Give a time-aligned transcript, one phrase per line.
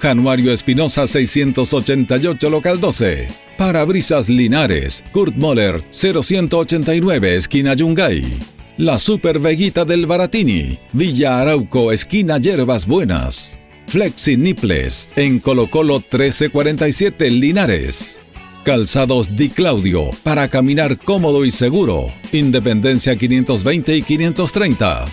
[0.00, 3.28] Januario Espinosa 688, Local 12.
[3.56, 8.24] Parabrisas Linares, Kurt Moller 0189, esquina Yungay.
[8.78, 13.58] La Super Veguita del Baratini, Villa Arauco, esquina Yerbas Buenas.
[13.86, 18.20] Flexi Niples, en Colo Colo 1347, Linares.
[18.64, 22.12] Calzados Di Claudio, para caminar cómodo y seguro.
[22.32, 25.04] Independencia 520 y 530.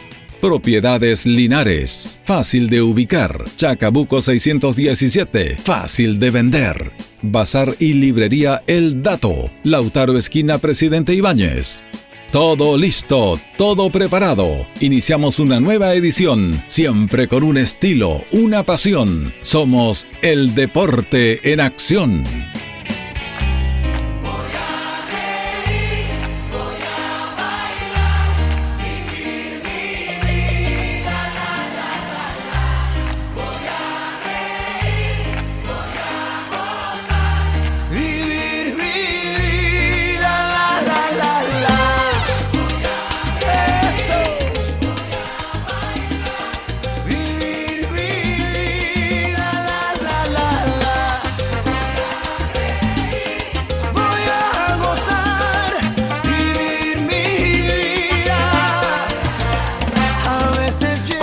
[0.42, 3.44] Propiedades Linares, fácil de ubicar.
[3.56, 6.92] Chacabuco 617, fácil de vender.
[7.24, 11.84] Bazar y librería El Dato, Lautaro Esquina Presidente Ibáñez.
[12.32, 14.68] Todo listo, todo preparado.
[14.80, 19.34] Iniciamos una nueva edición, siempre con un estilo, una pasión.
[19.42, 22.24] Somos el deporte en acción.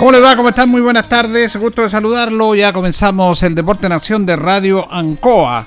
[0.05, 0.35] ¿Cómo les va?
[0.35, 0.69] ¿Cómo están?
[0.69, 1.57] Muy buenas tardes.
[1.57, 2.53] Gusto de saludarlo.
[2.53, 5.65] Ya comenzamos el Deporte en Acción de Radio Ancoa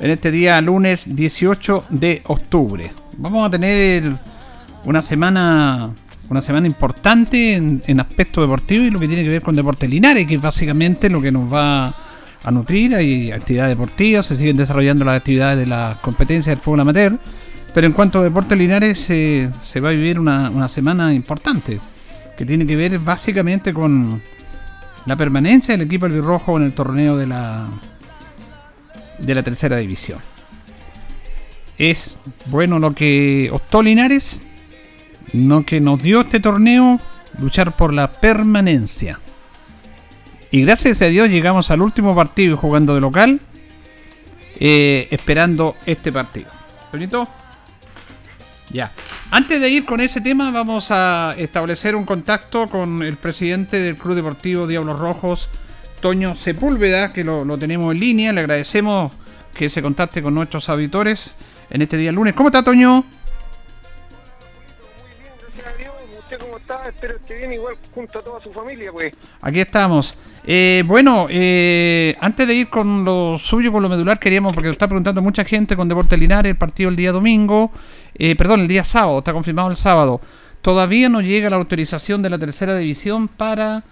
[0.00, 2.92] en este día lunes 18 de octubre.
[3.16, 4.12] Vamos a tener
[4.84, 5.94] una semana
[6.28, 9.86] una semana importante en, en aspecto deportivo y lo que tiene que ver con Deporte
[9.86, 11.94] Linares, que es básicamente lo que nos va
[12.42, 12.96] a nutrir.
[12.96, 17.16] Hay actividades deportivas, se siguen desarrollando las actividades de las competencias del fútbol amateur.
[17.72, 21.78] Pero en cuanto a Deporte Linares, eh, se va a vivir una, una semana importante
[22.40, 24.22] que tiene que ver básicamente con
[25.04, 27.68] la permanencia del equipo albirrojo en el torneo de la
[29.18, 30.20] de la tercera división.
[31.76, 34.46] Es bueno lo que optó Linares,
[35.34, 36.98] lo que nos dio este torneo,
[37.38, 39.20] luchar por la permanencia.
[40.50, 43.42] Y gracias a Dios llegamos al último partido jugando de local,
[44.58, 46.48] eh, esperando este partido.
[46.90, 47.28] ¿Bonito?
[48.72, 48.92] Ya.
[49.30, 53.96] Antes de ir con ese tema, vamos a establecer un contacto con el presidente del
[53.96, 55.48] Club Deportivo Diablos Rojos,
[56.00, 58.32] Toño Sepúlveda, que lo, lo, tenemos en línea.
[58.32, 59.12] Le agradecemos
[59.54, 61.34] que se contacte con nuestros auditores
[61.68, 62.34] en este día lunes.
[62.34, 63.04] ¿Cómo está, Toño?
[66.86, 67.60] Espero esté bien
[67.92, 68.92] junto a toda su familia.
[69.40, 70.16] Aquí estamos.
[70.44, 74.86] Eh, bueno, eh, antes de ir con lo suyo, con lo medular, queríamos, porque está
[74.86, 77.72] preguntando mucha gente con Deporte Linares, el partido el día domingo,
[78.14, 80.20] eh, perdón, el día sábado, está confirmado el sábado.
[80.62, 83.82] Todavía no llega la autorización de la tercera división para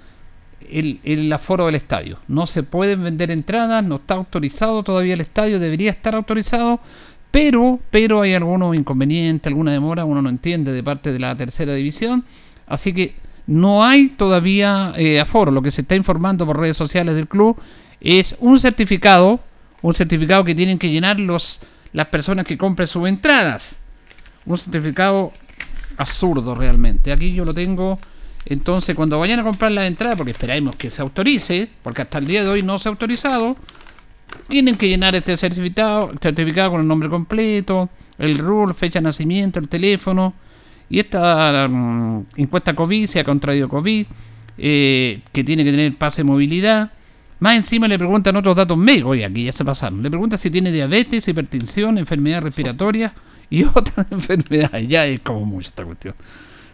[0.71, 2.19] el, el aforo del estadio.
[2.29, 6.79] No se pueden vender entradas, no está autorizado todavía el estadio, debería estar autorizado,
[7.33, 11.75] pero, pero hay algunos inconvenientes, alguna demora, uno no entiende de parte de la tercera
[11.75, 12.25] división.
[12.69, 13.15] Así que
[13.47, 15.51] no hay todavía eh, aforo.
[15.51, 17.57] Lo que se está informando por redes sociales del club
[18.01, 19.41] es un certificado,
[19.83, 21.61] un certificado que tienen que llenar los,
[21.93, 23.79] las personas que compren sus entradas.
[24.45, 25.33] Un certificado
[25.97, 27.11] absurdo realmente.
[27.11, 27.99] Aquí yo lo tengo.
[28.45, 32.27] Entonces, cuando vayan a comprar la entrada, porque esperamos que se autorice, porque hasta el
[32.27, 33.57] día de hoy no se ha autorizado,
[34.47, 37.89] tienen que llenar este certificado, certificado con el nombre completo,
[38.19, 40.35] el RUL, fecha de nacimiento, el teléfono
[40.91, 44.07] y esta mm, encuesta COVID se ha contraído COVID,
[44.59, 46.93] eh, que tiene que tener pase de movilidad.
[47.41, 50.03] Más encima le preguntan otros datos médicos, oye, aquí ya se pasaron.
[50.03, 53.13] Le preguntan si tiene diabetes, hipertensión, enfermedad respiratoria
[53.51, 54.89] y otras enfermedades.
[54.89, 56.15] Ya es como mucho esta cuestión.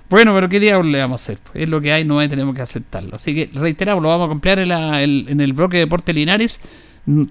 [0.09, 1.39] Bueno, pero ¿qué diablos le vamos a hacer?
[1.55, 3.17] Es lo que hay, no hay, tenemos que aceptarlo.
[3.17, 6.61] Así que reiteramos, lo vamos a comprar en, el bloque de Deporte Linares.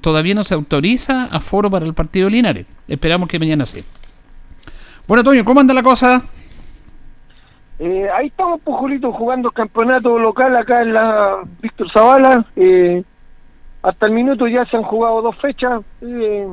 [0.02, 2.66] Todavía no se autoriza aforo para el partido Linares.
[2.88, 3.84] Esperamos que mañana sea.
[5.08, 6.24] Bueno, Toño, ¿cómo anda la cosa?
[7.80, 8.78] Eh, ahí estamos, pues,
[9.14, 12.46] jugando campeonato local acá en la Víctor Zavala.
[12.56, 13.04] Eh,
[13.82, 15.82] hasta el minuto ya se han jugado dos fechas.
[16.02, 16.48] Eh,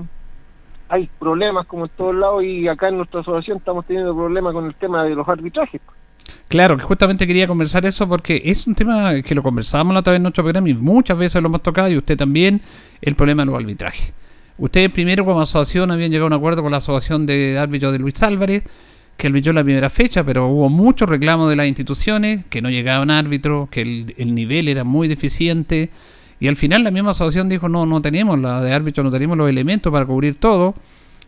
[0.88, 4.66] hay problemas como en todos lados y acá en nuestra asociación estamos teniendo problemas con
[4.66, 5.80] el tema de los arbitrajes.
[6.48, 10.12] Claro, que justamente quería conversar eso porque es un tema que lo conversábamos la otra
[10.12, 12.60] vez en nuestro programa y muchas veces lo hemos tocado y usted también,
[13.00, 14.12] el problema de los arbitrajes.
[14.58, 18.00] Ustedes primero como asociación habían llegado a un acuerdo con la asociación de árbitros de
[18.00, 18.64] Luis Álvarez,
[19.20, 23.10] que arbitró la primera fecha, pero hubo muchos reclamos de las instituciones, que no llegaban
[23.10, 25.90] árbitros, que el, el nivel era muy deficiente,
[26.40, 29.36] y al final la misma asociación dijo, no, no tenemos la de árbitro, no tenemos
[29.36, 30.74] los elementos para cubrir todo.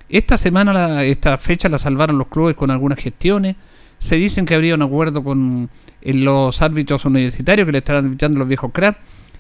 [0.09, 3.56] Esta semana, esta fecha la salvaron los clubes con algunas gestiones,
[3.99, 5.69] se dicen que habría un acuerdo con
[6.03, 8.97] los árbitros universitarios que le estarán arbitrando los viejos crap.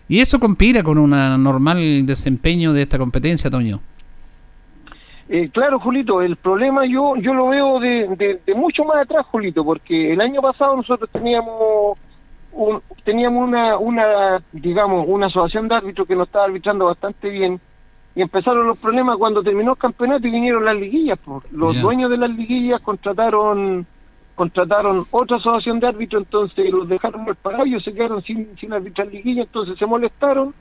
[0.08, 3.80] Y eso compira con un normal desempeño de esta competencia, Toño.
[5.34, 10.12] Eh, claro, Julito, el problema yo yo lo veo de, mucho más atrás, Julito, porque
[10.12, 11.98] el año pasado nosotros teníamos
[13.02, 17.58] teníamos una, una, digamos, una asociación de árbitros que nos estaba arbitrando bastante bien
[18.14, 21.18] y empezaron los problemas cuando terminó el campeonato y vinieron las liguillas.
[21.50, 23.86] Los dueños de las liguillas contrataron
[24.34, 28.70] contrataron otra asociación de árbitros, entonces los dejaron mal pagados, ellos se quedaron sin, sin
[28.74, 30.52] arbitrar liguilla, entonces se molestaron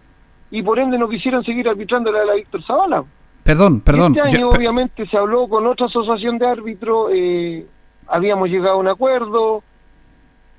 [0.49, 3.03] y por ende no quisieron seguir arbitrando la de la Víctor Zavala.
[3.43, 4.15] Perdón, perdón.
[4.15, 7.65] Este año obviamente se habló con otra asociación de árbitros, eh,
[8.07, 9.63] habíamos llegado a un acuerdo,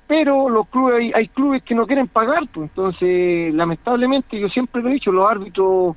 [0.07, 4.81] pero los clubes hay, hay, clubes que no quieren pagar, pues entonces lamentablemente yo siempre
[4.81, 5.95] lo he dicho, los árbitros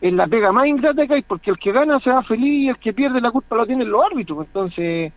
[0.00, 2.68] es la pega más ingrata que hay, porque el que gana se va feliz y
[2.68, 5.12] el que pierde la culpa lo tienen los árbitros, pues entonces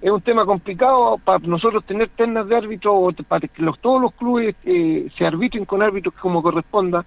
[0.00, 4.14] es un tema complicado para nosotros tener ternas de árbitros, para que los, todos los
[4.14, 7.04] clubes eh, se arbitren con árbitros como corresponda,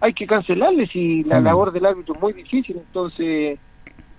[0.00, 3.58] hay que cancelarles y la labor del árbitro es muy difícil, entonces,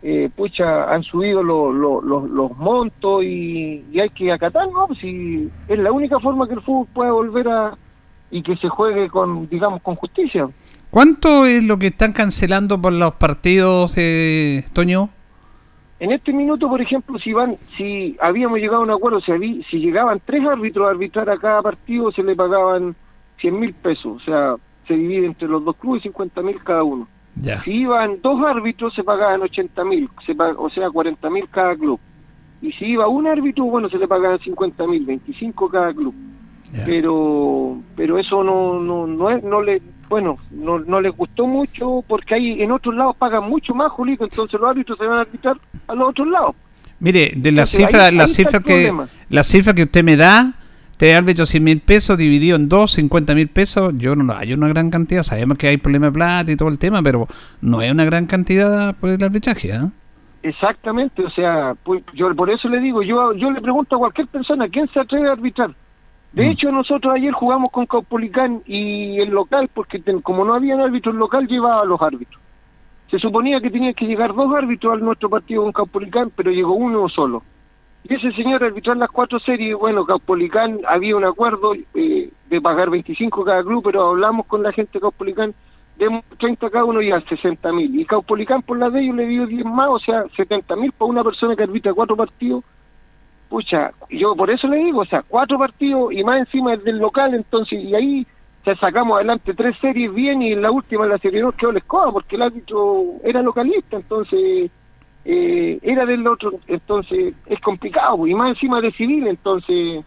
[0.01, 4.87] eh, pucha, han subido los montos y, hay que acatar, ¿no?
[4.99, 7.77] Si es la única forma que el fútbol pueda volver a
[8.31, 10.49] y que se juegue con, digamos, con justicia.
[10.89, 15.09] ¿Cuánto es lo que están cancelando por los partidos, eh, Toño?
[15.99, 19.77] En este minuto, por ejemplo, si van, si habíamos llegado a un acuerdo, si, si
[19.77, 22.95] llegaban tres árbitros a arbitrar a cada partido, se le pagaban
[23.39, 24.55] 100 mil pesos, o sea,
[24.87, 27.07] se divide entre los dos clubes 50 mil cada uno.
[27.63, 30.09] Si iban dos árbitros, se pagaban 80 mil,
[30.57, 31.99] o sea, 40 mil cada club.
[32.61, 36.13] Y si iba un árbitro, bueno, se le pagaban 50 mil, 25 cada club.
[36.85, 42.03] Pero pero eso no no no, es, no le bueno, no, no les gustó mucho
[42.07, 45.21] porque ahí en otros lados pagan mucho más, Julito, entonces los árbitros se van a
[45.21, 45.57] arbitrar
[45.87, 46.55] a los otros lados.
[46.99, 48.91] Mire, de la cifra, la cifra que
[49.29, 50.53] la cifra que usted me da,
[50.97, 54.67] te árbitro 100 mil pesos dividido en dos, 50 mil pesos, yo no hay una
[54.67, 57.27] gran cantidad, sabemos que hay problema de plata y todo el tema, pero
[57.61, 59.89] no es una gran cantidad por el arbitraje, ¿eh?
[60.43, 64.27] Exactamente, o sea, pues, yo por eso le digo, yo yo le pregunto a cualquier
[64.27, 65.71] persona, ¿quién se atreve a arbitrar?
[66.33, 66.51] De mm.
[66.51, 71.17] hecho, nosotros ayer jugamos con Caupolicán y el local, porque como no había árbitro, el
[71.17, 72.39] local llevaba a los árbitros.
[73.09, 76.73] Se suponía que tenía que llegar dos árbitros a nuestro partido con Caupolicán, pero llegó
[76.73, 77.41] uno solo.
[78.07, 82.89] Y ese señor arbitrar las cuatro series, bueno, Caupolicán había un acuerdo eh, de pagar
[82.89, 85.55] 25 cada club, pero hablamos con la gente Caupolicán,
[85.97, 87.99] de 30 cada uno y al 60 mil.
[87.99, 91.09] Y Caupolicán por la de ellos le dio 10 más, o sea, 70 mil para
[91.09, 92.63] una persona que arbitra cuatro partidos
[93.49, 97.33] pucha, yo por eso le digo, o sea, cuatro partidos y más encima del local,
[97.33, 98.27] entonces, y ahí
[98.79, 102.11] sacamos adelante tres series bien y en la última la serie no quedó la escoba
[102.11, 104.71] porque el árbitro era localista, entonces
[105.25, 110.05] eh, era del otro, entonces es complicado, y más encima de civil, entonces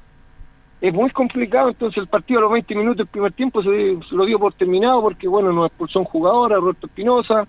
[0.81, 4.25] es muy complicado, entonces el partido a los 20 minutos del primer tiempo se, lo
[4.25, 7.49] dio por terminado porque, bueno, nos expulsó un jugador, Roberto Espinosa,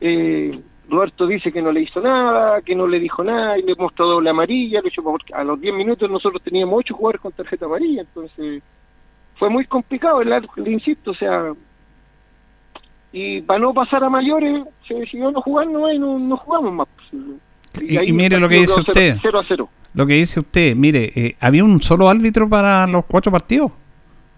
[0.00, 3.74] eh, Roberto dice que no le hizo nada, que no le dijo nada y le
[3.76, 4.80] mostró doble amarilla.
[5.02, 8.62] porque a los 10 minutos nosotros teníamos 8 jugadores con tarjeta amarilla, entonces
[9.38, 11.54] fue muy complicado, el, le insisto, o sea.
[13.12, 16.88] Y para no pasar a mayores, se decidió no jugar no, y no, jugamos más.
[17.80, 19.18] Y, mire lo que dice usted.
[19.20, 19.68] 0 a 0.
[19.94, 23.72] Lo que dice usted, mire, eh, ¿había un solo árbitro para los cuatro partidos?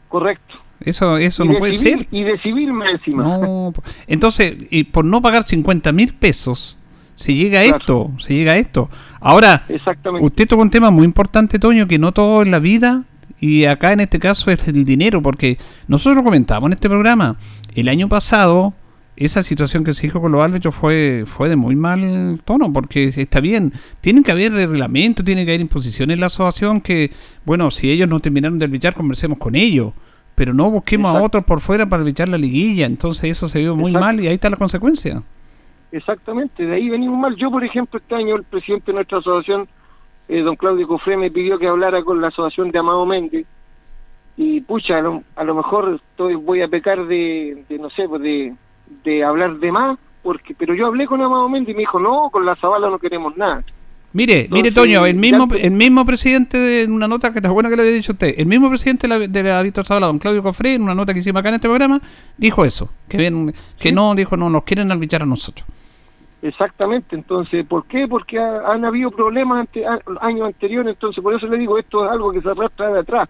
[0.09, 0.55] Correcto.
[0.81, 2.07] Eso, eso no puede ser.
[2.11, 3.73] Y de civil más encima.
[4.07, 6.79] entonces, y por no pagar 50 mil pesos,
[7.15, 8.89] Si llega a esto, si llega a esto.
[9.21, 9.65] Ahora,
[10.21, 13.05] usted tocó un tema muy importante, Toño, que no todo en la vida,
[13.43, 15.59] y acá en este caso es el dinero, porque
[15.89, 17.35] nosotros lo comentamos en este programa.
[17.75, 18.73] El año pasado,
[19.17, 23.13] esa situación que se dijo con los árbitros fue, fue de muy mal tono, porque
[23.17, 27.11] está bien, tienen que haber reglamento, tiene que haber imposiciones en la asociación que,
[27.45, 29.93] bueno, si ellos no terminaron de arbitrar, conversemos con ellos,
[30.37, 33.75] pero no busquemos a otros por fuera para arbitrar la liguilla, entonces eso se vio
[33.75, 35.21] muy mal y ahí está la consecuencia.
[35.91, 37.35] Exactamente, de ahí venimos mal.
[37.35, 39.67] Yo, por ejemplo, este año el presidente de nuestra asociación,
[40.29, 43.47] eh, don Claudio Cofré, me pidió que hablara con la asociación de Amado Méndez,
[44.37, 48.55] y pucha, a lo, mejor estoy, voy a pecar de, de no sé, pues de
[49.05, 52.31] de hablar de más, porque pero yo hablé con Amado Méndez y me dijo, no,
[52.31, 53.65] con la Zabala no queremos nada.
[54.15, 57.77] Mire, mire Toño, el mismo el mismo presidente de una nota que está buena que
[57.77, 60.43] le había dicho usted, el mismo presidente de la, de la Víctor Zabala, don Claudio
[60.43, 62.01] Cofré, en una nota que hicimos acá en este programa,
[62.37, 65.67] dijo eso, que ven, que no, dijo, no, nos quieren arbitrar a nosotros.
[66.43, 68.07] Exactamente, entonces, ¿por qué?
[68.09, 72.33] Porque han habido problemas ante, años anteriores, entonces por eso le digo, esto es algo
[72.33, 73.29] que se arrastra de atrás,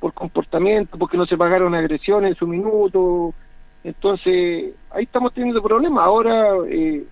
[0.00, 3.32] por comportamiento, porque no se pagaron agresiones en su minuto,
[3.84, 6.04] entonces, ahí estamos teniendo problemas.
[6.04, 7.04] Ahora, eh,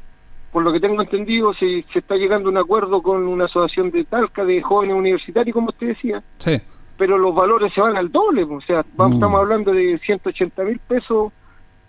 [0.52, 3.90] por lo que tengo entendido, se, se está llegando a un acuerdo con una asociación
[3.90, 6.22] de Talca de jóvenes universitarios, como usted decía.
[6.38, 6.58] Sí.
[6.96, 8.44] Pero los valores se van al doble.
[8.44, 9.12] O sea, mm.
[9.14, 11.32] estamos hablando de 180 mil pesos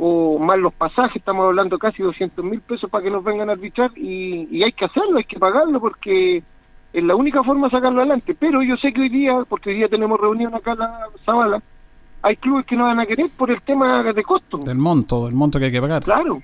[0.03, 3.51] o más los pasajes, estamos hablando casi 200 mil pesos para que nos vengan a
[3.51, 6.41] arbitrar y, y hay que hacerlo, hay que pagarlo porque
[6.91, 8.35] es la única forma de sacarlo adelante.
[8.37, 11.61] Pero yo sé que hoy día, porque hoy día tenemos reunión acá en la Zabala,
[12.23, 14.57] hay clubes que no van a querer por el tema de costo.
[14.57, 16.03] Del monto, del monto que hay que pagar.
[16.03, 16.41] Claro,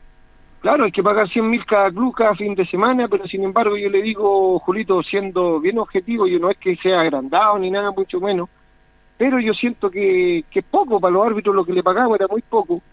[0.61, 3.75] claro, hay que pagar 100 mil cada club cada fin de semana, pero sin embargo
[3.75, 7.89] yo le digo, Julito, siendo bien objetivo, yo no es que sea agrandado ni nada,
[7.89, 8.49] mucho menos,
[9.17, 12.43] pero yo siento que, que poco para los árbitros lo que le pagamos era muy
[12.43, 12.83] poco,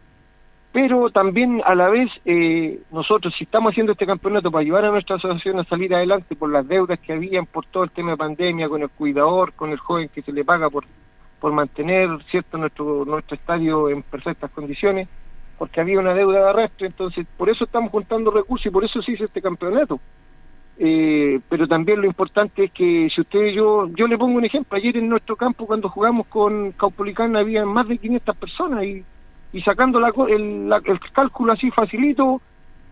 [0.75, 4.91] pero también a la vez eh, nosotros si estamos haciendo este campeonato para ayudar a
[4.91, 8.17] nuestra asociación a salir adelante por las deudas que habían, por todo el tema de
[8.17, 10.85] pandemia, con el cuidador, con el joven que se le paga por
[11.39, 15.09] por mantener cierto nuestro nuestro estadio en perfectas condiciones
[15.59, 19.01] porque había una deuda de arrastre entonces por eso estamos juntando recursos y por eso
[19.01, 20.01] se hizo este campeonato.
[20.77, 24.77] Eh, pero también lo importante es que si usted yo yo le pongo un ejemplo
[24.77, 29.05] ayer en nuestro campo cuando jugamos con Caupolicán había más de 500 personas y,
[29.55, 32.43] y sacando la, el, el cálculo así facilito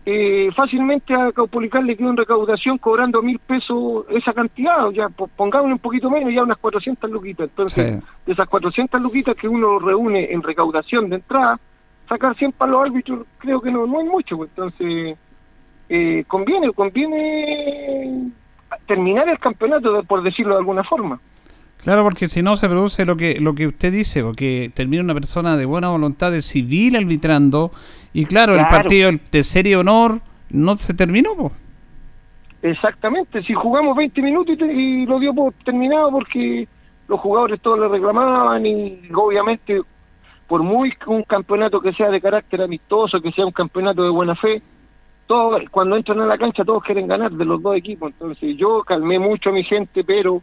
[0.05, 5.71] eh, fácilmente a Caupolicán le quedó en recaudación cobrando mil pesos esa cantidad, ya pongamos
[5.71, 7.47] un poquito menos, ya unas 400 luquitas.
[7.49, 11.57] Entonces, de esas 400 luquitas que uno reúne en recaudación de entrada,
[12.09, 14.35] sacar 100 para los árbitros creo que no, no es mucho.
[14.35, 14.49] Pues.
[14.49, 15.17] Entonces,
[15.87, 18.29] eh, conviene, conviene
[18.85, 21.19] terminar el campeonato, por decirlo de alguna forma.
[21.83, 25.13] Claro, porque si no se produce lo que lo que usted dice, porque termina una
[25.13, 27.71] persona de buena voluntad de civil arbitrando
[28.13, 31.31] y claro, el partido de serie honor no se terminó.
[32.61, 36.65] Exactamente, si jugamos 20 minutos y, lo dio por terminado porque
[37.09, 39.81] los jugadores todos le reclamaban y obviamente
[40.47, 44.35] por muy un campeonato que sea de carácter amistoso, que sea un campeonato de buena
[44.35, 44.61] fe,
[45.27, 48.83] todos cuando entran a la cancha todos quieren ganar de los dos equipos, entonces yo
[48.83, 50.41] calmé mucho a mi gente, pero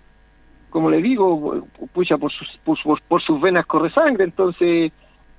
[0.71, 4.93] como le digo, pucha, por sus, por, sus venas corre sangre, entonces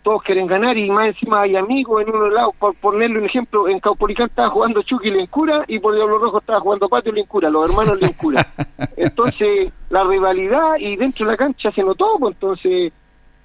[0.03, 3.67] todos quieren ganar y más encima hay amigos en uno lado, por ponerle un ejemplo,
[3.67, 7.69] en Caupolicán estaba jugando Chucky Lencura y por Diablo Rojo estaba jugando Patio Lencura, los
[7.69, 8.45] hermanos Lencura.
[8.97, 12.93] Entonces, la rivalidad y dentro de la cancha se notó, pues entonces,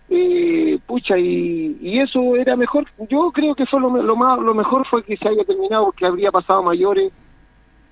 [0.08, 4.54] eh, pucha, y, y eso era mejor, yo creo que fue lo, lo, más, lo
[4.54, 7.12] mejor fue que se haya terminado porque habría pasado mayores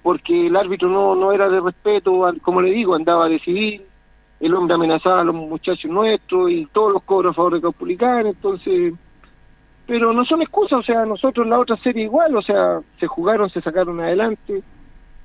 [0.04, 3.82] porque el árbitro no, no era de respeto, como le digo, andaba de civil,
[4.38, 8.26] el hombre amenazaba a los muchachos nuestros y todos los cobros a favor de Caupulicán,
[8.26, 8.92] entonces,
[9.87, 13.06] pero no son excusas, o sea, nosotros en la otra serie igual, o sea, se
[13.06, 14.62] jugaron, se sacaron adelante,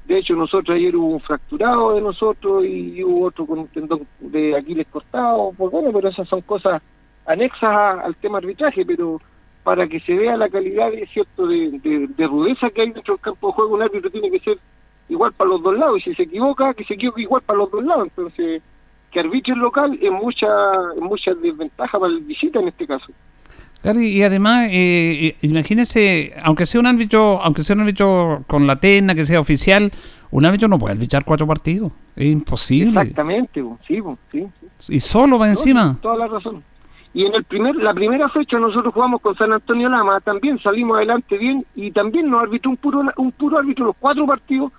[0.06, 4.08] de hecho nosotros ayer hubo un fracturado de nosotros y hubo otro con un tendón
[4.22, 6.82] de Aquiles cortado, pues bueno, pero esas son cosas
[7.26, 9.20] anexas al tema arbitraje, pero
[9.64, 13.48] para que se vea la calidad de cierto de, rudeza que hay dentro del campo
[13.48, 14.58] de juego, un árbitro tiene que ser
[15.10, 17.72] igual para los dos lados, y si se equivoca, que se equivoque igual para los
[17.72, 18.62] dos lados, entonces
[19.12, 20.48] que arbitre el local es mucha,
[20.96, 23.08] es mucha desventaja para el visita en este caso.
[23.82, 28.68] Claro, y además, eh, eh, imagínese, aunque sea un árbitro, aunque sea un árbitro con
[28.68, 29.92] la tena, que sea oficial,
[30.32, 33.00] un árbitro no puede arbitrar cuatro partidos, es imposible.
[33.00, 34.00] Exactamente, sí,
[34.32, 34.48] sí,
[34.90, 35.98] Y solo va encima.
[36.02, 36.64] toda la razón
[37.14, 40.98] y en el primer la primera fecha nosotros jugamos con San Antonio Lama también salimos
[40.98, 44.72] adelante bien y también nos arbitró un puro un puro árbitro los cuatro partidos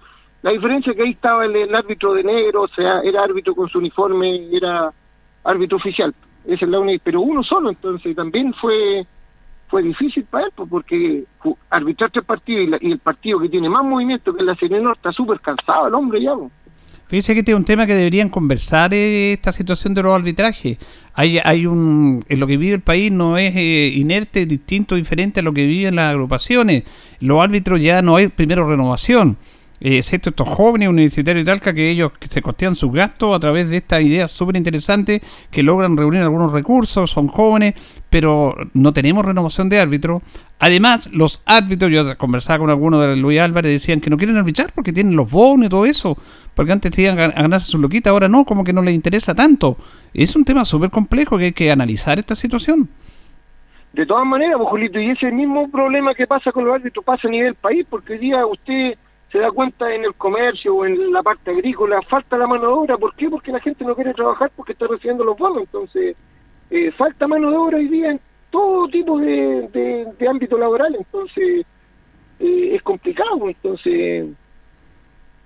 [0.43, 3.69] la diferencia es que ahí estaba el, árbitro de negro o sea era árbitro con
[3.69, 4.93] su uniforme era
[5.45, 9.05] árbitro oficial esa es la única pero uno solo entonces también fue
[9.71, 11.25] fue difícil para él, pues, porque
[11.71, 15.41] arbitrar tres partidos y, el partido que tiene más movimiento que la Serena está súper
[15.41, 16.35] cansado el hombre ya.
[16.35, 16.51] Pues.
[17.11, 20.79] Fíjese que este es un tema que deberían conversar eh, esta situación de los arbitrajes.
[21.13, 25.41] Hay, hay un, en lo que vive el país no es eh, inerte, distinto, diferente
[25.41, 26.85] a lo que viven las agrupaciones.
[27.19, 29.39] Los árbitros ya no hay primero renovación
[29.81, 33.79] excepto estos jóvenes universitarios y tal, que ellos se costean sus gastos a través de
[33.79, 37.75] esta idea súper interesante que logran reunir algunos recursos, son jóvenes,
[38.11, 40.23] pero no tenemos renovación de árbitros.
[40.59, 44.73] Además, los árbitros, yo conversaba con algunos de Luis Álvarez, decían que no quieren arbitrar
[44.75, 46.17] porque tienen los bonos y todo eso,
[46.55, 49.79] porque antes tenían a ganarse su loquita, ahora no, como que no les interesa tanto.
[50.13, 52.89] Es un tema súper complejo que hay que analizar esta situación.
[53.95, 57.31] De todas maneras, Bojolito, y ese mismo problema que pasa con los árbitros pasa a
[57.31, 58.95] nivel país, porque hoy día usted
[59.31, 62.73] se da cuenta en el comercio o en la parte agrícola, falta la mano de
[62.73, 62.99] obra.
[62.99, 63.29] ¿Por qué?
[63.29, 65.63] Porque la gente no quiere trabajar porque está recibiendo los bonos.
[65.63, 66.17] Entonces,
[66.71, 68.21] eh, falta mano de obra hoy día en
[68.51, 69.69] todo tipo de,
[70.19, 70.97] de, ámbito laboral.
[70.97, 71.65] Entonces,
[72.41, 73.49] eh, es complicado.
[73.49, 74.27] Entonces,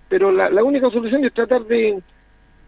[0.08, 2.02] pero la, la única solución es tratar de,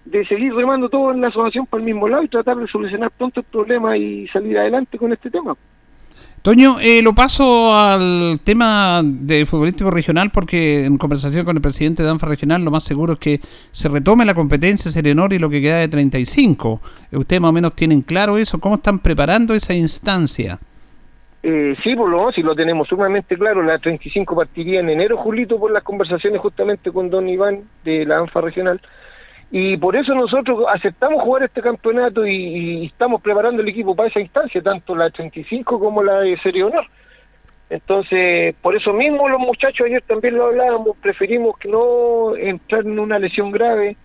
[0.04, 3.10] de seguir remando todo en la asociación para el mismo lado y tratar de solucionar
[3.10, 5.56] pronto el problema y salir adelante con este tema.
[6.46, 12.04] Toño, eh, lo paso al tema de futbolístico regional porque en conversación con el presidente
[12.04, 13.40] de ANFA Regional lo más seguro es que
[13.72, 16.80] se retome la competencia Serenor y lo que queda de 35.
[17.10, 18.60] Eh, ¿Ustedes más o menos tienen claro eso?
[18.60, 20.60] ¿Cómo están preparando esa instancia?
[21.42, 23.60] Eh, sí, por lo sí lo tenemos sumamente claro.
[23.64, 28.18] La 35 partiría en enero, Julito, por las conversaciones justamente con don Iván de la
[28.18, 28.80] ANFA Regional
[29.50, 34.20] y por eso nosotros aceptamos jugar este campeonato y, estamos preparando el equipo para esa
[34.20, 36.84] instancia, tanto la 35 como la de Serie Honor.
[37.70, 42.98] Entonces, por eso mismo los muchachos ayer también lo hablábamos, preferimos que no entrar en
[42.98, 43.96] una lesión grave,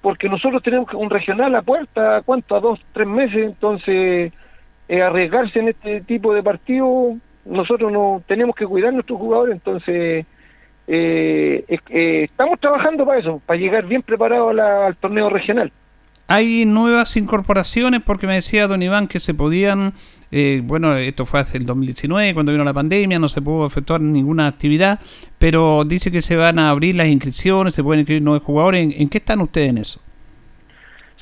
[0.00, 2.56] porque nosotros tenemos un regional a puerta, ¿cuánto?
[2.56, 4.32] A dos, tres meses, entonces
[4.88, 7.14] eh, arriesgarse en este tipo de partido,
[7.46, 10.26] nosotros no tenemos que cuidar a nuestros jugadores, entonces
[10.86, 15.72] eh, eh, estamos trabajando para eso, para llegar bien preparados al torneo regional.
[16.26, 19.92] Hay nuevas incorporaciones porque me decía don Iván que se podían,
[20.32, 24.00] eh, bueno, esto fue hace el 2019 cuando vino la pandemia, no se pudo efectuar
[24.00, 25.00] ninguna actividad,
[25.38, 28.94] pero dice que se van a abrir las inscripciones, se pueden inscribir nuevos jugadores.
[28.96, 30.00] ¿En, qué están ustedes en eso?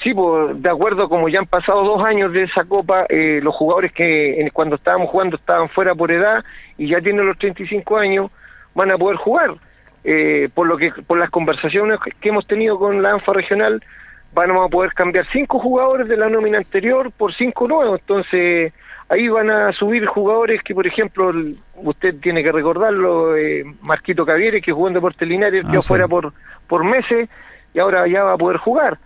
[0.05, 3.55] Sí, pues de acuerdo, como ya han pasado dos años de esa copa, eh, los
[3.57, 6.45] jugadores que cuando estábamos jugando estaban fuera por edad
[6.79, 8.31] y ya tienen los 35 años,
[8.75, 9.55] van a poder jugar.
[10.05, 13.83] Eh, por lo que por las conversaciones que hemos tenido con la ANFA regional,
[14.35, 18.01] vamos a poder cambiar cinco jugadores de la nómina anterior por cinco nuevos.
[18.01, 18.73] Entonces,
[19.09, 21.33] ahí van a subir jugadores que, por ejemplo,
[21.77, 26.09] usted tiene que recordarlo, eh, Marquito Cavieres, que jugó en Deportes Linares, que ah, fuera
[26.09, 26.33] por,
[26.67, 27.29] por meses
[27.75, 28.99] y ahora ya va a poder jugar.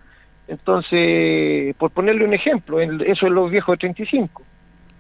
[0.49, 4.43] Entonces, por ponerle un ejemplo, eso es los viejos de 35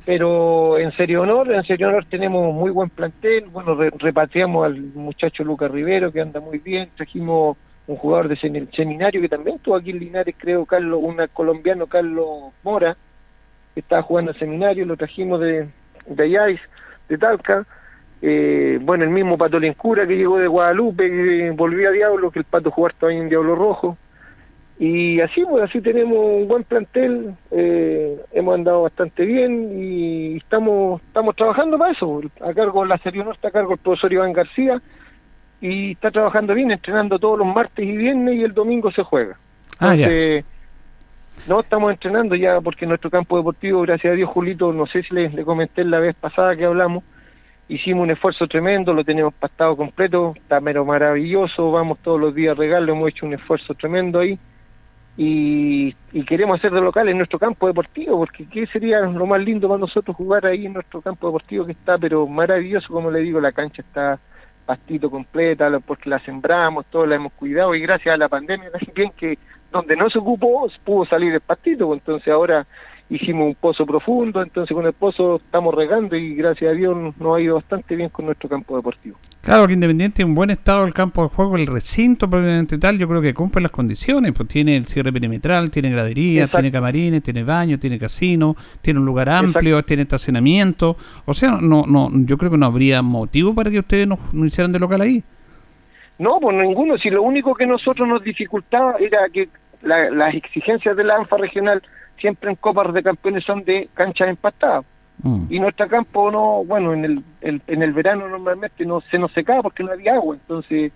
[0.06, 5.42] pero en Serio Honor, en Serio Honor tenemos muy buen plantel, bueno, repatriamos al muchacho
[5.42, 7.56] Lucas Rivero que anda muy bien, trajimos
[7.88, 12.52] un jugador de seminario que también estuvo aquí en Linares, creo, Carlos, un colombiano, Carlos
[12.62, 12.96] Mora,
[13.74, 15.68] que estaba jugando en seminario, lo trajimos de,
[16.06, 16.60] de Ayáis,
[17.08, 17.66] de Talca,
[18.22, 22.38] eh, bueno, el mismo Pato Lencura que llegó de Guadalupe, que volvió a Diablo, que
[22.38, 23.98] el Pato jugó todavía en Diablo Rojo,
[24.78, 31.00] y así, pues así tenemos un buen plantel, eh, hemos andado bastante bien y estamos
[31.00, 32.20] estamos trabajando para eso.
[32.42, 34.82] A cargo de la Serie no está a cargo el profesor Iván García
[35.62, 39.38] y está trabajando bien, entrenando todos los martes y viernes y el domingo se juega.
[39.78, 40.44] Ah, Entonces,
[41.48, 45.14] no estamos entrenando ya porque nuestro campo deportivo, gracias a Dios, Julito, no sé si
[45.14, 47.02] le, le comenté la vez pasada que hablamos,
[47.70, 52.52] hicimos un esfuerzo tremendo, lo tenemos pastado completo, está mero maravilloso, vamos todos los días
[52.52, 54.38] a regarlo, hemos hecho un esfuerzo tremendo ahí
[55.16, 55.94] y,
[56.26, 59.78] queremos hacer de local en nuestro campo deportivo, porque ¿qué sería lo más lindo para
[59.78, 63.52] nosotros jugar ahí en nuestro campo deportivo que está, pero maravilloso, como le digo, la
[63.52, 64.18] cancha está
[64.66, 69.12] pastito completa, porque la sembramos, todo la hemos cuidado y gracias a la pandemia también
[69.16, 69.38] que
[69.70, 72.66] donde no se ocupó pudo salir el pastito, pues entonces ahora
[73.08, 77.36] hicimos un pozo profundo, entonces con el pozo estamos regando y gracias a Dios nos
[77.36, 79.16] ha ido bastante bien con nuestro campo deportivo.
[79.42, 83.06] Claro que Independiente en buen estado el campo de juego, el recinto propiamente tal, yo
[83.06, 87.44] creo que cumple las condiciones, pues tiene el cierre perimetral, tiene graderías, tiene camarines, tiene
[87.44, 92.50] baño, tiene casino, tiene un lugar amplio, tiene estacionamiento, o sea, no no yo creo
[92.50, 95.22] que no habría motivo para que ustedes no, hicieran de local ahí.
[96.18, 99.48] No, pues ninguno, si lo único que nosotros nos dificultaba era que
[99.82, 101.82] las exigencias de la ANFA regional
[102.18, 104.84] siempre en copas de campeones son de canchas empastadas.
[105.22, 105.46] Mm.
[105.48, 109.62] Y nuestro campo no, bueno, en el, en el verano normalmente no se nos secaba
[109.62, 110.92] porque no había agua, entonces,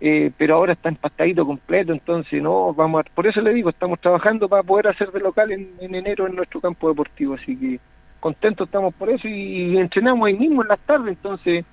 [0.00, 4.00] eh, pero ahora está empastadito completo, entonces no, vamos a, por eso le digo, estamos
[4.00, 7.78] trabajando para poder hacer de local en, en enero en nuestro campo deportivo, así que
[8.24, 11.64] contentos estamos por eso y, entrenamos ahí mismo en las tardes, entonces,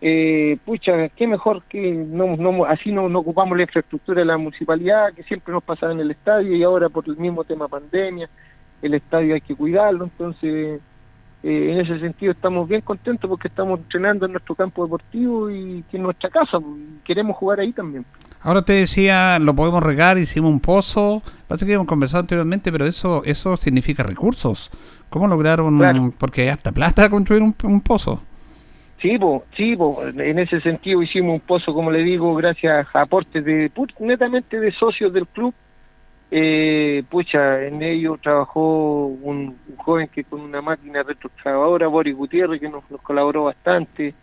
[0.00, 4.38] eh, pucha, qué mejor que no, no así no, no ocupamos la infraestructura de la
[4.38, 8.28] municipalidad, que siempre nos pasaba en el estadio y ahora por el mismo tema pandemia,
[8.82, 10.80] el estadio hay que cuidarlo, entonces
[11.42, 15.82] eh, en ese sentido estamos bien contentos porque estamos entrenando en nuestro campo deportivo y
[15.90, 16.58] que en nuestra casa,
[17.04, 18.04] queremos jugar ahí también.
[18.42, 22.86] Ahora te decía, lo podemos regar, hicimos un pozo, parece que hemos conversado anteriormente, pero
[22.86, 24.70] eso eso significa recursos.
[25.10, 26.12] ¿Cómo lograron?
[26.12, 28.22] Porque hay hasta plata construir un, pozo.
[29.00, 29.76] Sí, pues sí,
[30.18, 34.72] en ese sentido hicimos un pozo, como le digo, gracias a aportes de netamente de
[34.72, 35.54] socios del club.
[36.30, 42.68] Eh, pucha, en ello trabajó un, joven que con una máquina retroexcavadora, Boris Gutiérrez, que
[42.68, 44.14] nos, colaboró bastante,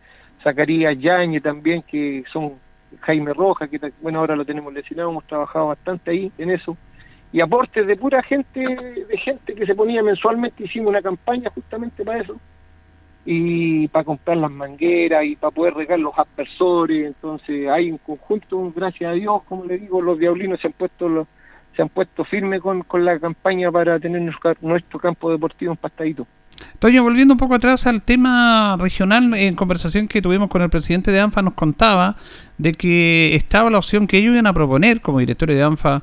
[0.44, 2.54] Zacarías Yañez también, que son
[3.02, 6.78] Jaime Roja, que bueno, ahora lo tenemos lesionado, hemos trabajado bastante ahí en eso,
[7.34, 12.06] y aportes de pura gente, de gente que se ponía mensualmente, hicimos una campaña justamente
[12.06, 12.40] para eso,
[13.30, 18.72] y para comprar las mangueras y para poder regar los aspersores, entonces hay un conjunto,
[18.74, 21.28] gracias a Dios, como le digo, los diablinos se han puesto los
[21.76, 24.22] se han puesto firme con, con la campaña para tener
[24.62, 26.26] nuestro, campo deportivo empastadito.
[26.80, 31.12] Toño, volviendo un poco atrás al tema regional, en conversación que tuvimos con el presidente
[31.12, 32.16] de ANFA, nos contaba
[32.58, 36.02] de que estaba la opción que ellos iban a proponer como directorio de ANFA,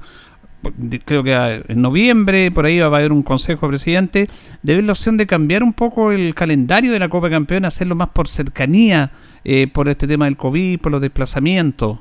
[1.04, 4.28] creo que en noviembre, por ahí va a haber un consejo presidente,
[4.62, 7.94] de ver la opción de cambiar un poco el calendario de la Copa Campeón, hacerlo
[7.94, 9.10] más por cercanía,
[9.44, 11.98] eh, por este tema del COVID, por los desplazamientos.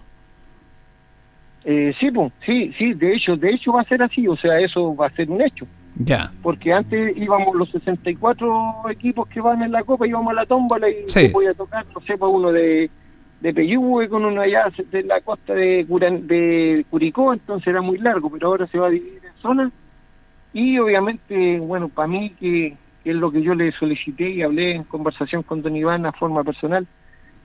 [1.65, 4.60] Eh, sí, pues, sí, sí, de hecho, de hecho va a ser así, o sea,
[4.60, 5.65] eso va a ser un hecho.
[5.95, 6.32] Ya.
[6.41, 10.89] Porque antes íbamos los 64 equipos que van en la Copa, íbamos a la tómbola
[10.89, 11.28] y sí.
[11.32, 12.89] voy a tocar, no sé, uno de,
[13.43, 18.29] de Peyúgue con uno allá de la costa de, de Curicó, entonces era muy largo,
[18.29, 19.73] pero ahora se va a dividir en zonas.
[20.53, 24.75] Y obviamente, bueno, para mí, que, que es lo que yo le solicité y hablé
[24.75, 26.88] en conversación con Don Iván a forma personal,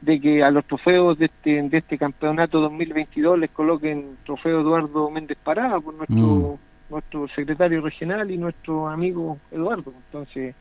[0.01, 5.11] de que a los trofeos de este, de este campeonato 2022 les coloquen trofeo Eduardo
[5.11, 6.93] Méndez Parada por nuestro mm.
[6.93, 9.93] nuestro secretario regional y nuestro amigo Eduardo.
[10.07, 10.55] Entonces,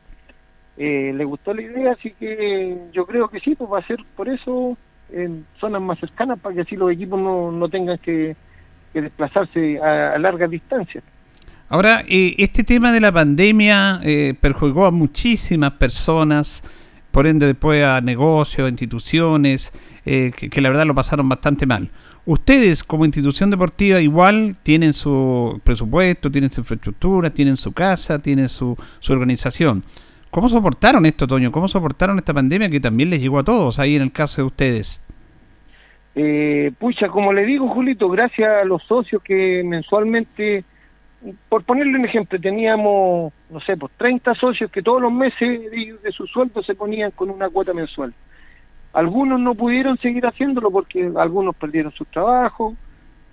[0.76, 3.98] eh, le gustó la idea, así que yo creo que sí, pues va a ser
[4.16, 4.76] por eso
[5.12, 8.36] en zonas más cercanas para que así los equipos no, no tengan que,
[8.94, 11.04] desplazarse a, largas distancias.
[11.68, 16.64] Ahora, eh, este tema de la pandemia eh, perjudicó a muchísimas personas
[17.10, 19.72] por ende después a negocios, a instituciones,
[20.04, 21.90] eh, que, la verdad lo pasaron bastante mal.
[22.24, 28.48] Ustedes como institución deportiva igual tienen su presupuesto, tienen su infraestructura, tienen su casa, tienen
[28.48, 29.82] su, su organización.
[30.30, 31.50] ¿Cómo soportaron esto, Toño?
[31.50, 34.46] ¿Cómo soportaron esta pandemia que también les llegó a todos ahí en el caso de
[34.46, 35.02] ustedes?
[36.14, 40.64] Eh, pucha, como le digo, Julito, gracias a los socios que mensualmente
[41.48, 46.12] por ponerle un ejemplo, teníamos, no sé, pues 30 socios que todos los meses de,
[46.12, 48.14] su sueldo se ponían con una cuota mensual.
[48.92, 52.74] Algunos no pudieron seguir haciéndolo porque algunos perdieron sus trabajos,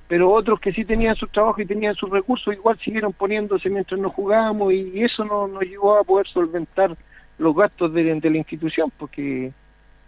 [0.07, 3.99] pero otros que sí tenían su trabajo y tenían sus recursos igual siguieron poniéndose mientras
[3.99, 6.95] nos jugábamos y eso no nos llevó a poder solventar
[7.37, 9.51] los gastos de, de la institución porque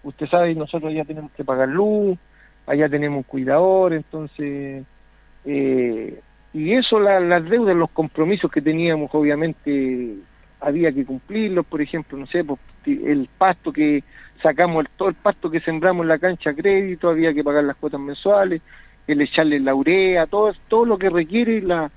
[0.03, 2.17] usted sabe, nosotros ya tenemos que pagar luz,
[2.65, 4.85] allá tenemos un cuidador, entonces...
[5.45, 6.19] Eh,
[6.53, 10.15] y eso, las deudas, los compromisos que teníamos, obviamente
[10.59, 14.03] había que cumplirlos, por ejemplo, no sé, pues, el pasto que
[14.41, 17.75] sacamos, el, todo el pasto que sembramos en la cancha crédito, había que pagar las
[17.75, 18.61] cuotas mensuales,
[19.07, 21.89] el echarle la urea, todo, todo lo que requiere la,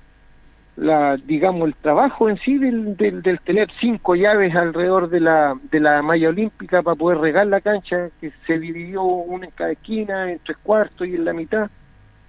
[0.77, 5.55] la digamos, el trabajo en sí del, del, del, tener cinco llaves alrededor de la,
[5.69, 9.71] de la malla olímpica para poder regar la cancha, que se dividió una en cada
[9.71, 11.69] esquina, en tres cuartos y en la mitad.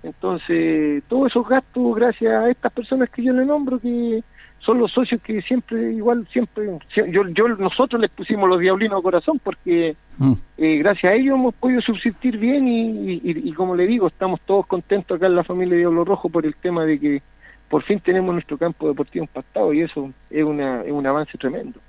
[0.03, 4.25] Entonces, todos esos gastos, gracias a estas personas que yo le nombro, que
[4.65, 9.03] son los socios que siempre, igual, siempre, yo, yo nosotros les pusimos los diablinos a
[9.03, 10.33] corazón porque mm.
[10.59, 14.67] eh, gracias a ellos hemos podido subsistir bien y, y, como le digo, estamos todos
[14.67, 17.23] contentos acá en la familia Diablo Rojo por el tema de que
[17.69, 21.81] por fin tenemos nuestro campo deportivo impactado y eso es, una, es un avance tremendo.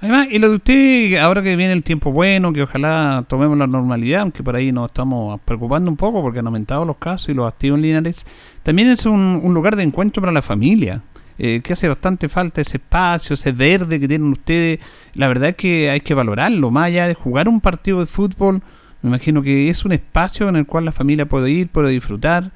[0.00, 3.66] Además, y lo de usted, ahora que viene el tiempo bueno, que ojalá tomemos la
[3.66, 7.34] normalidad, aunque por ahí nos estamos preocupando un poco porque han aumentado los casos y
[7.34, 8.24] los activos lineales,
[8.62, 11.02] también es un, lugar de encuentro para la familia.
[11.40, 14.80] Eh, que hace bastante falta ese espacio, ese verde que tienen ustedes.
[15.14, 18.60] La verdad es que hay que valorarlo, más allá de jugar un partido de fútbol,
[19.02, 22.50] me imagino que es un espacio en el cual la familia puede ir, puede disfrutar,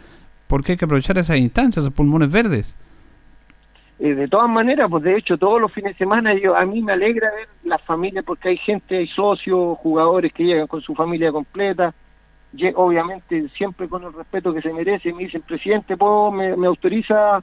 [0.49, 2.77] porque hay que aprovechar esas instancias, esos pulmones verdes.
[4.01, 6.83] Eh, de todas maneras, pues de hecho todos los fines de semana yo, a mí
[6.83, 10.93] me alegra ver la familia porque hay gente, hay socios, jugadores que llegan con su
[10.97, 11.95] familia completa,
[12.75, 17.43] obviamente siempre con el respeto que se merece, me dicen, presidente, ¿puedo, me, autoriza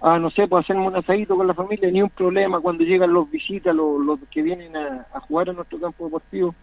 [0.00, 3.12] a, no sé, pues hacerme un asadito con la familia, ni un problema cuando llegan
[3.12, 6.54] los visitas, los, los que vienen a, jugar a nuestro campo deportivo,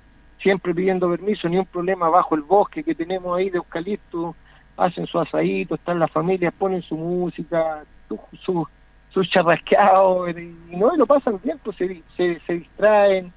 [0.42, 4.36] siempre pidiendo permiso, ni un problema bajo el bosque que tenemos ahí de eucalipto,
[4.76, 8.68] hacen su asadito, están las familias, ponen su música, su, su,
[9.10, 13.32] sus charrasqueados, y no, y lo pasan bien, pues se, se, se distraen,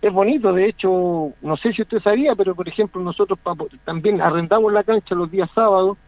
[0.00, 3.38] es bonito, de hecho, no sé si usted sabía, pero por ejemplo nosotros
[3.84, 5.98] también arrendamos la cancha los días sábados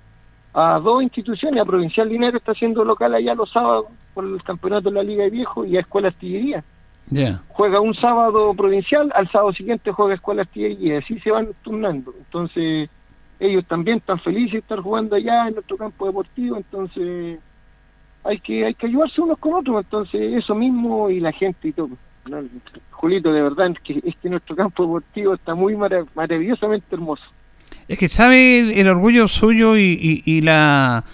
[0.60, 4.88] a dos instituciones, a Provincial Linares está haciendo local allá los sábados por el campeonato
[4.88, 6.64] de la Liga de Viejo y a Escuela Artillería.
[7.48, 12.12] Juega un sábado provincial, al sábado siguiente juega Escuela Artillería y así se van turnando.
[12.18, 12.90] Entonces,
[13.38, 17.38] ellos también están felices de estar jugando allá en nuestro campo deportivo, entonces
[18.24, 21.72] hay que hay que ayudarse unos con otros, entonces eso mismo y la gente y
[21.72, 21.90] todo.
[22.90, 27.22] Julito, de verdad, es que, es que nuestro campo deportivo está muy maravillosamente hermoso.
[27.88, 31.04] Es que sabe el, orgullo suyo y, y, la,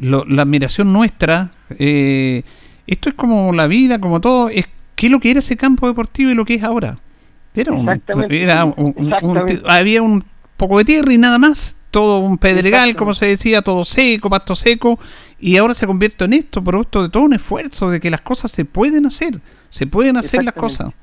[0.00, 1.52] la admiración nuestra.
[1.78, 2.42] Eh,
[2.86, 4.48] esto es como la vida, como todo.
[4.48, 4.66] Es
[4.96, 6.98] qué es lo que era ese campo deportivo y lo que es ahora.
[7.54, 8.74] Era un, era
[9.66, 10.24] había un
[10.56, 11.76] poco de tierra y nada más.
[11.90, 14.98] Todo un pedregal, como se decía, todo seco, pasto seco.
[15.38, 18.50] Y ahora se convierte en esto, producto de todo un esfuerzo, de que las cosas
[18.50, 19.40] se pueden hacer.
[19.68, 20.94] Se pueden hacer las cosas.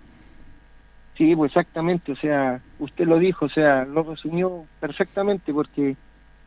[1.20, 5.98] Sí, pues exactamente, o sea, usted lo dijo, o sea, lo resumió perfectamente porque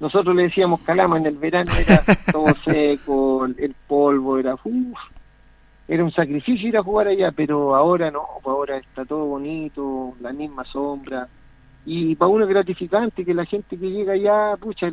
[0.00, 2.00] nosotros le decíamos calama en el verano, era
[2.32, 4.98] todo seco, el polvo, era uf,
[5.86, 10.14] era un sacrificio ir a jugar allá, pero ahora no, pues ahora está todo bonito,
[10.22, 11.28] la misma sombra,
[11.84, 14.90] y para uno es gratificante que la gente que llega allá, pucha,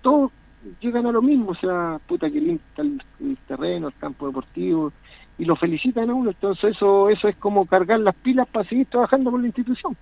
[0.00, 0.32] todos
[0.80, 4.92] llegan a lo mismo, o sea, puta que limpia el, el terreno, el campo deportivo,
[5.38, 6.30] y lo felicitan a uno.
[6.30, 9.96] Entonces eso, eso es como cargar las pilas para seguir trabajando con la institución.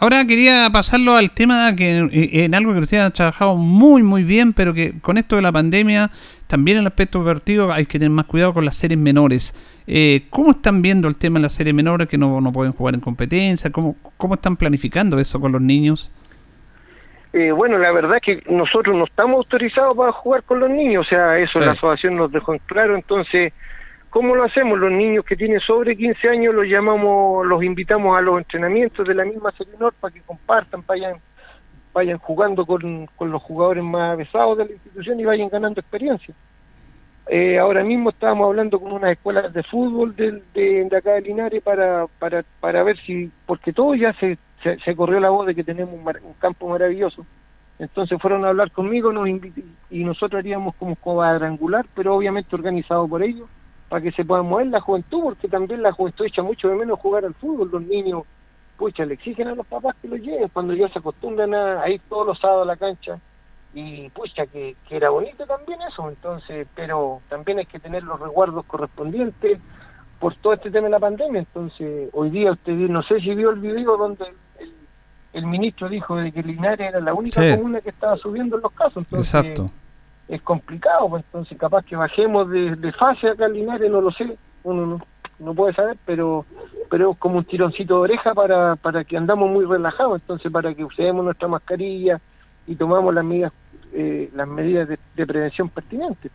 [0.00, 4.22] Ahora quería pasarlo al tema que eh, en algo que ustedes han trabajado muy muy
[4.22, 6.10] bien, pero que con esto de la pandemia,
[6.46, 9.54] también en el aspecto deportivo hay que tener más cuidado con las series menores.
[9.88, 12.94] Eh, ¿Cómo están viendo el tema de las series menores que no, no pueden jugar
[12.94, 13.72] en competencia?
[13.72, 16.12] ¿Cómo, ¿Cómo están planificando eso con los niños?
[17.32, 21.06] Eh, bueno, la verdad es que nosotros no estamos autorizados para jugar con los niños,
[21.06, 23.52] o sea, eso la asociación nos dejó en claro, entonces
[24.18, 24.76] ¿Cómo lo hacemos?
[24.80, 29.14] Los niños que tienen sobre 15 años los llamamos, los invitamos a los entrenamientos de
[29.14, 31.20] la misma Serenor para que compartan, vayan,
[31.94, 36.34] vayan jugando con, con los jugadores más pesados de la institución y vayan ganando experiencia.
[37.28, 41.62] Eh, ahora mismo estábamos hablando con unas escuelas de fútbol de, de, acá de Linares
[41.62, 44.36] para, para, para ver si, porque todo ya se,
[44.84, 47.24] se, corrió la voz de que tenemos un, un, campo maravilloso.
[47.78, 53.22] Entonces fueron a hablar conmigo nos y nosotros haríamos como cuadrangular, pero obviamente organizado por
[53.22, 53.48] ellos
[53.88, 56.98] para que se pueda mover la juventud, porque también la juventud echa mucho de menos
[56.98, 58.24] jugar al fútbol, los niños,
[58.76, 62.00] pucha, le exigen a los papás que los lleven cuando ya se acostumbran a, ir
[62.08, 63.18] todos los sábados a la cancha,
[63.74, 68.20] y pucha, que, que era bonito también eso, entonces, pero también hay que tener los
[68.20, 69.58] resguardos correspondientes
[70.18, 73.50] por todo este tema de la pandemia, entonces, hoy día usted, no sé si vio
[73.50, 74.24] el video donde
[74.58, 74.72] el,
[75.32, 78.98] el, ministro dijo de que Linares era la única comuna que estaba subiendo los casos,
[78.98, 79.34] entonces...
[79.34, 79.70] Exacto
[80.28, 84.36] es complicado, pues entonces capaz que bajemos de, fase acá en Linares, no lo sé,
[84.64, 85.00] uno no,
[85.38, 86.44] no puede saber, pero
[86.90, 90.74] pero es como un tironcito de oreja para, para que andamos muy relajados, entonces para
[90.74, 92.20] que usemos nuestra mascarilla
[92.66, 93.52] y tomamos las medidas,
[93.92, 96.30] eh, las medidas de, prevención pertinentes.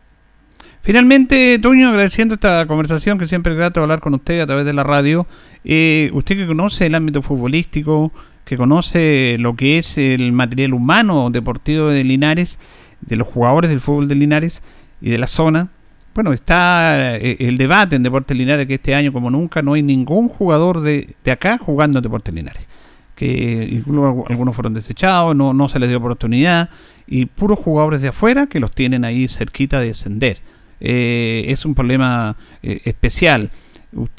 [0.81, 4.73] Finalmente, Toño, agradeciendo esta conversación que siempre es grato hablar con usted a través de
[4.73, 5.25] la radio.
[5.63, 8.11] Eh, usted que conoce el ámbito futbolístico,
[8.43, 12.59] que conoce lo que es el material humano deportivo de Linares,
[13.05, 14.63] de los jugadores del fútbol de Linares
[15.01, 15.69] y de la zona.
[16.13, 19.81] Bueno, está eh, el debate en Deportes Linares que este año, como nunca, no hay
[19.81, 22.67] ningún jugador de, de acá jugando en Deportes Linares.
[23.15, 23.83] Que
[24.29, 26.69] algunos fueron desechados, no, no se les dio oportunidad,
[27.07, 30.39] y puros jugadores de afuera que los tienen ahí cerquita de descender.
[30.79, 33.51] Eh, es un problema eh, especial.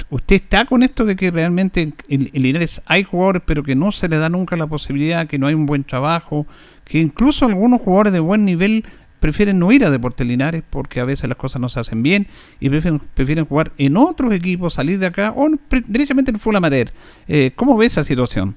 [0.09, 3.91] ¿Usted está con esto de que realmente en, en, Linares hay jugadores, pero que no
[3.91, 6.47] se les da nunca la posibilidad, que no hay un buen trabajo,
[6.85, 8.85] que incluso algunos jugadores de buen nivel
[9.19, 12.27] prefieren no ir a Deportes Linares porque a veces las cosas no se hacen bien
[12.59, 15.49] y prefieren, prefieren jugar en otros equipos, salir de acá o
[15.87, 16.89] directamente en full amateur.
[17.27, 18.55] Eh, ¿Cómo ves esa situación?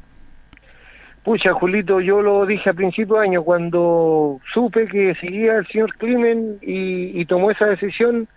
[1.25, 5.95] Pucha, Julito, yo lo dije a principio de año cuando supe que seguía el señor
[5.97, 8.29] Climen y, tomó esa decisión.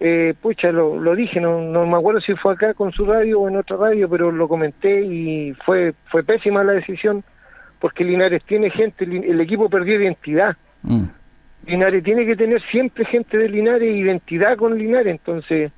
[0.00, 3.40] Eh, pucha, lo, lo dije, no, no me acuerdo si fue acá con su radio
[3.40, 7.24] o en otra radio, pero lo comenté y fue fue pésima la decisión
[7.80, 10.56] porque Linares tiene gente, el equipo perdió identidad.
[10.82, 11.04] Mm.
[11.66, 15.72] Linares tiene que tener siempre gente de Linares, identidad con Linares, entonces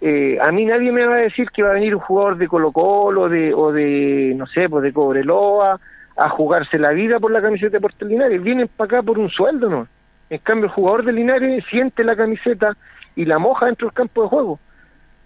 [0.00, 2.48] eh, a mí nadie me va a decir que va a venir un jugador de
[2.48, 5.80] Colo Colo de, o de, no sé, pues de Cobreloa
[6.16, 9.68] a jugarse la vida por la camiseta de Linares, vienen para acá por un sueldo,
[9.68, 9.88] ¿no?
[10.30, 12.76] En cambio el jugador de Linares siente la camiseta
[13.16, 14.58] y la moja dentro del campo de juego.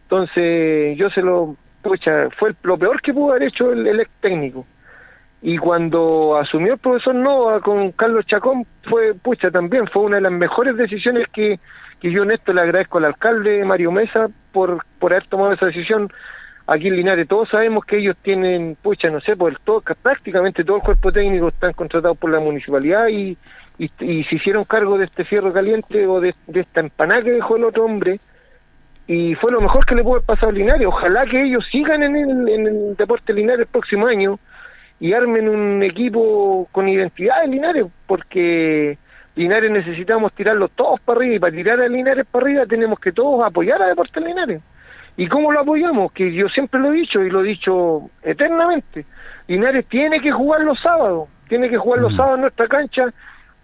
[0.04, 4.66] Entonces, yo se lo, pucha, fue lo peor que pudo haber hecho el, ex técnico.
[5.42, 10.22] Y cuando asumió el profesor Nova con Carlos Chacón, fue, pucha, también fue una de
[10.22, 11.58] las mejores decisiones que,
[12.00, 16.08] que yo, esto le agradezco al alcalde Mario Mesa por, por haber tomado esa decisión
[16.68, 17.26] aquí en Linares.
[17.26, 21.48] Todos sabemos que ellos tienen, pucha, no sé, por todo, prácticamente todo el cuerpo técnico
[21.48, 23.36] están contratados por la municipalidad y,
[23.78, 23.88] y,
[24.24, 27.64] se hicieron cargo de este fierro caliente o de, de esta empanada que dejó el
[27.64, 28.20] otro hombre
[29.08, 30.86] y fue lo mejor que le pudo haber pasado a Linares.
[30.86, 34.38] Ojalá que ellos sigan en el, en el deporte Linares el próximo año
[35.02, 38.96] y armen un equipo con identidad de Linares, porque
[39.34, 43.10] Linares necesitamos tirarlo todos para arriba y para tirar a Linares para arriba tenemos que
[43.10, 44.62] todos apoyar a Deporte Linares.
[45.16, 46.12] ¿Y cómo lo apoyamos?
[46.12, 49.04] Que yo siempre lo he dicho y lo he dicho eternamente.
[49.48, 52.16] Linares tiene que jugar los sábados, tiene que jugar los mm.
[52.16, 53.06] sábados en nuestra cancha.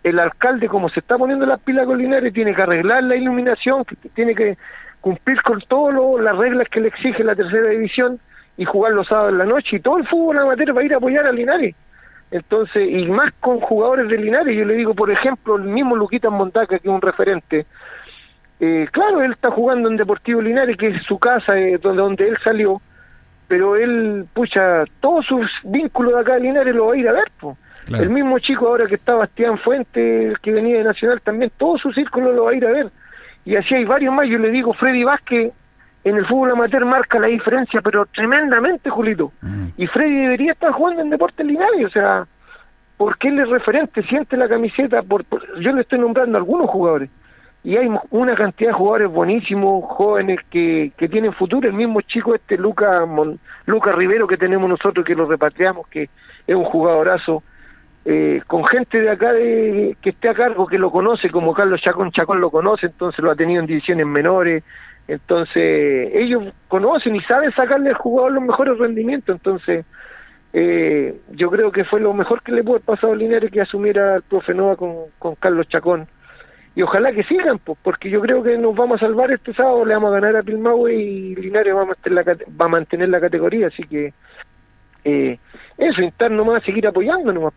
[0.02, 3.84] El alcalde, como se está poniendo las pilas con Linares, tiene que arreglar la iluminación,
[4.12, 4.58] tiene que
[5.00, 8.18] cumplir con todas las reglas que le exige la tercera división
[8.58, 10.92] y jugar los sábados en la noche y todo el fútbol amateur va a ir
[10.92, 11.74] a apoyar a Linares.
[12.30, 16.28] Entonces, y más con jugadores de Linares, yo le digo, por ejemplo, el mismo Luquita
[16.28, 17.64] Montaca, que es un referente.
[18.60, 22.28] Eh, claro, él está jugando en Deportivo Linares, que es su casa, eh, donde, donde
[22.28, 22.82] él salió,
[23.46, 27.12] pero él, pucha, todos sus vínculos de acá de Linares lo va a ir a
[27.12, 27.30] ver.
[27.88, 31.90] El mismo chico ahora que está Bastián Fuentes, que venía de Nacional, también todo su
[31.92, 32.90] círculo lo va a ir a ver
[33.48, 34.28] y así hay varios más.
[34.28, 35.52] Yo le digo, Freddy Vázquez
[36.08, 39.32] en el fútbol amateur marca la diferencia, pero tremendamente, Julito.
[39.42, 39.68] Mm.
[39.76, 42.26] Y Freddy debería estar jugando en Deportes Linares, o sea,
[42.96, 45.02] porque él es referente, siente la camiseta.
[45.02, 45.24] Por,
[45.60, 47.10] yo le estoy nombrando a algunos jugadores.
[47.64, 51.68] Y hay una cantidad de jugadores buenísimos, jóvenes que, que tienen futuro.
[51.68, 53.04] El mismo chico este, Luca,
[53.66, 56.08] Luca Rivero, que tenemos nosotros, que lo repatriamos, que
[56.46, 57.42] es un jugadorazo
[58.10, 61.80] eh, con gente de acá de, que esté a cargo, que lo conoce, como Carlos
[61.82, 64.64] Chacón, Chacón lo conoce, entonces lo ha tenido en divisiones menores,
[65.08, 69.86] entonces ellos conocen y saben sacarle al jugador los mejores rendimientos, entonces
[70.52, 73.60] eh, yo creo que fue lo mejor que le pudo haber pasado a Linares que
[73.60, 76.06] asumiera el profe Nova con, con Carlos Chacón.
[76.74, 79.84] Y ojalá que sigan, pues, porque yo creo que nos vamos a salvar este sábado,
[79.84, 83.08] le vamos a ganar a Pilmahue y Linares va a mantener la, va a mantener
[83.08, 84.12] la categoría, así que
[85.04, 85.38] eh,
[85.76, 87.52] eso, intentar nomás seguir apoyándonos.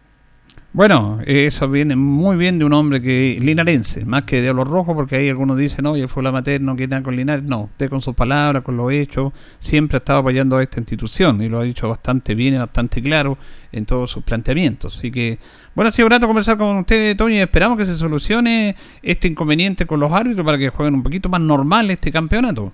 [0.73, 4.95] Bueno, eso viene muy bien de un hombre que linarense, más que de los rojos,
[4.95, 7.43] porque ahí algunos dicen, no, fue la materna, no quiere nada con Linares.
[7.43, 11.41] No, usted con sus palabras, con lo hecho, siempre ha estado apoyando a esta institución
[11.41, 13.37] y lo ha dicho bastante bien y bastante claro
[13.73, 14.97] en todos sus planteamientos.
[14.97, 15.39] Así que,
[15.75, 19.85] bueno, ha sido grato conversar con usted, Toño, y esperamos que se solucione este inconveniente
[19.85, 22.71] con los árbitros para que jueguen un poquito más normal este campeonato.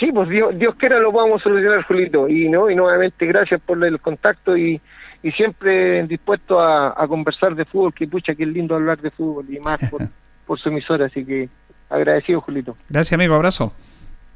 [0.00, 2.30] Sí, pues Dios, Dios quiera lo vamos solucionar, Julito.
[2.30, 2.70] Y, ¿no?
[2.70, 4.80] y nuevamente gracias por el contacto y
[5.24, 9.46] y siempre dispuesto a, conversar de fútbol, que pucha, que es lindo hablar de fútbol
[9.48, 9.80] y más
[10.46, 11.48] por, su emisora, así que
[11.88, 12.76] agradecido, Julito.
[12.90, 13.72] Gracias, amigo, abrazo.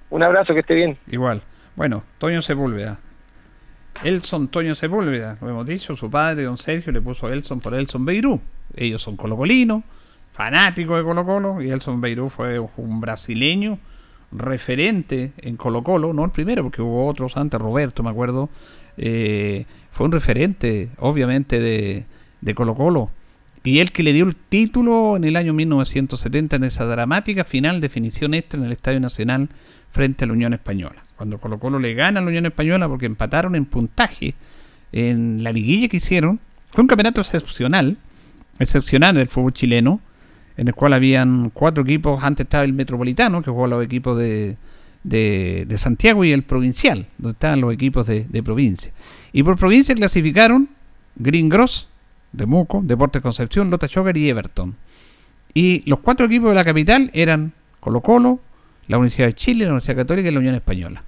[0.08, 0.96] Un abrazo, que esté bien.
[1.08, 1.42] Igual.
[1.76, 2.98] Bueno, Toño Sepúlveda.
[4.02, 8.06] Elson Toño Sepúlveda, lo hemos dicho, su padre, don Sergio, le puso Elson por Elson
[8.06, 8.40] Beirú.
[8.74, 9.82] Ellos son colocolinos,
[10.32, 13.78] fanáticos de Colo Colo, y Elson Beirú fue un brasileño
[14.32, 18.48] referente en Colo Colo, no el primero, porque hubo otros antes, Roberto, me acuerdo,
[18.96, 22.04] eh, fue un referente, obviamente, de,
[22.40, 23.10] de Colo Colo.
[23.64, 27.80] Y él que le dio el título en el año 1970 en esa dramática final
[27.80, 29.48] definición extra en el Estadio Nacional
[29.90, 31.04] frente a la Unión Española.
[31.16, 34.34] Cuando Colo Colo le gana a la Unión Española porque empataron en puntaje
[34.92, 36.40] en la liguilla que hicieron.
[36.70, 37.96] Fue un campeonato excepcional,
[38.58, 40.00] excepcional del fútbol chileno,
[40.58, 42.22] en el cual habían cuatro equipos.
[42.22, 44.56] Antes estaba el Metropolitano, que jugó los equipos de,
[45.04, 48.92] de, Santiago y el provincial, donde estaban los equipos de, provincia.
[49.32, 50.68] Y por provincia clasificaron
[51.14, 51.88] Green Gross,
[52.32, 54.74] de Muco, Deportes Concepción, Lota Chocar y Everton.
[55.54, 58.40] Y los cuatro equipos de la capital eran Colo Colo,
[58.88, 61.04] la Universidad de Chile, la Universidad Católica y la Unión Española.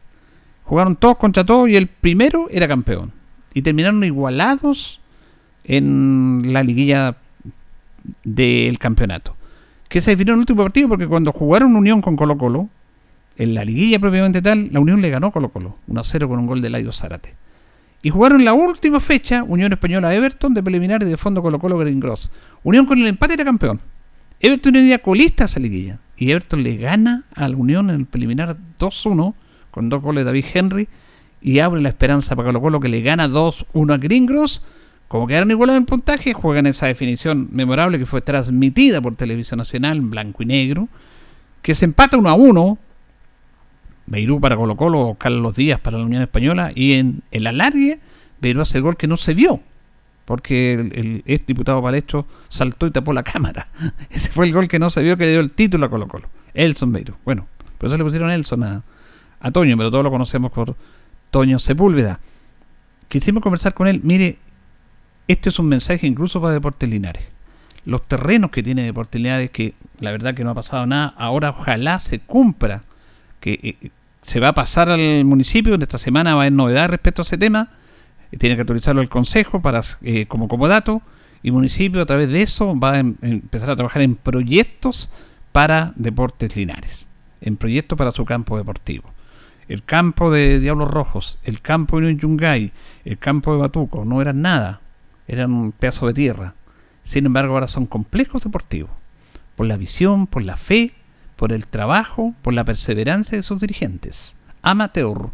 [0.64, 3.12] Jugaron todos contra todos y el primero era campeón.
[3.52, 5.00] Y terminaron igualados
[5.64, 7.16] en la liguilla
[8.22, 9.34] del campeonato.
[9.90, 12.68] Que se definió en el último partido porque cuando jugaron Unión con Colo Colo,
[13.36, 16.62] en la liguilla propiamente tal, la Unión le ganó Colo Colo, 1-0 con un gol
[16.62, 17.34] de Laio Zárate.
[18.00, 21.76] Y jugaron la última fecha, Unión Española Everton, de preliminar y de fondo Colo Colo
[21.76, 22.30] Green Gross.
[22.62, 23.80] Unión con el empate era campeón.
[24.38, 25.98] Everton era colista a esa liguilla.
[26.16, 29.34] Y Everton le gana a la Unión en el preliminar 2-1,
[29.72, 30.88] con dos goles de David Henry,
[31.42, 34.62] y abre la esperanza para Colo Colo que le gana 2-1 a Green Gross.
[35.10, 39.96] Como quedaron iguales en puntaje, juegan esa definición memorable que fue transmitida por Televisión Nacional
[39.96, 40.88] en blanco y negro,
[41.62, 42.78] que se empata 1 a 1
[44.06, 47.98] Beirú para Colo Colo, Carlos Díaz para la Unión Española y en el alargue
[48.40, 49.58] Beirú hace el gol que no se vio
[50.26, 53.66] porque el, ex diputado Palestro saltó y tapó la cámara.
[54.10, 56.06] Ese fue el gol que no se vio que le dio el título a Colo
[56.06, 56.28] Colo.
[56.54, 57.16] Elson Beiro.
[57.24, 57.48] Bueno,
[57.78, 60.76] por eso le pusieron Elson a Toño, pero todos lo conocemos por
[61.32, 62.20] Toño Sepúlveda.
[63.08, 64.02] Quisimos conversar con él.
[64.04, 64.38] Mire,
[65.30, 67.24] este es un mensaje incluso para Deportes Linares.
[67.84, 71.50] Los terrenos que tiene Deportes Linares, que la verdad que no ha pasado nada, ahora
[71.50, 72.82] ojalá se cumpla,
[73.40, 73.90] que eh,
[74.22, 77.24] se va a pasar al municipio, en esta semana va a haber novedad respecto a
[77.24, 77.70] ese tema,
[78.38, 81.02] tiene que autorizarlo el Consejo para eh, como, como dato,
[81.42, 85.10] y municipio a través de eso va a em, empezar a trabajar en proyectos
[85.52, 87.08] para Deportes Linares,
[87.40, 89.04] en proyectos para su campo deportivo
[89.70, 92.72] el campo de Diablos Rojos, el campo de Yungay,
[93.04, 94.80] el campo de Batuco, no eran nada,
[95.30, 96.54] eran un pedazo de tierra.
[97.04, 98.90] Sin embargo, ahora son complejos deportivos,
[99.56, 100.92] por la visión, por la fe,
[101.36, 105.30] por el trabajo, por la perseverancia de sus dirigentes, amateur,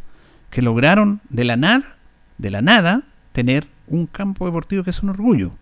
[0.50, 1.96] que lograron de la nada,
[2.38, 5.52] de la nada, tener un campo deportivo que es un orgullo.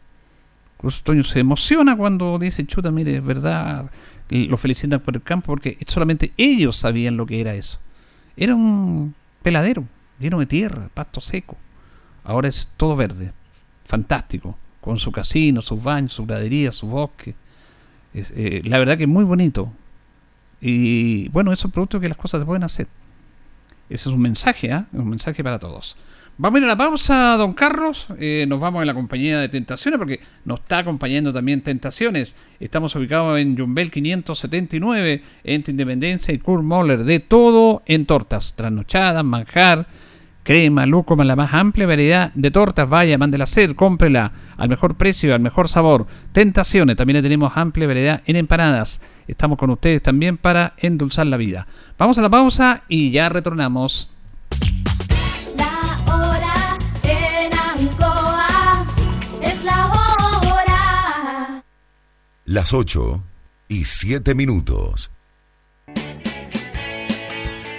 [0.76, 3.90] Incluso Toño se emociona cuando dice, chuta, mire, es verdad,
[4.28, 7.78] lo felicitan por el campo, porque solamente ellos sabían lo que era eso.
[8.36, 9.84] Era un peladero,
[10.18, 11.56] lleno de tierra, pasto seco.
[12.24, 13.32] Ahora es todo verde,
[13.84, 17.34] fantástico, con su casino, sus baños, su gradería, su bosque.
[18.14, 19.72] Eh, la verdad que es muy bonito.
[20.60, 22.86] Y bueno, eso es producto que las cosas se pueden hacer.
[23.88, 24.86] Ese es un mensaje, ¿ah?
[24.92, 25.96] un mensaje para todos.
[26.36, 28.08] Vamos a ir a la pausa, don Carlos.
[28.18, 32.34] Eh, nos vamos en la compañía de Tentaciones porque nos está acompañando también Tentaciones.
[32.58, 37.04] Estamos ubicados en Jumbel 579, entre Independencia y Kurt Moller.
[37.04, 39.86] De todo en tortas, trasnochadas, manjar,
[40.44, 42.88] crema, lúcuma, la más amplia variedad de tortas.
[42.88, 46.06] Vaya, mándela a hacer, cómprela al mejor precio, al mejor sabor.
[46.32, 49.00] Tentaciones, también tenemos amplia variedad en empanadas.
[49.26, 51.66] Estamos con ustedes también para endulzar la vida.
[51.98, 54.12] Vamos a la pausa y ya retornamos.
[62.44, 63.24] las 8
[63.68, 65.10] y 7 minutos.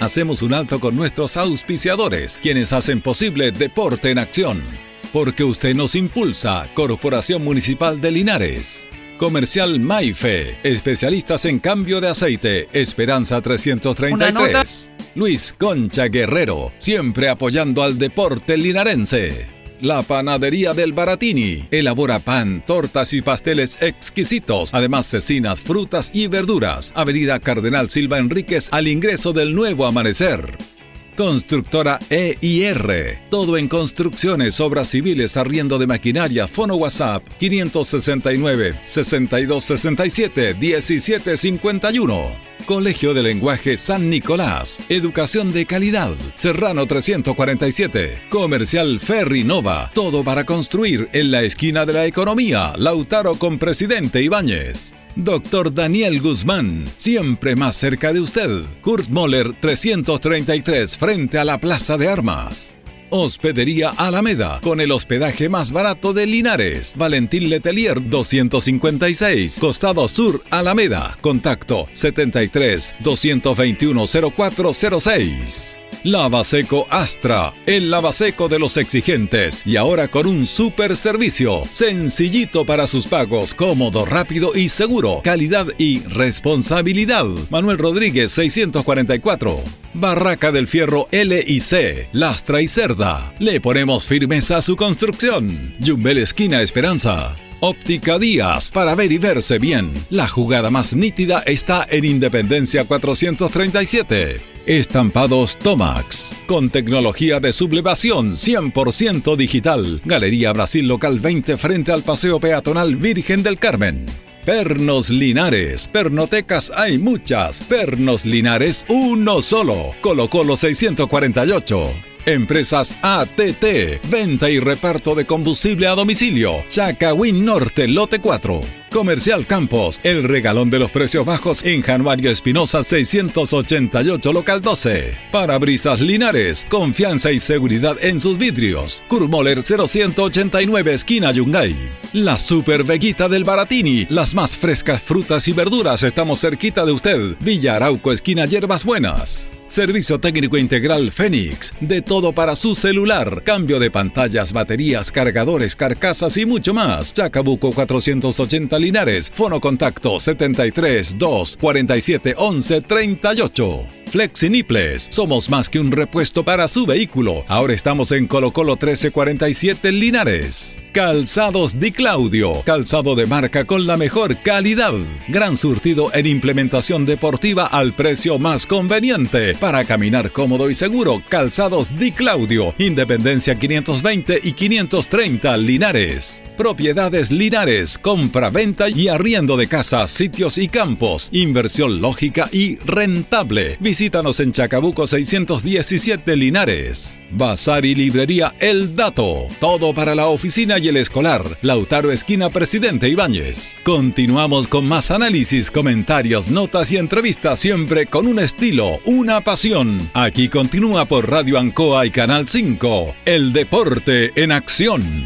[0.00, 4.62] Hacemos un alto con nuestros auspiciadores, quienes hacen posible Deporte en Acción.
[5.10, 8.86] Porque usted nos impulsa, Corporación Municipal de Linares.
[9.16, 14.90] Comercial Maife, especialistas en cambio de aceite, Esperanza 333.
[15.14, 19.55] Luis Concha Guerrero, siempre apoyando al deporte linarense.
[19.80, 21.66] La Panadería del Baratini.
[21.70, 24.72] Elabora pan, tortas y pasteles exquisitos.
[24.72, 26.92] Además, cecinas, frutas y verduras.
[26.94, 30.75] Avenida Cardenal Silva Enríquez al ingreso del nuevo amanecer.
[31.16, 33.18] Constructora EIR.
[33.30, 36.46] Todo en construcciones, obras civiles, arriendo de maquinaria.
[36.46, 42.46] Fono WhatsApp 569 6267 1751.
[42.66, 44.78] Colegio de Lenguaje San Nicolás.
[44.88, 46.16] Educación de calidad.
[46.34, 48.22] Serrano 347.
[48.28, 49.90] Comercial Ferri Nova.
[49.94, 52.74] Todo para construir en la esquina de la economía.
[52.76, 54.94] Lautaro con Presidente Ibáñez.
[55.16, 58.62] Doctor Daniel Guzmán, siempre más cerca de usted.
[58.82, 62.74] Kurt Moller 333 frente a la Plaza de Armas.
[63.08, 66.94] Hospedería Alameda, con el hospedaje más barato de Linares.
[66.98, 71.16] Valentín Letelier 256, Costado Sur, Alameda.
[71.22, 75.78] Contacto 73 221 0406.
[76.06, 82.86] Lavaseco Astra, el lavaseco de los exigentes y ahora con un super servicio, sencillito para
[82.86, 87.26] sus pagos, cómodo, rápido y seguro, calidad y responsabilidad.
[87.50, 89.58] Manuel Rodríguez 644.
[89.94, 93.34] Barraca del Fierro L y C, Lastra y Cerda.
[93.40, 95.74] Le ponemos firmeza a su construcción.
[95.84, 97.34] Jumbel Esquina Esperanza.
[97.58, 99.92] Óptica Díaz, para ver y verse bien.
[100.10, 104.55] La jugada más nítida está en Independencia 437.
[104.66, 110.00] Estampados Tomax, con tecnología de sublevación 100% digital.
[110.04, 114.04] Galería Brasil Local 20 frente al Paseo Peatonal Virgen del Carmen.
[114.44, 115.86] Pernos Linares.
[115.86, 117.60] Pernotecas hay muchas.
[117.60, 119.94] Pernos Linares, uno solo.
[120.00, 122.15] Colo Colo 648.
[122.26, 126.64] Empresas ATT, venta y reparto de combustible a domicilio.
[126.68, 128.60] Chacawin Norte, lote 4.
[128.90, 135.14] Comercial Campos, el regalón de los precios bajos en Januario Espinosa 688 local 12.
[135.30, 139.04] Parabrisas Linares, confianza y seguridad en sus vidrios.
[139.06, 141.76] Kurmoller 0189 esquina Yungay.
[142.12, 147.36] La Super Veguita del Baratini, las más frescas frutas y verduras estamos cerquita de usted.
[147.38, 149.48] Villa Arauco esquina Hierbas Buenas.
[149.68, 151.72] Servicio técnico integral Fénix.
[151.80, 153.42] De todo para su celular.
[153.44, 157.12] Cambio de pantallas, baterías, cargadores, carcasas y mucho más.
[157.12, 159.30] Chacabuco 480 Linares.
[159.34, 163.95] Fono contacto 73 2 47 11 38.
[164.10, 167.44] Flexiniples, somos más que un repuesto para su vehículo.
[167.48, 170.78] Ahora estamos en Colo Colo 1347 Linares.
[170.96, 174.94] Calzados Di Claudio, calzado de marca con la mejor calidad.
[175.28, 179.54] Gran surtido en implementación deportiva al precio más conveniente.
[179.56, 186.42] Para caminar cómodo y seguro, Calzados Di Claudio, Independencia 520 y 530 Linares.
[186.56, 191.28] Propiedades Linares, compra, venta y arriendo de casas, sitios y campos.
[191.30, 193.76] Inversión lógica y rentable.
[193.96, 197.22] Visítanos en Chacabuco 617 Linares.
[197.30, 199.46] Bazar y librería El Dato.
[199.58, 201.42] Todo para la oficina y el escolar.
[201.62, 203.78] Lautaro Esquina Presidente Ibáñez.
[203.84, 209.98] Continuamos con más análisis, comentarios, notas y entrevistas siempre con un estilo, una pasión.
[210.12, 213.14] Aquí continúa por Radio Ancoa y Canal 5.
[213.24, 215.24] El deporte en acción.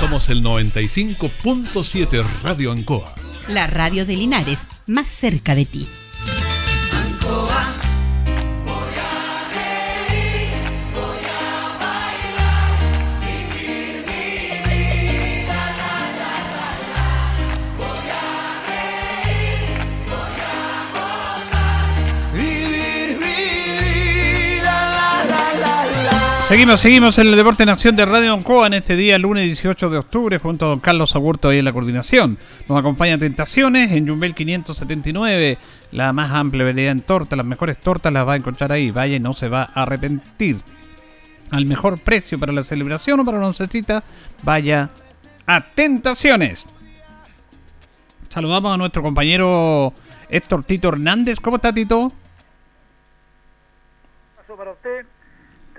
[0.00, 3.19] Somos el 95.7 Radio Ancoa.
[3.50, 5.88] La radio de Linares, más cerca de ti.
[26.50, 29.88] Seguimos, seguimos en el Deporte en Acción de Radio Oncoa en este día, lunes 18
[29.88, 32.38] de octubre, junto a don Carlos Agurto ahí en la coordinación.
[32.68, 35.58] Nos acompaña Tentaciones en Jumbel 579,
[35.92, 38.90] la más amplia variedad en tortas, las mejores tortas las va a encontrar ahí.
[38.90, 40.56] Vaya no se va a arrepentir.
[41.52, 44.02] Al mejor precio para la celebración o para la oncecita,
[44.42, 44.90] vaya
[45.46, 46.68] a Tentaciones.
[48.28, 49.94] Saludamos a nuestro compañero
[50.28, 51.38] Héctor Tito Hernández.
[51.38, 52.10] ¿Cómo está Tito?
[54.36, 55.06] Paso para usted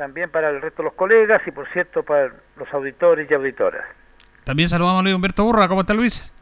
[0.02, 3.84] también para el resto de los colegas y por cierto para los auditores y auditoras.
[4.43, 6.34] También saludamos a Luis Humberto Burra, ¿cómo está Luis?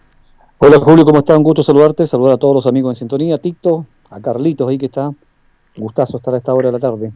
[0.60, 1.36] Hola Julio, ¿cómo está?
[1.36, 4.86] Un gusto saludarte, saludar a todos los amigos en sintonía, Tito, a Carlitos ahí que
[4.86, 5.12] está,
[5.76, 7.12] gustazo estar a esta hora de la tarde.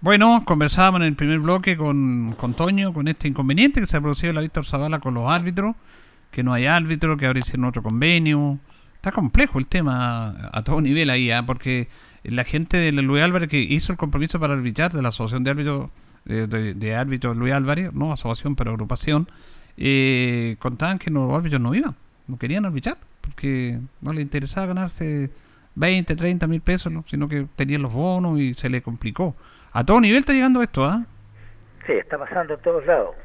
[0.00, 4.00] Bueno, conversábamos en el primer bloque con, con Toño, con este inconveniente que se ha
[4.00, 5.76] producido en la Víctor Zavala con los árbitros,
[6.32, 8.58] que no hay árbitro, que ahora hicieron otro convenio.
[8.96, 11.40] Está complejo el tema a todo nivel ahí, ¿eh?
[11.46, 11.86] porque
[12.22, 15.50] la gente de Luis Álvarez que hizo el compromiso para arbitrar de la Asociación de
[15.50, 15.90] Árbitros
[16.26, 19.26] eh, de, de, Árbitros Luis Álvarez, no asociación pero agrupación,
[19.76, 21.96] eh, contaban que los árbitros no iban,
[22.28, 25.30] no querían arbitrar, porque no les interesaba ganarse
[25.76, 27.04] 20, 30 mil pesos, ¿no?
[27.06, 29.34] sino que tenían los bonos y se les complicó.
[29.72, 31.04] A todo nivel está llegando esto, ¿ah?
[31.86, 33.16] Sí, está pasando en todos lados.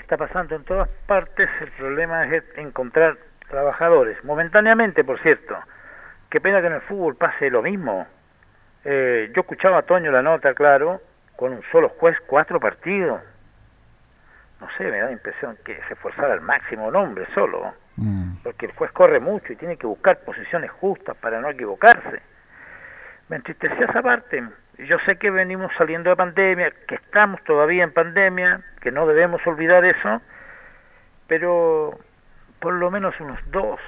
[0.00, 1.48] Está pasando en todas partes.
[1.60, 5.54] El problema es encontrar trabajadores, momentáneamente, por cierto
[6.30, 8.06] Qué pena que en el fútbol pase lo mismo.
[8.84, 11.00] Eh, yo escuchaba a Toño la nota, claro,
[11.36, 13.20] con un solo juez, cuatro partidos.
[14.60, 17.74] No sé, me da la impresión que se esforzara al máximo un hombre solo.
[17.96, 18.36] Mm.
[18.42, 22.22] Porque el juez corre mucho y tiene que buscar posiciones justas para no equivocarse.
[23.28, 24.42] Me entristecía esa parte.
[24.78, 29.44] Yo sé que venimos saliendo de pandemia, que estamos todavía en pandemia, que no debemos
[29.46, 30.20] olvidar eso,
[31.26, 31.98] pero
[32.60, 33.80] por lo menos unos dos,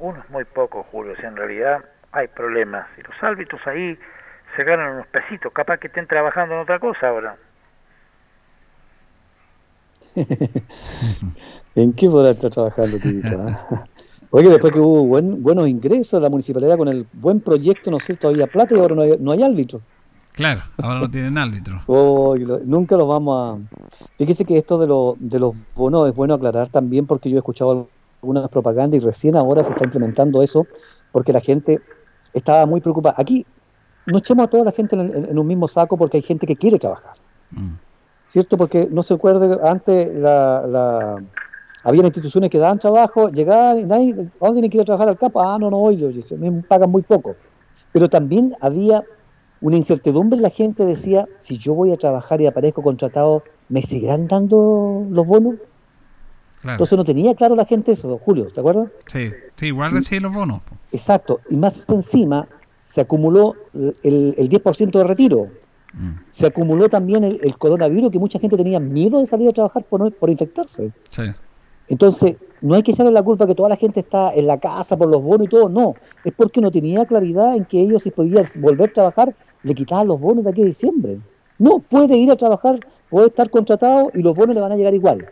[0.00, 2.86] uno es muy poco, Julio, si en realidad hay problemas.
[2.98, 3.98] Y los árbitros ahí
[4.56, 7.36] se ganan unos pesitos, capaz que estén trabajando en otra cosa ahora.
[11.74, 13.28] ¿En qué podrá estar trabajando, Tito?
[14.30, 18.14] Oye, después que hubo buen, buenos ingresos, la municipalidad con el buen proyecto, ¿no sé,
[18.14, 19.80] todavía plata y ahora no hay, no hay árbitro.
[20.32, 21.82] Claro, ahora no tienen árbitro.
[21.86, 23.78] Oh, nunca lo vamos a...
[24.18, 27.38] Fíjese que esto de, lo, de los bonos es bueno aclarar también porque yo he
[27.38, 27.88] escuchado
[28.22, 30.66] algunas propagandas y recién ahora se está implementando eso
[31.12, 31.80] porque la gente
[32.32, 33.14] estaba muy preocupada.
[33.18, 33.46] Aquí
[34.06, 36.78] no echemos a toda la gente en, un mismo saco porque hay gente que quiere
[36.78, 37.16] trabajar.
[37.50, 37.74] Mm.
[38.26, 38.56] ¿Cierto?
[38.58, 41.22] Porque no se acuerde, antes la, la,
[41.82, 45.08] había instituciones que daban trabajo, llegaban y nadie, ¿a dónde tienen que ir a trabajar
[45.08, 45.40] al campo?
[45.40, 45.96] Ah, no, no, hoy
[46.38, 47.36] me pagan muy poco.
[47.92, 49.02] Pero también había
[49.60, 54.28] una incertidumbre, la gente decía, si yo voy a trabajar y aparezco contratado, ¿me seguirán
[54.28, 55.54] dando los bonos?
[56.64, 58.88] Entonces no tenía claro la gente eso, Julio, ¿te acuerdas?
[59.06, 60.60] Sí, sí igual recibe los bonos.
[60.90, 62.48] Exacto, y más encima
[62.80, 65.48] se acumuló el, el 10% de retiro.
[65.92, 66.20] Mm.
[66.28, 70.12] Se acumuló también el, coronavirus, que mucha gente tenía miedo de salir a trabajar por,
[70.14, 70.92] por infectarse.
[71.10, 71.22] Sí.
[71.88, 74.96] Entonces, no hay que echarle la culpa que toda la gente está en la casa
[74.96, 75.94] por los bonos y todo, no.
[76.24, 80.06] Es porque no tenía claridad en que ellos, si podían volver a trabajar, le quitaban
[80.06, 81.18] los bonos de aquí a diciembre.
[81.58, 84.94] No, puede ir a trabajar, puede estar contratado y los bonos le van a llegar
[84.94, 85.28] igual.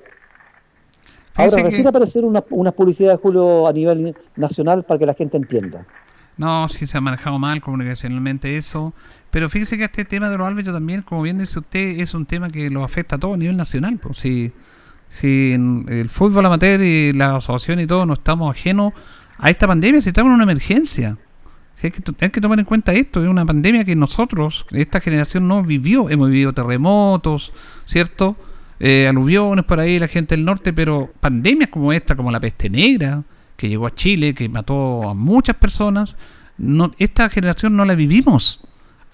[1.36, 5.86] Ahora, recién aparecer unas una publicidades, Julio, a nivel nacional para que la gente entienda.
[6.36, 8.92] No, sí se ha manejado mal comunicacionalmente eso.
[9.30, 12.26] Pero fíjese que este tema de los árbitros también, como bien dice usted, es un
[12.26, 13.98] tema que lo afecta a todo a nivel nacional.
[13.98, 14.18] Pues.
[14.18, 14.52] Si,
[15.08, 18.92] si en el fútbol amateur y la asociación y todo no estamos ajenos
[19.38, 21.16] a esta pandemia, si estamos en una emergencia.
[21.74, 24.98] Si hay, que, hay que tomar en cuenta esto, es una pandemia que nosotros, esta
[25.00, 27.52] generación no vivió, hemos vivido terremotos,
[27.84, 28.34] ¿cierto?
[28.78, 32.68] Eh, aluviones por ahí, la gente del norte, pero pandemias como esta, como la peste
[32.68, 33.22] negra,
[33.56, 36.16] que llegó a Chile, que mató a muchas personas,
[36.58, 38.60] no, esta generación no la vivimos.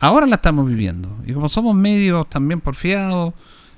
[0.00, 1.16] Ahora la estamos viviendo.
[1.26, 3.34] Y como somos medios también porfiados,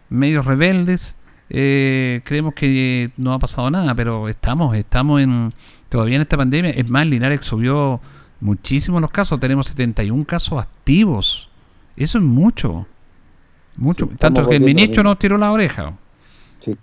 [0.09, 1.17] medios rebeldes,
[1.51, 5.53] eh, creemos que no ha pasado nada, pero estamos, estamos en
[5.89, 6.71] todavía en esta pandemia.
[6.71, 8.01] Es más, Linares subió
[8.41, 9.39] muchísimo los casos.
[9.39, 11.51] Tenemos 71 casos activos.
[11.97, 12.87] Eso es mucho.
[13.77, 14.09] Mucho.
[14.19, 15.95] Tanto que el ministro nos tiró la oreja.
[16.61, 16.77] Sí.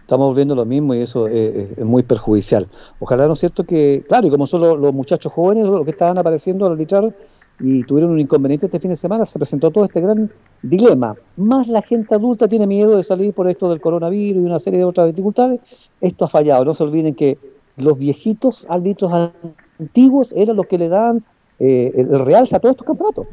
[0.00, 2.68] Estamos viendo lo mismo y eso es, muy perjudicial.
[3.00, 3.64] Ojalá, ¿no es cierto?
[3.64, 7.12] que Claro, y como son los, muchachos jóvenes los que estaban apareciendo al arbitrar
[7.58, 10.30] y tuvieron un inconveniente este fin de semana, se presentó todo este gran
[10.62, 11.16] dilema.
[11.36, 14.78] Más la gente adulta tiene miedo de salir por esto del coronavirus y una serie
[14.78, 15.88] de otras dificultades.
[16.00, 16.64] Esto ha fallado.
[16.64, 17.38] No se olviden que
[17.76, 19.32] los viejitos árbitros
[19.80, 21.24] antiguos eran los que le dan
[21.58, 23.26] eh, el realza a todos estos campeonatos.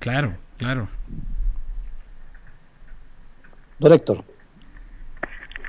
[0.00, 0.88] Claro, claro.
[3.80, 4.18] Don Héctor.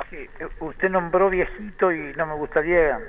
[0.10, 3.00] Sí, usted nombró viejito y no me gustaría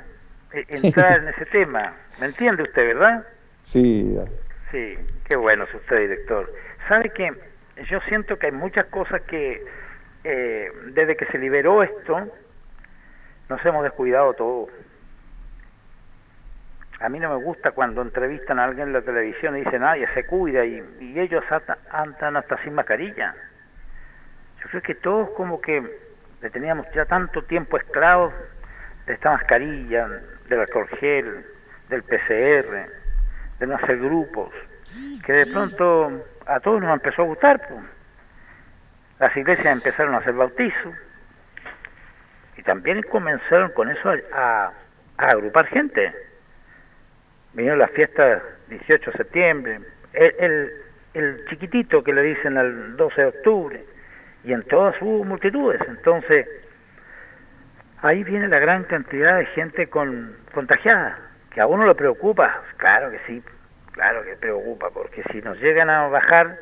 [0.53, 1.95] eh, entrar en ese tema.
[2.21, 3.27] ¿Me entiende usted, verdad?
[3.63, 4.17] Sí.
[4.71, 4.97] Sí,
[5.29, 6.53] qué bueno es usted, director.
[6.89, 7.33] ¿Sabe que
[7.91, 9.65] yo siento que hay muchas cosas que
[10.23, 12.31] eh, desde que se liberó esto
[13.49, 14.69] nos hemos descuidado todo.
[17.01, 20.07] A mí no me gusta cuando entrevistan a alguien en la televisión y dicen, nadie
[20.15, 21.43] se cuida y, y ellos
[21.91, 23.35] andan hasta sin mascarilla.
[24.63, 25.83] Yo creo que todos como que
[26.41, 28.33] le teníamos ya tanto tiempo esclavos
[29.07, 30.09] de esta mascarilla,
[30.49, 31.45] del alcohol gel,
[31.89, 32.89] del PCR,
[33.59, 34.51] de no hacer grupos,
[35.25, 37.61] que de pronto a todos nos empezó a gustar.
[37.69, 37.81] Pues.
[39.19, 40.95] Las iglesias empezaron a hacer bautizos
[42.57, 44.73] y también comenzaron con eso a,
[45.17, 46.13] agrupar gente.
[47.53, 49.81] Vinieron las fiestas 18 de septiembre,
[50.13, 50.73] el, el,
[51.15, 53.85] el chiquitito que le dicen al 12 de octubre,
[54.45, 55.81] y en todas sus multitudes.
[55.89, 56.47] Entonces,
[58.03, 61.19] ahí viene la gran cantidad de gente con contagiada,
[61.51, 63.43] que a uno le preocupa, claro que sí,
[63.93, 66.59] claro que preocupa, porque si nos llegan a bajar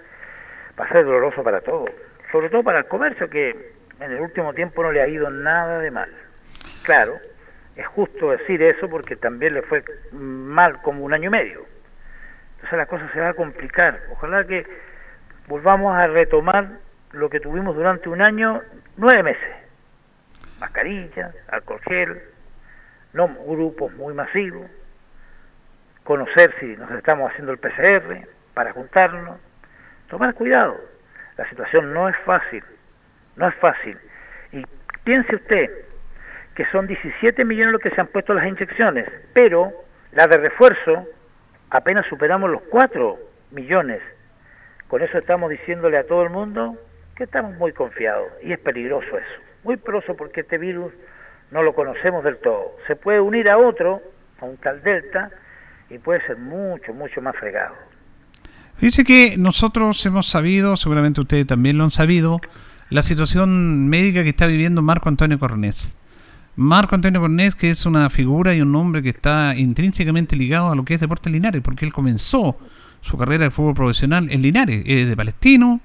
[0.78, 1.90] va a ser doloroso para todos,
[2.30, 5.78] sobre todo para el comercio que en el último tiempo no le ha ido nada
[5.80, 6.10] de mal.
[6.84, 7.18] Claro,
[7.76, 11.66] es justo decir eso porque también le fue mal como un año y medio.
[12.56, 14.00] Entonces la cosa se va a complicar.
[14.12, 14.66] Ojalá que
[15.48, 16.68] volvamos a retomar
[17.12, 18.62] lo que tuvimos durante un año,
[18.96, 19.56] nueve meses.
[20.58, 22.22] Mascarilla, alcohol gel,
[23.12, 24.70] no grupos muy masivos,
[26.04, 29.38] conocer si nos estamos haciendo el PCR para juntarnos,
[30.08, 30.76] tomar cuidado.
[31.36, 32.62] La situación no es fácil,
[33.36, 33.98] no es fácil.
[34.52, 34.64] Y
[35.04, 35.70] piense usted
[36.54, 39.72] que son 17 millones los que se han puesto las inyecciones, pero
[40.12, 41.06] la de refuerzo
[41.70, 43.18] apenas superamos los 4
[43.52, 44.02] millones.
[44.88, 46.76] Con eso estamos diciéndole a todo el mundo
[47.24, 50.92] estamos muy confiados y es peligroso eso, muy peligroso porque este virus
[51.50, 52.76] no lo conocemos del todo.
[52.86, 54.00] Se puede unir a otro,
[54.40, 55.30] a un tal Delta,
[55.90, 57.74] y puede ser mucho, mucho más fregado.
[58.80, 62.40] Dice que nosotros hemos sabido, seguramente ustedes también lo han sabido,
[62.88, 65.96] la situación médica que está viviendo Marco Antonio Cornés.
[66.56, 70.76] Marco Antonio Cornés, que es una figura y un nombre que está intrínsecamente ligado a
[70.76, 72.58] lo que es Deportes Linares, porque él comenzó
[73.00, 75.80] su carrera de fútbol profesional en Linares, es de Palestino,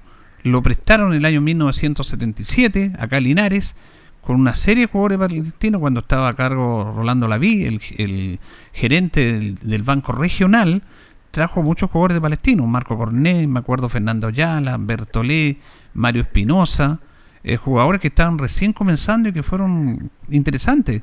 [0.45, 3.75] lo prestaron el año 1977, acá en Linares,
[4.21, 8.39] con una serie de jugadores palestinos cuando estaba a cargo Rolando Laví, el,
[8.71, 10.83] gerente del, Banco Regional,
[11.31, 15.57] trajo muchos jugadores de palestinos, Marco Cornet, me acuerdo Fernando Ayala, Bertolé,
[15.95, 16.99] Mario Espinosa,
[17.43, 21.01] eh, jugadores que estaban recién comenzando y que fueron interesantes.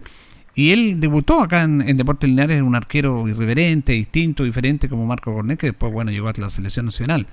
[0.54, 5.34] Y él debutó acá en, en Deportes Linares, un arquero irreverente, distinto, diferente como Marco
[5.34, 7.26] Cornet, que después bueno llegó a la selección nacional.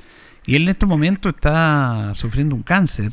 [0.49, 3.11] Y él en este momento está sufriendo un cáncer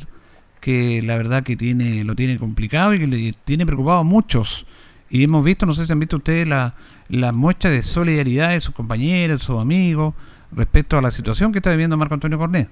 [0.59, 4.65] que la verdad que tiene lo tiene complicado y que le tiene preocupado a muchos.
[5.07, 6.73] Y hemos visto, no sé si han visto ustedes la,
[7.09, 10.15] la muestra de solidaridad de sus compañeros, sus amigos,
[10.51, 12.69] respecto a la situación que está viviendo Marco Antonio Cornet.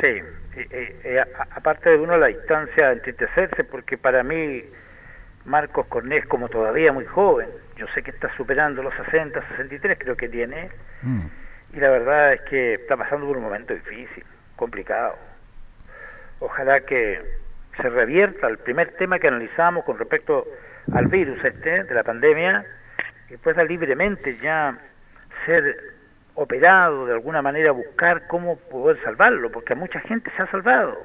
[0.00, 1.22] Sí, eh, eh,
[1.54, 4.62] aparte de uno la distancia entristecerse, porque para mí
[5.44, 10.16] Marcos Cornet como todavía muy joven, yo sé que está superando los 60, 63 creo
[10.16, 10.70] que tiene,
[11.02, 11.26] mm
[11.72, 14.24] y la verdad es que está pasando por un momento difícil,
[14.56, 15.16] complicado.
[16.40, 17.20] Ojalá que
[17.76, 20.46] se revierta el primer tema que analizamos con respecto
[20.92, 22.64] al virus este de la pandemia
[23.28, 24.78] y pueda libremente ya
[25.44, 25.76] ser
[26.34, 30.96] operado de alguna manera buscar cómo poder salvarlo porque mucha gente se ha salvado.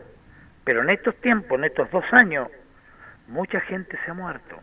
[0.64, 2.48] Pero en estos tiempos en estos dos años
[3.28, 4.60] mucha gente se ha muerto.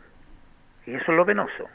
[0.86, 1.68] Y eso es lo penoso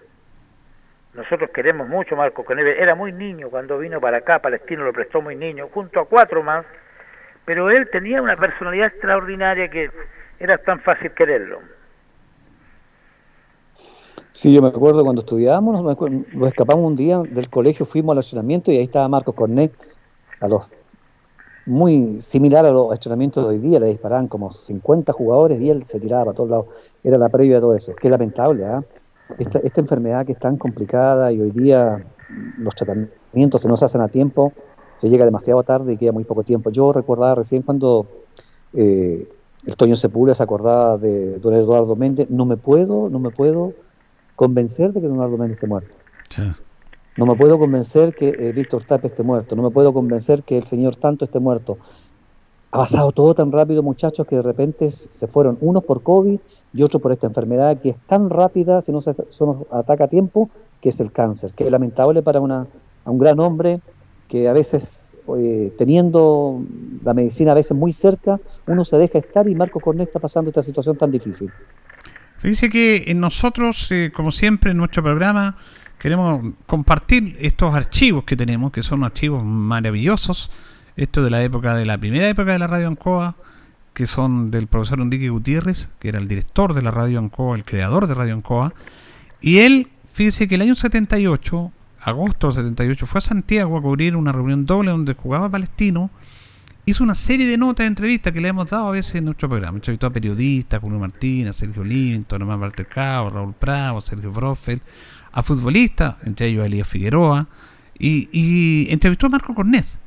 [1.15, 2.45] Nosotros queremos mucho a Marco.
[2.53, 6.43] Era muy niño cuando vino para acá, Palestino lo prestó muy niño, junto a cuatro
[6.43, 6.65] más.
[7.45, 9.89] Pero él tenía una personalidad extraordinaria que
[10.39, 11.59] era tan fácil quererlo.
[14.31, 15.81] Sí, yo me acuerdo cuando estudiábamos,
[16.33, 19.71] nos escapamos un día del colegio, fuimos al entrenamiento y ahí estaba Marcos Cornet,
[20.41, 20.69] a los
[21.65, 25.83] muy similar a los entrenamientos de hoy día, le disparaban como 50 jugadores y él
[25.87, 26.65] se tiraba para todos lados.
[27.03, 27.95] Era la previa de todo eso.
[27.95, 28.83] Qué lamentable, ¿ah?
[29.39, 32.05] Esta, esta enfermedad que es tan complicada y hoy día
[32.57, 34.53] los tratamientos se nos hacen a tiempo,
[34.95, 36.69] se llega demasiado tarde y queda muy poco tiempo.
[36.69, 38.07] Yo recordaba recién cuando
[38.73, 39.27] eh,
[39.65, 43.73] el Toño Sepúlveda se acordaba de don Eduardo Méndez, no me puedo, no me puedo
[44.35, 45.95] convencer de que don Eduardo Méndez esté muerto.
[47.17, 50.57] No me puedo convencer que eh, Víctor Tape esté muerto, no me puedo convencer que
[50.57, 51.77] el señor Tanto esté muerto.
[52.75, 56.37] Ha pasado todo tan rápido, muchachos, que de repente se fueron unos por COVID
[56.73, 60.07] y otros por esta enfermedad que es tan rápida, si no se, nos ataca a
[60.09, 60.49] tiempo,
[60.81, 62.67] que es el cáncer, que es lamentable para una,
[63.05, 63.79] un gran hombre
[64.27, 66.65] que a veces, eh, teniendo
[67.05, 70.49] la medicina a veces muy cerca, uno se deja estar y Marco Cornet está pasando
[70.49, 71.49] esta situación tan difícil.
[72.43, 75.55] Dice que nosotros, eh, como siempre en nuestro programa,
[75.97, 80.51] queremos compartir estos archivos que tenemos, que son archivos maravillosos,
[80.97, 83.35] esto de la época de la primera época de la radio Ancoa,
[83.93, 87.65] que son del profesor Enrique Gutiérrez, que era el director de la radio Ancoa, el
[87.65, 88.73] creador de Radio Ancoa,
[89.41, 91.71] y él, fíjese que el año 78,
[92.01, 96.09] agosto del 78, fue a Santiago a cubrir una reunión doble donde jugaba Palestino,
[96.85, 99.49] hizo una serie de notas de entrevistas que le hemos dado a veces en nuestro
[99.49, 99.77] programa.
[99.77, 104.81] Entrevistó a periodistas, Julio Martínez, Sergio Livington, Román Walter Cao, Raúl Prado, Sergio Brofeld,
[105.31, 107.47] a futbolistas, entre ellos a Elías Figueroa,
[107.97, 109.99] y, y, entrevistó a Marco Cornés,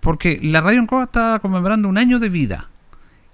[0.00, 2.68] porque la Radio Ancoa estaba conmemorando un año de vida.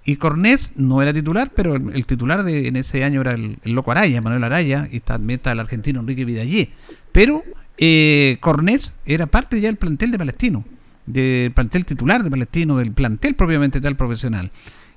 [0.05, 3.91] Y Cornés no era titular, pero el, titular de, en ese año era el, Loco
[3.91, 6.71] Araya, Manuel Araya, y también está el argentino Enrique Vidallé.
[7.11, 7.43] Pero
[7.77, 8.39] eh,
[9.05, 10.65] era parte ya del plantel de Palestino,
[11.07, 14.53] del plantel titular de Palestino, del plantel propiamente tal profesional.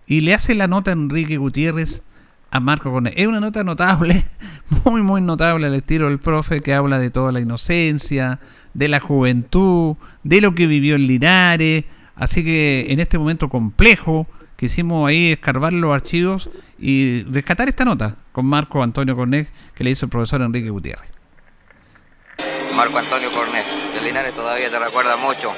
[0.05, 2.03] Y le hace la nota a Enrique Gutiérrez
[2.51, 3.13] a Marco Cornet.
[3.15, 4.23] Es una nota notable,
[4.85, 8.39] muy, muy notable al estilo del profe, que habla de toda la inocencia,
[8.73, 11.85] de la juventud, de lo que vivió en Linares.
[12.15, 18.15] Así que en este momento complejo, quisimos ahí escarbar los archivos y rescatar esta nota
[18.31, 21.09] con Marco Antonio Cornet, que le hizo el profesor Enrique Gutiérrez.
[22.73, 25.53] Marco Antonio Cornet, de Linares todavía te recuerda mucho.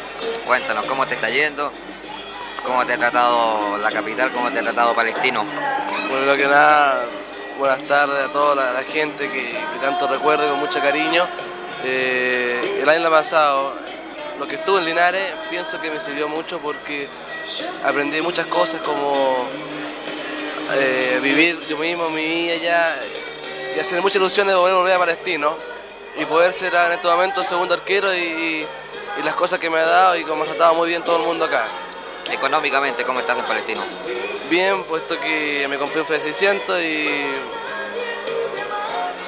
[0.46, 1.72] Cuéntanos cómo te está yendo
[2.64, 4.32] ¿Cómo te ha tratado la capital?
[4.32, 5.46] ¿Cómo te ha tratado Palestino?
[6.10, 7.06] Bueno, lo que nada,
[7.58, 11.28] buenas tardes a toda la, gente que, tanto recuerdo con mucho cariño.
[11.84, 13.74] Eh, el año pasado,
[14.38, 17.10] lo que estuve en Linares, pienso que me sirvió mucho porque
[17.84, 19.48] aprendí muchas cosas como
[20.74, 22.96] eh, vivir yo mismo mi vida allá
[23.76, 25.58] y hacer muchas ilusiones de poder volver a Palestino
[26.16, 28.68] y poder ser en este momento segundo arquero y,
[29.18, 31.24] y las cosas que me ha dado y como ha tratado muy bien todo el
[31.24, 31.68] mundo acá.
[32.32, 33.84] Económicamente, ¿cómo estás en Palestino?
[34.50, 37.26] Bien, puesto que me compré un F600 y,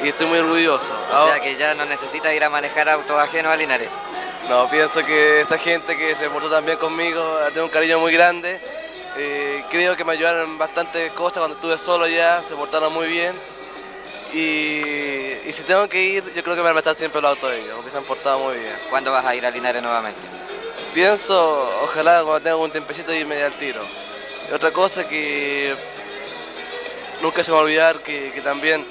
[0.06, 0.91] y estoy muy orgulloso.
[1.12, 3.89] O sea que ya no necesitas ir a manejar autos ajenos a Linares.
[4.49, 8.12] No, pienso que esta gente que se portó tan bien conmigo, tengo un cariño muy
[8.12, 8.60] grande.
[9.16, 13.39] Eh, creo que me ayudaron bastantes cosas cuando estuve solo ya, se portaron muy bien.
[14.34, 17.47] Y, si tengo que ir, yo creo que me van a estar siempre el auto
[17.47, 18.76] de ellos, porque se han portado muy bien.
[18.89, 20.22] ¿Cuándo vas a ir a Linares nuevamente?
[20.94, 23.82] Pienso, ojalá cuando tenga un tempecito irme al tiro.
[24.50, 25.76] Y otra cosa que
[27.22, 28.86] nunca se me va a olvidar, que, también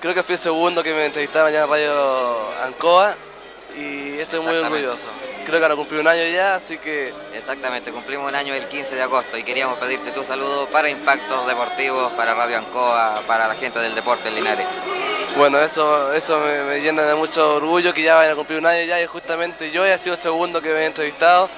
[0.00, 3.16] creo que fui el segundo que me entrevistaron allá en Radio Ancoa
[3.76, 5.06] y estoy muy orgulloso.
[5.44, 7.12] Creo que ahora cumplí un año ya, así que...
[7.32, 11.46] Exactamente, cumplimos un año el 15 de agosto y queríamos pedirte tu saludo para Impactos
[11.46, 14.66] Deportivos, para Radio Ancoa, para la gente del deporte en Linares.
[15.36, 18.84] Bueno, eso, eso me, llena de mucho orgullo que ya vayan a cumplir un año
[18.84, 21.48] ya y justamente yo he sido el segundo que me he entrevistado.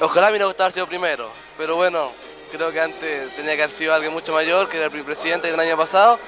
[0.00, 2.12] Ojalá me hubiera gustado haber sido primero, pero bueno,
[2.52, 5.58] creo que antes tenía que haber sido alguien mucho mayor, que era el presidente del
[5.58, 6.20] año pasado,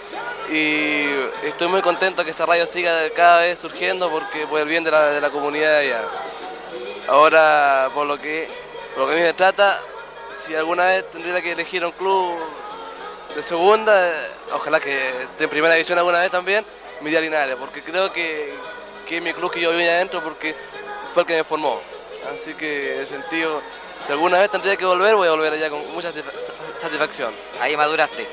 [0.51, 1.07] y
[1.45, 4.91] estoy muy contento que esa radio siga cada vez surgiendo porque por el bien de
[4.91, 6.05] la, de la comunidad allá.
[7.09, 8.49] Ahora, por lo que,
[8.95, 9.81] por lo que a mí me trata,
[10.45, 12.37] si alguna vez tendría que elegir un club
[13.35, 14.13] de segunda,
[14.53, 16.65] ojalá que en primera división alguna vez también,
[17.01, 18.55] mi Linares, porque creo que,
[19.07, 20.57] que es mi club que yo vine adentro porque
[21.15, 21.81] fue el que me formó.
[22.35, 23.63] Así que en el sentido,
[24.05, 26.13] si alguna vez tendría que volver, voy a volver allá con mucha
[26.81, 27.35] satisfacción.
[27.61, 28.27] Ahí maduraste.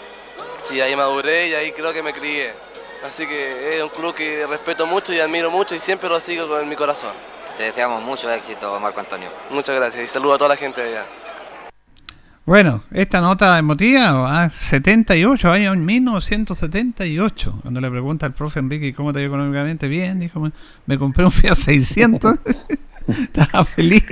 [0.63, 2.53] Sí, ahí maduré y ahí creo que me crié.
[3.05, 6.47] Así que es un club que respeto mucho y admiro mucho y siempre lo sigo
[6.47, 7.32] con mi corazón.
[7.57, 9.29] Te deseamos mucho éxito, Marco Antonio.
[9.51, 11.05] Muchas gracias y saludo a toda la gente de allá.
[12.45, 19.19] Bueno, esta nota emotiva, 78, año 1978, cuando le pregunta al profe Enrique cómo te
[19.19, 20.51] ido económicamente, bien, dijo, me,
[20.85, 22.35] me compré un Fiat 600.
[23.07, 24.03] estaba feliz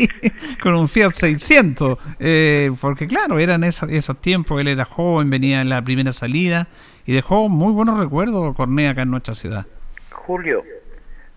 [0.61, 5.61] con un Fiat 600, eh, porque claro, eran esos, esos tiempos, él era joven, venía
[5.61, 6.67] en la primera salida
[7.05, 9.65] y dejó muy buenos recuerdos Cornea acá en nuestra ciudad.
[10.11, 10.63] Julio,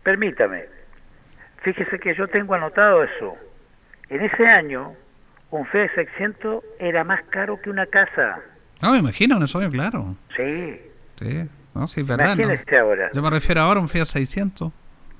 [0.02, 0.73] permítame,
[1.64, 3.36] fíjese que yo tengo anotado eso.
[4.10, 4.94] En ese año,
[5.50, 8.38] un Fiat 600 era más caro que una casa.
[8.82, 10.14] No, me imagino, eso claro.
[10.36, 10.80] Sí.
[11.16, 12.36] Sí, no, sí, es verdad.
[12.36, 12.78] ¿no?
[12.78, 13.10] ahora.
[13.12, 14.72] Yo me refiero ahora a un Fiat 600.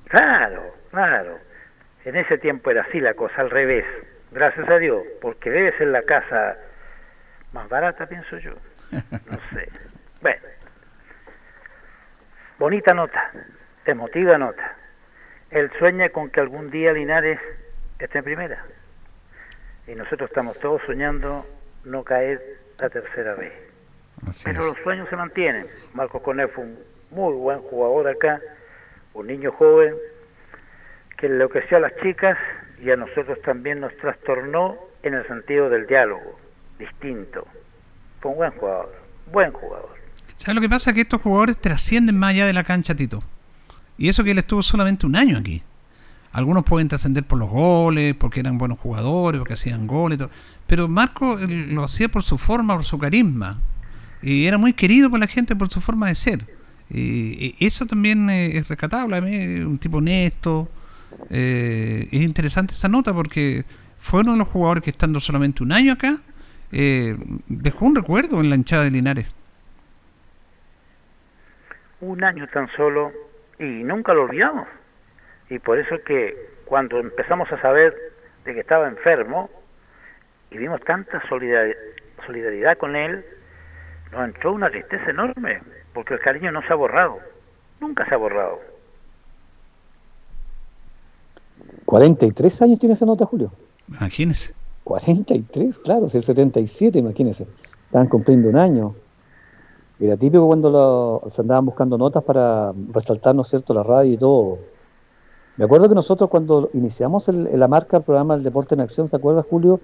[0.07, 1.39] Claro, claro.
[2.05, 3.85] En ese tiempo era así la cosa, al revés.
[4.31, 6.55] Gracias a Dios, porque debe ser la casa
[7.53, 8.53] más barata, pienso yo.
[8.91, 9.69] No sé.
[10.21, 10.41] Bueno.
[12.57, 13.31] Bonita nota,
[13.85, 14.75] emotiva nota.
[15.51, 17.39] Él sueña con que algún día Linares
[17.99, 18.65] esté en primera.
[19.87, 21.45] Y nosotros estamos todos soñando
[21.83, 22.41] no caer
[22.79, 23.53] la tercera vez.
[24.43, 25.67] Pero los sueños se mantienen.
[25.93, 26.79] Marcos Conel fue un
[27.11, 28.41] muy buen jugador acá,
[29.13, 29.95] un niño joven,
[31.17, 32.37] que enloqueció a las chicas
[32.81, 36.39] y a nosotros también nos trastornó en el sentido del diálogo,
[36.79, 37.47] distinto.
[38.19, 38.95] Fue un buen jugador,
[39.31, 39.95] buen jugador.
[40.37, 40.93] ¿Sabes lo que pasa?
[40.93, 43.23] Que estos jugadores trascienden más allá de la cancha, Tito.
[43.97, 45.63] Y eso que él estuvo solamente un año aquí.
[46.31, 50.19] Algunos pueden trascender por los goles, porque eran buenos jugadores, porque hacían goles.
[50.67, 53.57] Pero Marco lo hacía por su forma, por su carisma.
[54.21, 56.45] Y era muy querido por la gente por su forma de ser.
[56.89, 59.15] Y eso también es rescatable.
[59.15, 60.69] A mí, un tipo honesto,
[61.29, 63.65] eh, es interesante esa nota porque
[63.97, 66.17] fue uno de los jugadores que estando solamente un año acá,
[66.71, 67.17] eh,
[67.47, 69.33] dejó un recuerdo en la hinchada de Linares.
[72.01, 73.11] Un año tan solo
[73.59, 74.67] y nunca lo olvidamos.
[75.49, 77.95] Y por eso que cuando empezamos a saber
[78.43, 79.49] de que estaba enfermo
[80.51, 83.25] y vimos tanta solidaridad con él,
[84.11, 85.61] nos entró una tristeza enorme,
[85.93, 87.19] porque el cariño no se ha borrado,
[87.79, 88.59] nunca se ha borrado.
[91.85, 93.51] 43 años tiene esa nota, Julio.
[93.87, 94.53] Imagínese.
[94.83, 97.47] 43, claro, es el 77, imagínese.
[97.85, 98.95] Estaban cumpliendo un año.
[99.99, 104.17] Era típico cuando se andaban buscando notas para resaltar, ¿no es cierto?, la radio y
[104.17, 104.57] todo.
[105.57, 109.15] Me acuerdo que nosotros cuando iniciamos la marca, el programa del Deporte en Acción, ¿se
[109.15, 109.79] acuerda, Julio?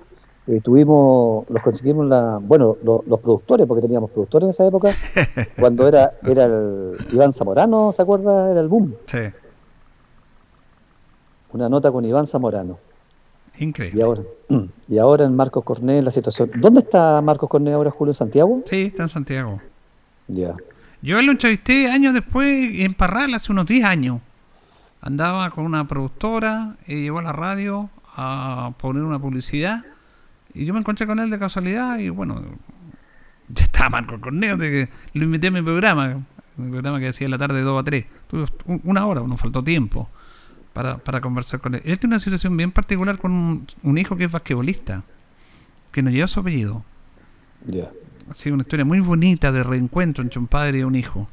[0.47, 4.93] Eh, tuvimos, los conseguimos la, bueno, los productores, porque teníamos productores en esa época,
[5.59, 8.51] cuando era, era el Iván Zamorano, ¿se acuerda?
[8.51, 8.95] Era el boom.
[9.05, 9.19] Sí
[11.53, 12.79] una nota con Iván Zamorano.
[13.59, 13.99] Increíble.
[13.99, 14.21] Y ahora,
[14.87, 16.49] y ahora en Marcos Corné la situación.
[16.59, 18.11] ¿Dónde está Marcos Corné ahora, Julio?
[18.11, 18.61] ¿En Santiago?
[18.65, 19.61] Sí, está en Santiago.
[20.31, 20.55] Ya.
[21.01, 24.21] Yo lo entrevisté años después en Parral, hace unos 10 años.
[25.01, 29.83] Andaba con una productora, y llegó a la radio a poner una publicidad.
[30.53, 32.41] Y yo me encontré con él de casualidad y bueno,
[33.49, 36.21] ya estaba Marcos Corneo, de que lo invité a mi programa,
[36.57, 38.05] mi programa que hacía en la tarde de 2 a 3.
[38.27, 38.45] Tuve
[38.83, 40.09] una hora, nos faltó tiempo
[40.73, 41.81] para, para conversar con él.
[41.83, 45.03] Él tiene una situación bien particular con un, hijo que es basquetbolista,
[45.91, 46.83] que no lleva su apellido.
[47.65, 47.89] Ya.
[48.33, 51.29] Sido una historia muy bonita de reencuentro entre un padre y un hijo.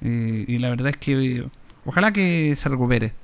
[0.00, 1.48] y la verdad es que
[1.84, 3.14] ojalá que se recupere,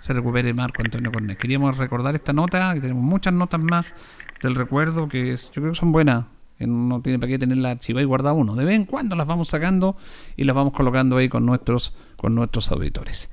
[0.00, 1.38] se recupere Marco Antonio Cornet.
[1.38, 3.94] Queríamos recordar esta nota, que tenemos muchas notas más
[4.42, 6.26] del recuerdo que yo creo que son buenas.
[6.58, 8.54] No tiene para qué tenerla archivada y guardada uno.
[8.54, 9.96] De vez en cuando las vamos sacando
[10.36, 13.30] y las vamos colocando ahí con nuestros, con nuestros auditores.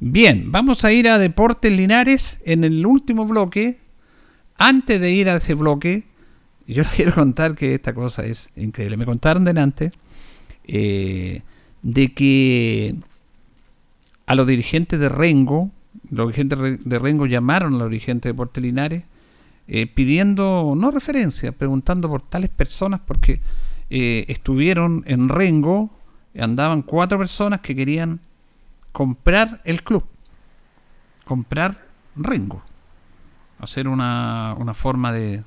[0.00, 3.80] Bien, vamos a ir a Deportes Linares en el último bloque.
[4.56, 6.04] Antes de ir a ese bloque,
[6.66, 8.96] yo les quiero contar que esta cosa es increíble.
[8.96, 9.92] Me contaron delante
[10.64, 11.42] eh,
[11.82, 12.94] de que
[14.26, 15.70] a los dirigentes de Rengo,
[16.10, 19.04] los dirigentes de Rengo llamaron a los dirigentes de Deportes Linares
[19.68, 23.40] eh, pidiendo, no referencia, preguntando por tales personas porque
[23.90, 25.90] eh, estuvieron en Rengo,
[26.38, 28.20] andaban cuatro personas que querían
[28.90, 30.04] comprar el club,
[31.24, 31.86] comprar
[32.16, 32.62] Rengo,
[33.58, 35.42] hacer una, una forma de,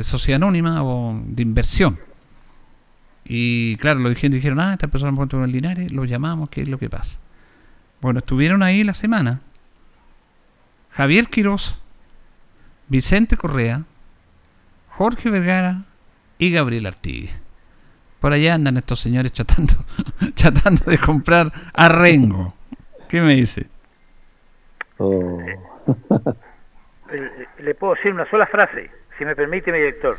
[0.00, 1.98] de sociedad anónima o de inversión.
[3.24, 6.68] Y claro, los dirigentes dijeron, ah, esta persona me en Linares, lo llamamos, ¿qué es
[6.68, 7.18] lo que pasa?
[8.00, 9.42] Bueno, estuvieron ahí la semana
[10.92, 11.78] Javier Quirós,
[12.88, 13.84] Vicente Correa,
[14.88, 15.84] Jorge Vergara
[16.38, 17.30] y Gabriel Artigue.
[18.20, 19.74] Por allá andan estos señores chatando,
[20.34, 22.54] chatando de comprar a Rengo.
[23.08, 23.66] ¿Qué me dice?
[24.98, 25.40] Oh.
[27.58, 28.90] le, puedo decir una sola frase,
[29.20, 30.16] si me permite mi director.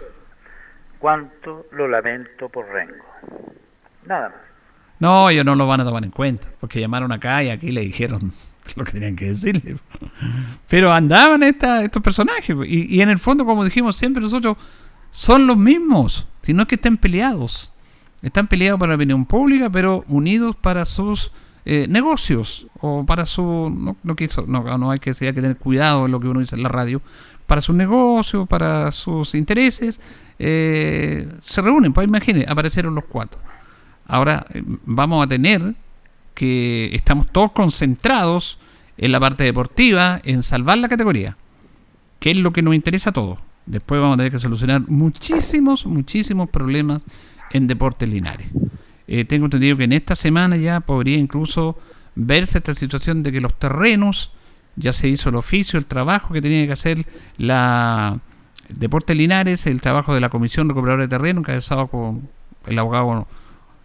[1.00, 3.04] Cuánto lo lamento por Rengo.
[4.06, 4.38] Nada más.
[5.00, 7.82] No, ellos no lo van a tomar en cuenta, porque llamaron acá y aquí le
[7.82, 8.32] dijeron
[8.76, 9.78] lo que tenían que decirle.
[10.70, 14.56] Pero andaban esta, estos personajes, y, en el fondo, como dijimos siempre nosotros,
[15.10, 17.74] son los mismos, si no es que estén peleados.
[18.22, 21.32] Están peleados para la opinión pública, pero unidos para sus
[21.66, 23.42] eh, negocios o para su
[23.76, 26.40] no, no, quiso, no, no hay que, hay que tener cuidado en lo que uno
[26.40, 27.02] dice en la radio
[27.52, 30.00] para sus negocios para sus intereses
[30.40, 33.42] eh, se reúnen pues imagínense aparecieron los cuatro.
[34.08, 35.76] Ahora eh, vamos a tener
[36.34, 38.58] que estamos todos concentrados
[38.98, 41.36] en la parte deportiva en salvar la categoría
[42.22, 43.40] que es lo que nos interesa a todos.
[43.66, 47.02] Después vamos a tener que solucionar muchísimos muchísimos problemas
[47.52, 48.48] en deportes linares.
[49.08, 51.78] Eh, tengo entendido que en esta semana ya podría incluso
[52.16, 54.32] verse esta situación de que los terrenos,
[54.76, 57.06] ya se hizo el oficio, el trabajo que tenía que hacer
[57.38, 58.20] la
[58.70, 62.30] Deportes Linares, el trabajo de la Comisión Recuperadora de Terreno, encabezado con
[62.66, 63.28] el abogado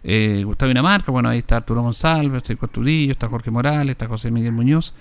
[0.03, 4.31] eh, Gustavo Dinamarca, bueno, ahí está Arturo González, está Costudillo, está Jorge Morales, está José
[4.31, 4.93] Miguel Muñoz,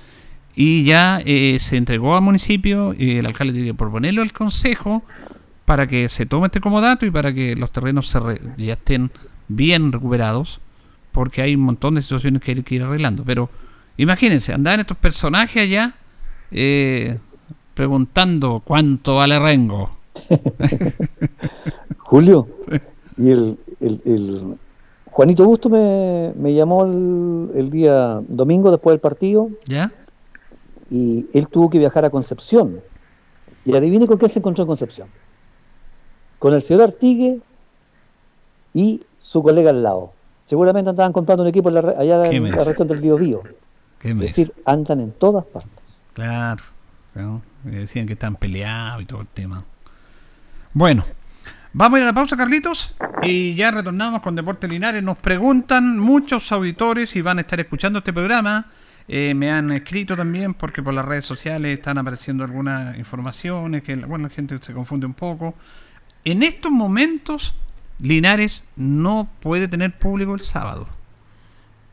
[0.55, 5.05] y ya eh, se entregó al municipio y el alcalde tiene que proponerlo al consejo
[5.67, 8.21] para que se tome este como dato y para que los terrenos se
[8.57, 9.11] ya estén
[9.49, 10.61] bien recuperados,
[11.13, 13.25] porque hay un montón de situaciones que hay que ir arreglando.
[13.25, 13.51] Pero
[13.97, 15.95] imagínense, andaban estos personajes allá
[16.51, 17.19] eh,
[17.75, 19.91] preguntando cuánto vale Rengo.
[21.99, 22.49] Julio,
[23.17, 24.57] y el, el,
[25.11, 29.51] Juanito Busto me, me llamó el, el, día domingo después del partido.
[29.67, 29.93] ¿Ya?
[30.91, 32.81] Y él tuvo que viajar a Concepción.
[33.65, 35.09] Y adivine con qué se encontró en Concepción.
[36.39, 37.41] Con el señor Artigue
[38.73, 40.13] y su colega al lado.
[40.45, 43.43] Seguramente andaban comprando un equipo allá en la región del Bío Bío.
[44.11, 46.05] Es decir, andan en todas partes.
[46.13, 46.63] Claro,
[47.65, 49.65] decían que están peleados y todo el tema.
[50.73, 51.05] Bueno,
[51.73, 55.03] vamos a ir a la pausa, Carlitos, y ya retornamos con Deportes Linares.
[55.03, 58.67] Nos preguntan muchos auditores y van a estar escuchando este programa.
[59.09, 63.95] Eh, me han escrito también porque por las redes sociales están apareciendo algunas informaciones que,
[63.97, 65.55] bueno, la gente se confunde un poco.
[66.25, 67.55] En estos momentos
[67.99, 70.89] Linares no puede tener público el sábado.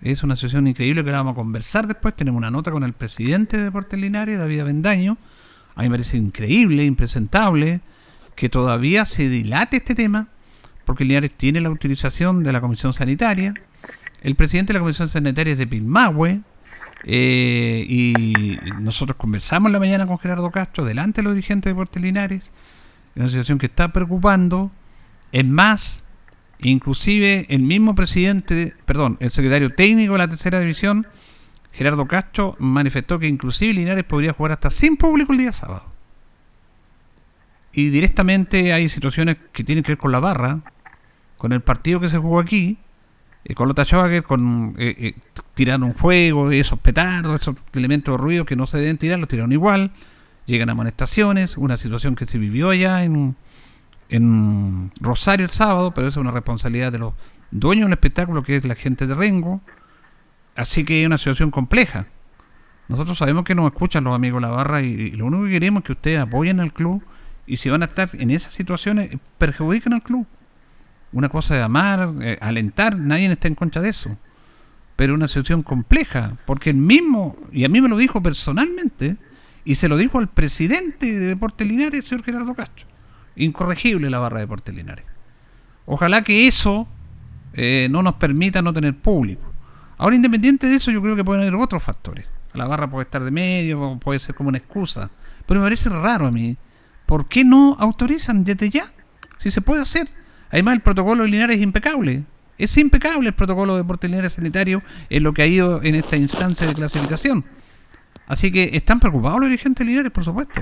[0.04, 2.14] Es una situación increíble que la vamos a conversar después.
[2.14, 5.18] Tenemos una nota con el presidente de Deportes Linares, David Avendaño.
[5.76, 7.80] A mí me parece increíble, impresentable,
[8.36, 10.28] que todavía se dilate este tema,
[10.84, 13.54] porque Linares tiene la utilización de la Comisión Sanitaria.
[14.22, 16.42] El presidente de la Comisión Sanitaria es de Pilmahue.
[17.06, 22.02] Eh, y nosotros conversamos la mañana con Gerardo Castro, delante de los dirigentes de Deportes
[22.04, 22.52] Linares.
[23.16, 24.70] Es una situación que está preocupando
[25.34, 26.03] es más,
[26.70, 31.08] inclusive el mismo presidente, perdón, el secretario técnico de la tercera división,
[31.72, 35.86] Gerardo Castro, manifestó que inclusive Linares podría jugar hasta sin público el día sábado.
[37.74, 40.60] Y directamente hay situaciones que tienen que ver con la barra,
[41.38, 42.78] con el partido que se jugó aquí,
[43.46, 45.14] eh, con los que con eh, eh,
[45.54, 49.28] tirar un juego, esos petardos, esos elementos de ruido que no se deben tirar, los
[49.28, 49.92] tiraron igual,
[50.46, 53.36] llegan amonestaciones, una situación que se vivió allá en,
[54.14, 57.14] en Rosario el sábado, pero eso es una responsabilidad de los
[57.50, 59.62] dueños del espectáculo, que es la gente de Rengo.
[60.56, 62.06] Así que es una situación compleja.
[62.88, 65.82] Nosotros sabemos que nos escuchan los amigos de la barra y, lo único que queremos
[65.82, 67.02] es que ustedes apoyen al club
[67.48, 70.28] y si van a estar en esas situaciones, perjudiquen al club.
[71.12, 74.16] Una cosa de amar, eh, alentar, nadie está en contra de eso.
[74.96, 79.18] Pero una situación compleja, porque el mismo, y a mí me lo dijo personalmente,
[79.66, 82.93] y se lo dijo al presidente de Deportes Linares, el señor Gerardo Castro
[83.36, 85.06] incorregible la barra de Portelinares.
[85.86, 86.88] Ojalá que eso
[87.54, 89.52] eh, no nos permita no tener público.
[89.98, 92.26] Ahora, independiente de eso, yo creo que pueden haber otros factores.
[92.54, 95.10] La barra puede estar de medio, puede ser como una excusa.
[95.46, 96.58] Pero me parece raro a mí.
[97.06, 98.92] ¿Por qué no autorizan desde ya?
[99.40, 100.08] Si se puede hacer.
[100.52, 102.24] Además, el protocolo de Linares es impecable.
[102.58, 106.68] Es impecable el protocolo de Portelinares sanitario en lo que ha ido en esta instancia
[106.68, 107.44] de clasificación.
[108.28, 110.62] Así que están preocupados los dirigentes Linares, por supuesto.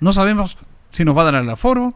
[0.00, 0.56] No sabemos
[0.90, 1.94] si nos va a dar el aforo,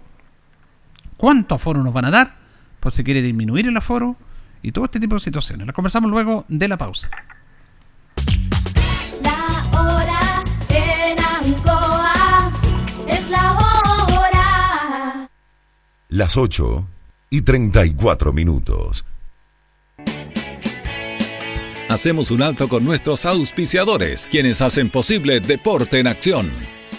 [1.16, 2.34] cuánto aforo nos van a dar,
[2.80, 4.16] por si quiere disminuir el aforo
[4.62, 5.66] y todo este tipo de situaciones.
[5.66, 7.10] Las conversamos luego de la pausa.
[9.22, 12.52] La hora en Ancoa
[13.08, 15.28] es la hora.
[16.08, 16.86] Las 8
[17.30, 19.04] y 34 minutos.
[21.88, 26.50] Hacemos un alto con nuestros auspiciadores, quienes hacen posible Deporte en Acción.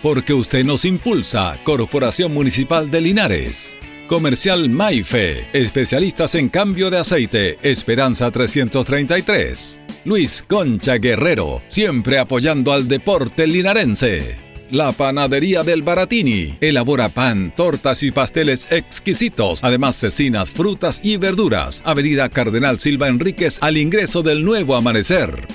[0.02, 3.78] Porque usted nos impulsa, Corporación Municipal de Linares.
[4.08, 9.82] Comercial Maife, especialistas en cambio de aceite, Esperanza 333.
[10.06, 14.38] Luis Concha Guerrero, siempre apoyando al deporte linarense.
[14.72, 21.82] La Panadería del Baratini elabora pan, tortas y pasteles exquisitos, además cecinas, frutas y verduras.
[21.86, 25.48] Avenida Cardenal Silva Enríquez al ingreso del nuevo amanecer.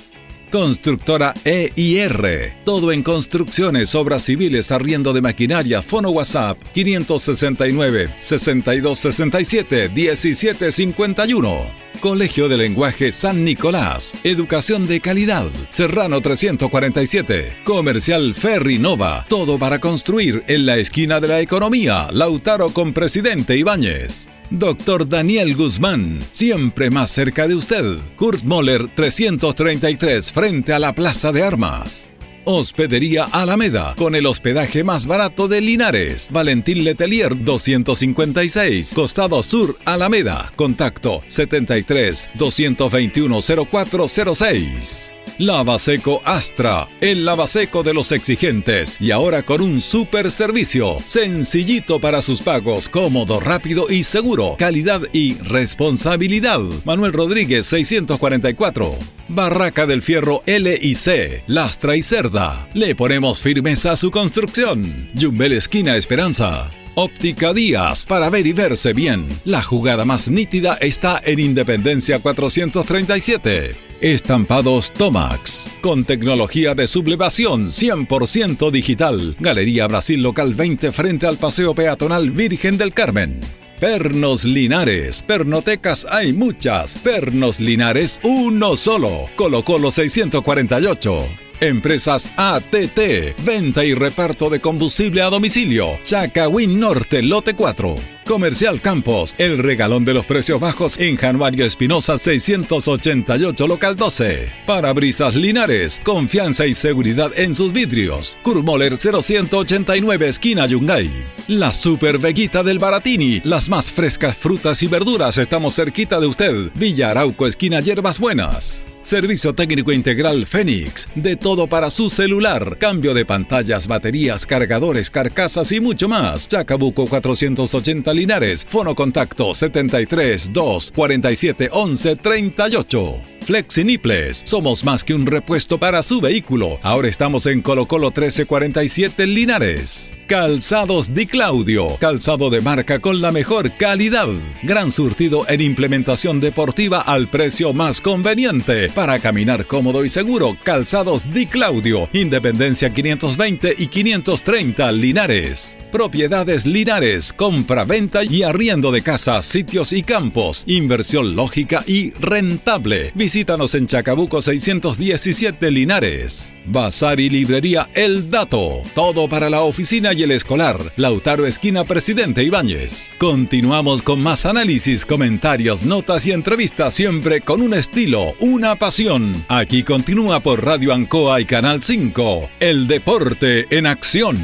[0.52, 2.52] Constructora EIR.
[2.66, 5.80] Todo en construcciones, obras civiles, arriendo de maquinaria.
[5.80, 11.82] Fono WhatsApp 569 6267 1751.
[12.00, 14.12] Colegio de Lenguaje San Nicolás.
[14.24, 15.46] Educación de calidad.
[15.70, 17.56] Serrano 347.
[17.64, 19.24] Comercial Ferry Nova.
[19.30, 22.08] Todo para construir en la esquina de la economía.
[22.12, 24.28] Lautaro con Presidente Ibáñez.
[24.58, 27.96] Doctor Daniel Guzmán, siempre más cerca de usted.
[28.16, 32.06] Kurt Moller 333 frente a la Plaza de Armas.
[32.44, 36.28] Hospedería Alameda, con el hospedaje más barato de Linares.
[36.30, 40.52] Valentín Letelier 256, Costado Sur, Alameda.
[40.54, 45.14] Contacto 73 221 0406.
[45.38, 52.20] Lavaseco Astra, el lavaseco de los exigentes y ahora con un super servicio, sencillito para
[52.20, 56.60] sus pagos, cómodo, rápido y seguro, calidad y responsabilidad.
[56.84, 58.94] Manuel Rodríguez 644.
[59.28, 62.68] Barraca del Fierro L y C, Lastra y Cerda.
[62.74, 64.92] Le ponemos firmeza a su construcción.
[65.18, 66.70] Jumbel Esquina Esperanza.
[66.94, 69.26] Óptica Díaz, para ver y verse bien.
[69.46, 73.91] La jugada más nítida está en Independencia 437.
[74.02, 79.36] Estampados Tomax, con tecnología de sublevación 100% digital.
[79.38, 83.38] Galería Brasil Local 20 frente al Paseo Peatonal Virgen del Carmen.
[83.78, 86.96] Pernos Linares, pernotecas hay muchas.
[86.96, 89.28] Pernos Linares, uno solo.
[89.36, 91.51] Colo Colo 648.
[91.62, 95.96] Empresas ATT, venta y reparto de combustible a domicilio.
[96.02, 97.94] Chacawin Norte, lote 4.
[98.26, 104.48] Comercial Campos, el regalón de los precios bajos en Januario Espinosa 688 local 12.
[104.66, 108.36] Parabrisas Linares, confianza y seguridad en sus vidrios.
[108.42, 111.12] Kurmoller 0189 esquina Yungay.
[111.46, 116.70] La Super Veguita del Baratini, las más frescas frutas y verduras, estamos cerquita de usted.
[116.74, 118.82] Villa Arauco esquina Hierbas Buenas.
[119.02, 121.08] Servicio técnico integral Fénix.
[121.14, 122.78] De todo para su celular.
[122.78, 126.46] Cambio de pantallas, baterías, cargadores, carcasas y mucho más.
[126.46, 128.64] Chacabuco 480 Linares.
[128.68, 133.31] Fono contacto 73 2 47 11 38.
[133.42, 134.42] Flexiniples.
[134.44, 136.78] Somos más que un repuesto para su vehículo.
[136.82, 140.14] Ahora estamos en Colo Colo 1347 Linares.
[140.26, 141.88] Calzados Di Claudio.
[141.98, 144.28] Calzado de marca con la mejor calidad.
[144.62, 148.88] Gran surtido en implementación deportiva al precio más conveniente.
[148.90, 150.56] Para caminar cómodo y seguro.
[150.62, 152.08] Calzados Di Claudio.
[152.14, 155.76] Independencia 520 y 530 Linares.
[155.90, 157.32] Propiedades Linares.
[157.34, 160.64] Compra, venta y arriendo de casas, sitios y campos.
[160.66, 163.12] Inversión lógica y rentable.
[163.32, 166.54] Visítanos en Chacabuco 617 Linares.
[166.66, 168.82] Bazar y librería El Dato.
[168.94, 170.76] Todo para la oficina y el escolar.
[170.96, 173.10] Lautaro Esquina Presidente Ibáñez.
[173.16, 179.32] Continuamos con más análisis, comentarios, notas y entrevistas siempre con un estilo, una pasión.
[179.48, 182.50] Aquí continúa por Radio Ancoa y Canal 5.
[182.60, 184.36] El deporte en acción.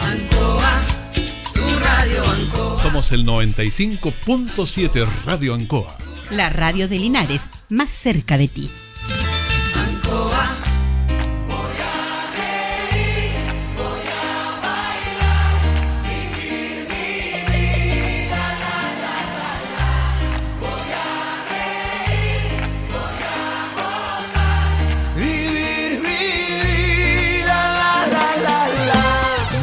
[0.00, 0.84] Ancoa,
[1.52, 2.82] tu radio Ancoa.
[2.82, 6.15] Somos el 95.7 Radio Ancoa.
[6.30, 8.70] La radio de Linares, más cerca de ti.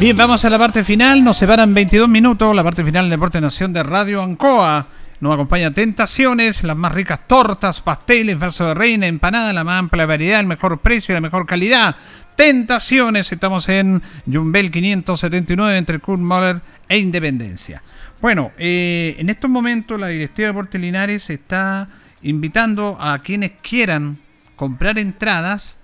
[0.00, 1.24] Bien, vamos a la parte final.
[1.24, 2.54] Nos separan 22 minutos.
[2.54, 4.86] La parte final del Deporte Nación de Radio Ancoa.
[5.24, 10.04] Nos acompaña Tentaciones, las más ricas tortas, pasteles, verso de reina, empanada, la más amplia
[10.04, 11.96] variedad, el mejor precio y la mejor calidad.
[12.36, 16.60] Tentaciones, estamos en Jumbel 579 entre Kurt Moller
[16.90, 17.82] e Independencia.
[18.20, 21.88] Bueno, eh, en estos momentos la directiva de Deportes Linares está
[22.20, 24.18] invitando a quienes quieran
[24.56, 25.78] comprar entradas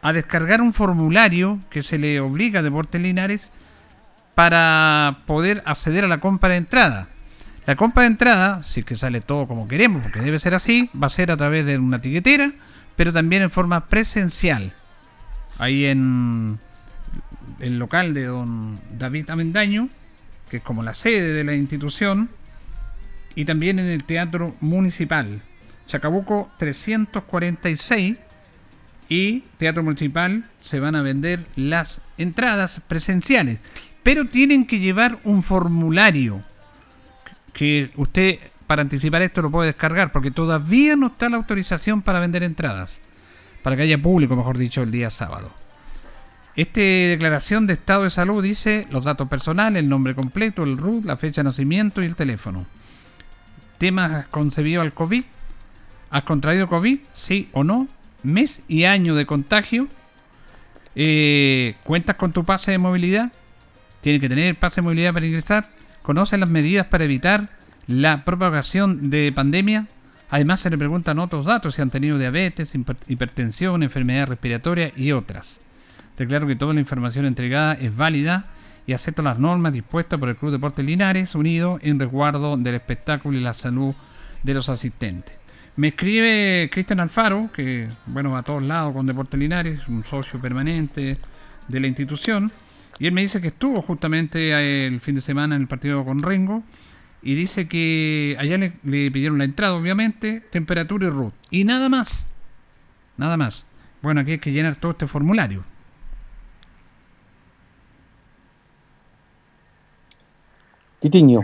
[0.00, 3.52] a descargar un formulario que se le obliga a Deportes Linares
[4.34, 7.08] para poder acceder a la compra de entrada.
[7.66, 10.88] La compra de entrada, si es que sale todo como queremos, porque debe ser así,
[10.94, 12.52] va a ser a través de una tiquetera,
[12.94, 14.72] pero también en forma presencial.
[15.58, 16.60] Ahí en
[17.58, 19.88] el local de don David Amendaño,
[20.48, 22.30] que es como la sede de la institución,
[23.34, 25.42] y también en el Teatro Municipal.
[25.88, 28.16] Chacabuco 346
[29.08, 33.58] y Teatro Municipal se van a vender las entradas presenciales,
[34.04, 36.44] pero tienen que llevar un formulario
[37.56, 42.20] que usted para anticipar esto lo puede descargar porque todavía no está la autorización para
[42.20, 43.00] vender entradas,
[43.62, 45.50] para que haya público, mejor dicho, el día sábado.
[46.54, 51.06] Esta declaración de estado de salud dice los datos personales, el nombre completo, el RUT,
[51.06, 52.66] la fecha de nacimiento y el teléfono.
[53.78, 55.24] Temas concebidos al COVID,
[56.10, 56.98] ¿Has contraído COVID?
[57.12, 57.88] Sí o no.
[58.22, 59.88] Mes y año de contagio.
[60.94, 63.32] Eh, ¿Cuentas con tu pase de movilidad?
[64.00, 65.68] Tienes que tener el pase de movilidad para ingresar.
[66.06, 67.48] ¿Conoces las medidas para evitar
[67.88, 69.88] la propagación de pandemia?
[70.30, 75.10] Además se le preguntan otros datos, si han tenido diabetes, hiper- hipertensión, enfermedad respiratoria y
[75.10, 75.60] otras.
[76.16, 78.44] Declaro que toda la información entregada es válida
[78.86, 83.36] y acepto las normas dispuestas por el Club Deportes Linares Unido en resguardo del espectáculo
[83.36, 83.92] y la salud
[84.44, 85.34] de los asistentes.
[85.74, 91.18] Me escribe Cristian Alfaro, que bueno a todos lados con Deportes Linares, un socio permanente
[91.66, 92.52] de la institución,
[92.98, 96.04] y él me dice que estuvo justamente eh, el fin de semana en el partido
[96.04, 96.62] con Rengo
[97.22, 101.34] y dice que allá le, le pidieron la entrada, obviamente, temperatura y root.
[101.50, 102.32] Y nada más.
[103.16, 103.66] Nada más.
[104.02, 105.64] Bueno, aquí hay que llenar todo este formulario.
[111.00, 111.40] Titiño.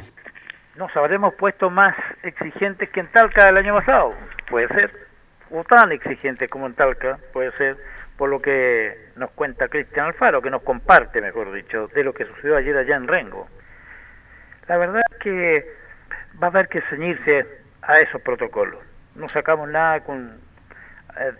[0.76, 4.14] Nos habremos puesto más exigentes que en Talca el año pasado,
[4.48, 4.90] puede ser,
[5.50, 7.76] o tan exigentes como en Talca, puede ser,
[8.22, 12.24] por lo que nos cuenta Cristian Alfaro, que nos comparte, mejor dicho, de lo que
[12.24, 13.48] sucedió ayer allá en Rengo.
[14.68, 15.72] La verdad es que
[16.40, 17.44] va a haber que ceñirse
[17.82, 18.78] a esos protocolos.
[19.16, 20.38] No sacamos nada con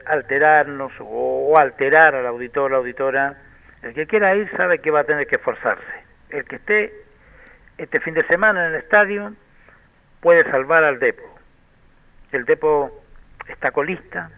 [0.07, 3.37] alterarnos o, alterar al auditor la auditora.
[3.83, 6.05] El que quiera ir sabe que va a tener que esforzarse.
[6.31, 6.93] El que esté
[7.79, 9.35] este fin de semana en el estadio
[10.21, 11.23] puede salvar al Depo.
[12.33, 12.91] El Depo
[13.47, 14.33] está colista,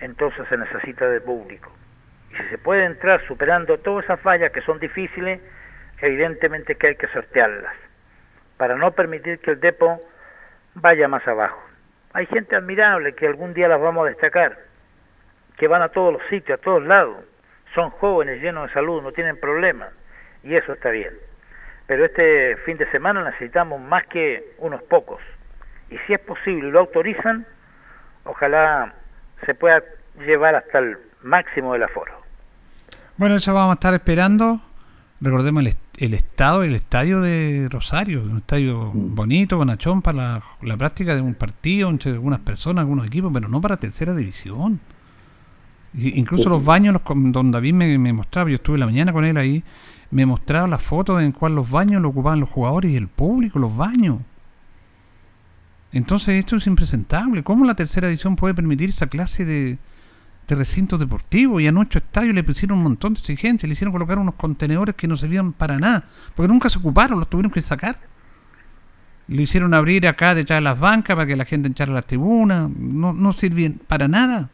[0.00, 1.72] entonces se necesita de público.
[2.30, 5.40] Y si se puede entrar superando todas esas fallas que son difíciles,
[6.00, 7.74] evidentemente que hay que sortearlas,
[8.56, 9.98] para no permitir que el Depo
[10.74, 11.62] vaya más abajo.
[12.12, 14.58] Hay gente admirable que algún día las vamos a destacar,
[15.56, 17.24] que van a todos los sitios, a todos lados,
[17.74, 19.90] son jóvenes, llenos de salud, no tienen problemas,
[20.42, 21.14] y eso está bien
[21.86, 25.20] pero este fin de semana necesitamos más que unos pocos.
[25.88, 27.46] Y si es posible lo autorizan,
[28.24, 28.92] ojalá
[29.44, 29.82] se pueda
[30.26, 32.12] llevar hasta el máximo del aforo.
[33.16, 34.60] Bueno, eso vamos a estar esperando.
[35.20, 40.42] Recordemos el, est- el estado, el estadio de Rosario, un estadio bonito, bonachón para la,
[40.62, 44.78] la práctica de un partido entre algunas personas, algunos equipos, pero no para tercera división.
[45.94, 49.12] Y- incluso los baños, los, com- don David me, me mostraba, yo estuve la mañana
[49.14, 49.64] con él ahí,
[50.10, 53.58] me mostraba las fotos en cual los baños lo ocupaban los jugadores y el público,
[53.58, 54.18] los baños.
[55.92, 57.42] Entonces esto es impresentable.
[57.42, 59.78] ¿Cómo la tercera división puede permitir esa clase de,
[60.48, 61.62] de recintos deportivos?
[61.62, 64.94] Y a nuestro estadio le pusieron un montón de exigencias, le hicieron colocar unos contenedores
[64.94, 66.04] que no servían para nada,
[66.34, 67.98] porque nunca se ocuparon, los tuvieron que sacar.
[69.28, 72.70] Lo hicieron abrir acá detrás de las bancas para que la gente echara las tribunas,
[72.70, 74.50] no, no sirven para nada.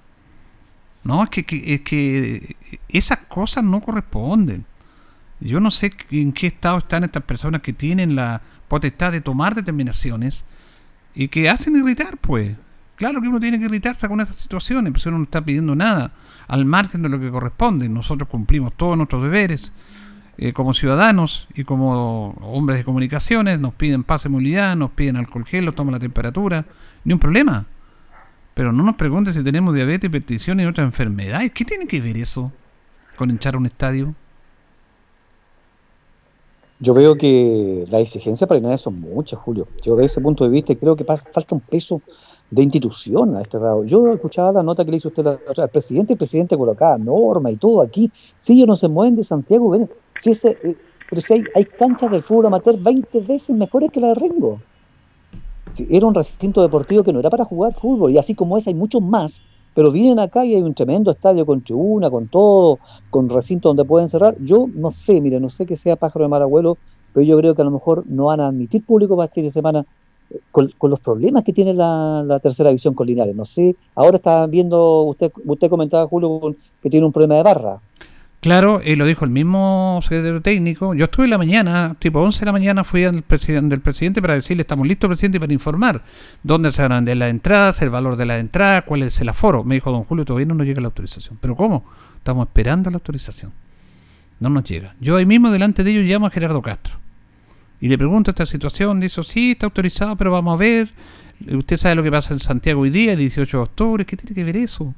[1.04, 2.56] No, es que, que- es que
[2.88, 4.64] esas cosas no corresponden.
[5.40, 9.54] Yo no sé en qué estado están estas personas que tienen la potestad de tomar
[9.56, 10.44] determinaciones
[11.14, 12.56] y que hacen irritar, pues.
[12.97, 16.12] Claro que uno tiene que irritarse con esas situaciones, pero uno no está pidiendo nada
[16.47, 17.89] al margen de lo que corresponde.
[17.89, 19.72] Nosotros cumplimos todos nuestros deberes
[20.39, 23.59] eh, como ciudadanos y como hombres de comunicaciones.
[23.59, 26.64] Nos piden pase movilidad, nos piden alcohol gel, nos toman la temperatura.
[27.05, 27.66] Ni un problema.
[28.55, 31.51] Pero no nos pregunten si tenemos diabetes, hipertensión y otras enfermedades.
[31.52, 32.52] ¿Qué tiene que ver eso
[33.16, 34.14] con hinchar un estadio?
[36.82, 39.68] Yo veo que las exigencias para son muchas, Julio.
[39.84, 42.02] Yo desde ese punto de vista creo que falta un peso
[42.50, 43.84] de institución a este grado.
[43.84, 46.98] Yo escuchaba la nota que le hizo usted la otra, el presidente, el presidente colocaba
[46.98, 48.10] norma y todo aquí.
[48.36, 50.76] Si ellos no se mueven de Santiago, ven, si ese, eh,
[51.09, 54.60] pero si hay, hay canchas del fútbol amateur 20 veces mejores que la de Rengo.
[55.70, 58.70] Si era un recinto deportivo que no era para jugar fútbol, y así como ese
[58.70, 59.40] hay muchos más,
[59.74, 62.78] pero vienen acá y hay un tremendo estadio con tribuna, con todo,
[63.11, 64.36] con recinto donde pueden cerrar.
[64.40, 66.77] Yo no sé, mire, no sé que sea pájaro de mal abuelo,
[67.12, 69.44] pero yo creo que a lo mejor no van a admitir público para este fin
[69.44, 69.86] de semana
[70.31, 73.07] eh, con, los problemas que tiene la, la tercera división con.
[73.35, 77.81] No sé, ahora está viendo, usted usted comentaba, Julio, que tiene un problema de barra.
[78.43, 80.94] Claro, eh, lo dijo el mismo secretario técnico.
[80.94, 84.20] Yo estuve en la mañana, tipo 11 de la mañana, fui al presidente, del presidente
[84.20, 86.02] para decirle, estamos listos, presidente, para informar
[86.43, 89.62] dónde se van de las entradas, el valor de la entrada, cuál es el aforo.
[89.62, 91.39] Me dijo, don Julio, todavía no nos llega la autorización.
[91.40, 91.85] ¿Pero cómo?
[92.16, 93.52] Estamos esperando la autorización.
[94.40, 94.97] No nos llega.
[94.98, 96.97] Yo ahí mismo, delante de ellos, llamo a Gerardo Castro.
[97.81, 100.89] Y le pregunto esta situación, dice, sí, está autorizado, pero vamos a ver.
[101.48, 104.35] Usted sabe lo que pasa en Santiago hoy día, el 18 de octubre, ¿qué tiene
[104.35, 104.93] que ver eso?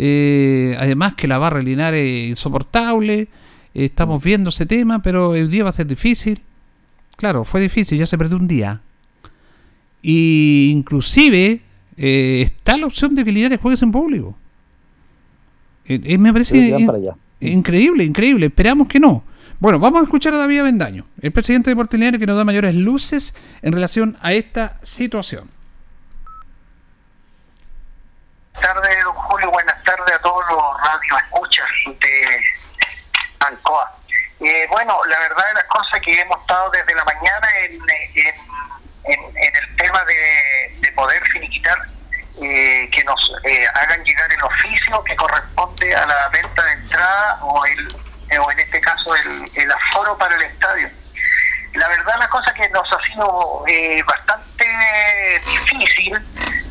[0.00, 3.28] Eh, además que la barra de Linares es insoportable, eh,
[3.74, 6.40] estamos viendo ese tema, pero el día va a ser difícil.
[7.16, 8.80] Claro, fue difícil, ya se perdió un día.
[10.00, 11.62] Y inclusive
[11.96, 14.38] eh, está la opción de que Linares juegue en público.
[15.84, 16.88] Eh, eh, me parece in-
[17.40, 18.46] increíble, increíble.
[18.46, 19.24] Esperamos que no.
[19.58, 22.44] Bueno, vamos a escuchar a David Avendaño, el presidente de Deportes Linares, que nos da
[22.44, 25.50] mayores luces en relación a esta situación.
[28.60, 29.50] tardes, don Julio.
[29.50, 29.77] Buenas tardes
[30.88, 31.68] todos los radioescuchas
[32.00, 32.44] de
[33.40, 33.92] Ancoa.
[34.40, 39.56] Eh, bueno, la verdad de las cosas que hemos estado desde la mañana en- en
[39.56, 41.78] el tema de, de poder finiquitar
[42.40, 47.38] eh, que nos eh, hagan llegar el oficio que corresponde a la venta de entrada
[47.42, 47.88] o, el,
[48.30, 50.88] eh, o en este caso el, el aforo para el estadio.
[51.74, 56.14] La verdad la cosa que nos ha sido eh, bastante difícil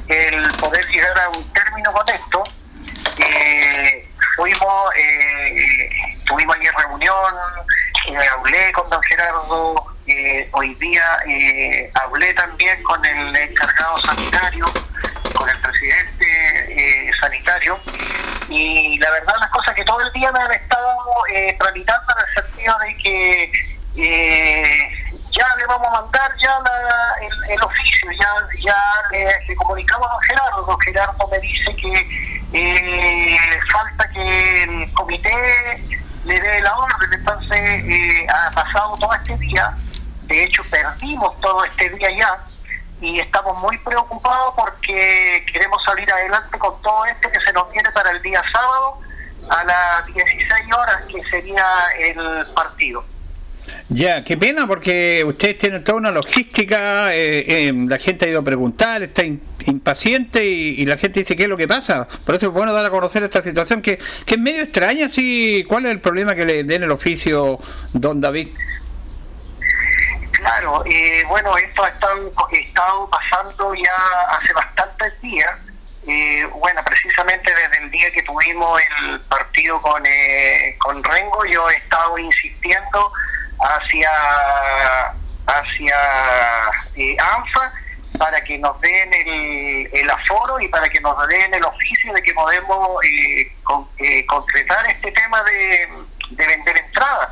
[0.08, 2.44] el poder llegar a un término con esto.
[3.20, 5.90] Eh, fuimos, eh,
[6.26, 6.74] tuvimos ayer
[7.08, 14.66] reunión, hablé con don Gerardo, eh, hoy día eh, hablé también con el encargado sanitario,
[15.34, 17.80] con el presidente eh, sanitario,
[18.50, 20.98] y la verdad las cosas que todo el día me han estado
[21.34, 23.52] eh, tramitando en el sentido de que
[25.32, 27.16] ya le vamos a mandar ya la-
[27.54, 28.30] el, oficio, ya,
[28.64, 28.76] ya
[29.12, 33.38] le, le comunicamos a Gerardo, don Gerardo me dice que eh,
[33.72, 35.84] falta que el comité
[36.24, 36.97] le dé la orden,
[37.50, 39.76] entonces eh, ha pasado todo este día,
[40.24, 42.44] de hecho perdimos todo este día ya,
[43.02, 47.90] y estamos muy preocupados porque queremos salir adelante con todo esto que se nos viene
[47.92, 49.00] para el día sábado
[49.50, 51.64] a las 16 horas, que sería
[52.00, 53.06] el partido.
[53.90, 58.40] Ya, qué pena porque ustedes tienen toda una logística, eh, eh, la gente ha ido
[58.40, 62.08] a preguntar, está in- impaciente y, la gente dice qué es lo que pasa.
[62.26, 65.10] Por eso es bueno dar a conocer esta situación que, que es medio extraña.
[65.10, 67.60] Sí, ¿Cuál es el problema que le den el oficio,
[67.94, 68.50] don David?
[70.32, 75.52] Claro, eh, bueno, esto ha estado pasando ya hace bastantes días.
[76.08, 81.70] Eh, bueno, precisamente desde el día que tuvimos el partido con, eh, con Rengo, yo
[81.70, 83.12] he estado insistiendo
[83.60, 84.10] hacia,
[85.48, 85.96] hacia
[86.96, 87.74] eh, ANFA
[88.18, 92.22] para que nos den el, el aforo y para que nos den el oficio de
[92.22, 93.52] que podemos eh,
[94.00, 95.90] eh, concretar este tema de,
[96.32, 97.30] de vender entradas.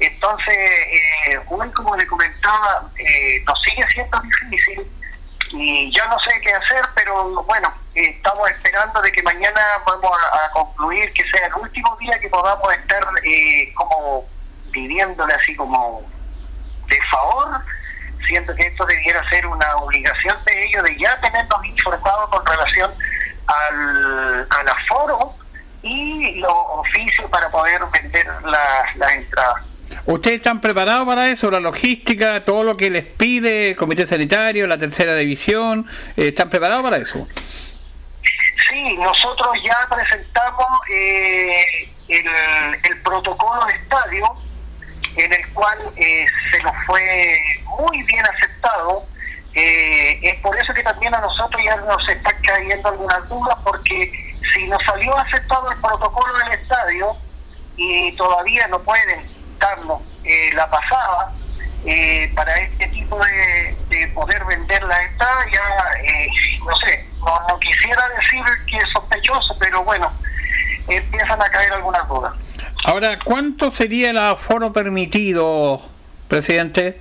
[0.00, 4.86] Entonces, eh, hoy, como le comentaba, eh, nos sigue siendo difícil
[5.50, 10.50] y ya no sé qué hacer, pero bueno, estamos esperando de que mañana vamos a,
[10.50, 14.24] concluir que sea el último día que podamos estar eh, como
[14.72, 16.02] pidiéndole así como
[16.88, 17.60] de favor,
[18.26, 22.90] siendo que esto debiera ser una obligación de ellos de ya tenernos informados con relación
[23.46, 25.34] al, al aforo
[25.82, 29.62] y los oficios para poder vender las las entradas.
[30.06, 31.50] ¿Ustedes están preparados para eso?
[31.50, 35.86] La logística, todo lo que les pide el Comité Sanitario, la tercera división,
[36.16, 37.26] eh, ¿están preparados para eso?
[38.68, 44.26] Sí, nosotros ya presentamos eh, el, el protocolo de estadio,
[45.16, 49.04] en el cual eh, se nos fue muy bien aceptado.
[49.54, 54.34] Eh, es por eso que también a nosotros ya nos están cayendo algunas dudas, porque
[54.52, 57.16] si nos salió aceptado el protocolo del estadio
[57.76, 59.26] y todavía no pueden
[59.58, 61.32] darnos eh, la pasada
[61.86, 66.28] eh, para este tipo de, de poder vender la entrada, ya eh,
[66.66, 70.10] no sé, no, no quisiera decir que es sospechoso, pero bueno,
[70.88, 72.32] empiezan a caer algunas dudas.
[72.84, 75.82] Ahora, ¿cuánto sería el aforo permitido,
[76.28, 77.00] presidente?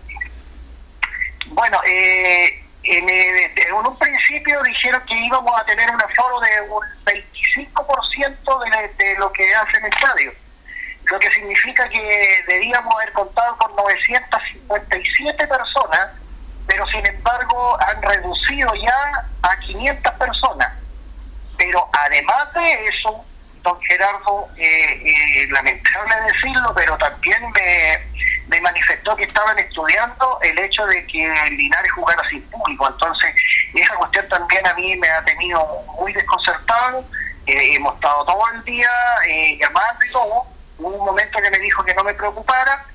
[1.63, 6.61] Bueno, eh, en, eh, en un principio dijeron que íbamos a tener un aforo de
[6.69, 10.33] un 25% de, de lo que hace el estadio,
[11.05, 16.09] lo que significa que debíamos haber contado con 957 personas,
[16.67, 20.69] pero sin embargo han reducido ya a 500 personas.
[21.57, 23.23] Pero además de eso,
[23.63, 30.85] don Gerardo, eh, eh, lamentable decirlo, pero también me, manifestó que estaban estudiando el hecho
[30.85, 32.87] de que Linares jugara sin público.
[32.87, 33.31] Entonces,
[33.73, 35.59] esa cuestión también a mí me ha tenido
[35.97, 37.03] muy desconcertado.
[37.45, 38.89] Eh, hemos estado todo el día
[39.27, 40.43] eh, llamando y todo.
[40.77, 42.85] Hubo un momento que me dijo que no me preocupara,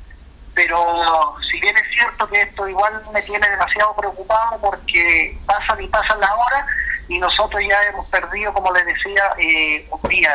[0.54, 5.88] pero si bien es cierto que esto igual me tiene demasiado preocupado porque pasan y
[5.88, 6.64] pasan las horas
[7.08, 10.32] y nosotros ya hemos perdido, como les decía, eh, un día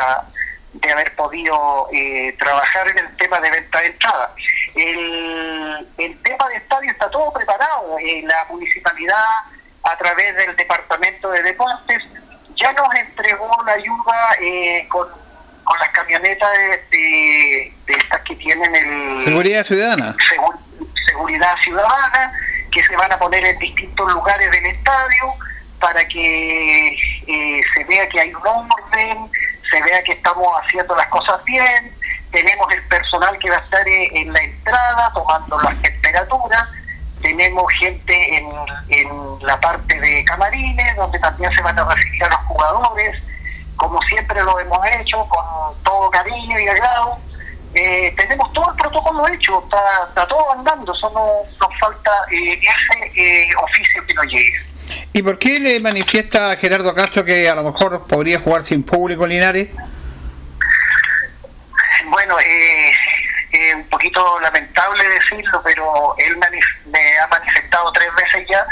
[0.72, 4.34] de haber podido eh, trabajar en el tema de venta de entrada.
[4.74, 7.96] El, el tema de estadio está todo preparado.
[8.00, 9.24] Eh, la municipalidad,
[9.84, 12.02] a través del Departamento de Deportes,
[12.56, 15.06] ya nos entregó la ayuda eh, con,
[15.62, 20.16] con las camionetas de, de- de estas que tienen el Seguridad ciudadana.
[20.16, 20.58] Segu-
[21.06, 22.32] seguridad ciudadana
[22.72, 25.34] que se van a poner en distintos lugares del estadio
[25.84, 26.96] para que
[27.26, 29.30] eh, se vea que hay un orden,
[29.70, 31.92] se vea que estamos haciendo las cosas bien,
[32.32, 36.64] tenemos el personal que va a estar eh, en la entrada tomando las temperaturas,
[37.20, 38.46] tenemos gente en,
[39.42, 43.22] la parte de camarines donde también se van a recibir a los jugadores,
[43.76, 47.18] como siempre lo hemos hecho, con todo cariño y agrado.
[47.74, 53.48] Eh, tenemos todo el protocolo hecho, está, todo andando, solo nos falta eh, ese eh,
[53.62, 54.73] oficio que nos llegue.
[55.12, 58.82] ¿Y por qué le manifiesta a Gerardo Castro que a lo mejor podría jugar sin
[58.82, 59.68] público Linares?
[62.06, 68.66] Bueno, es un poquito lamentable decirlo, pero él me ha manifestado tres veces ya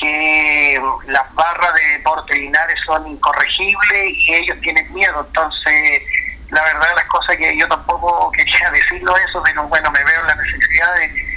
[0.00, 5.24] que las barras de Deporte Linares son incorregibles y ellos tienen miedo.
[5.26, 6.02] Entonces,
[6.50, 10.34] la verdad las cosas que yo tampoco quería decirlo eso, pero bueno, me veo la
[10.34, 11.30] necesidad de,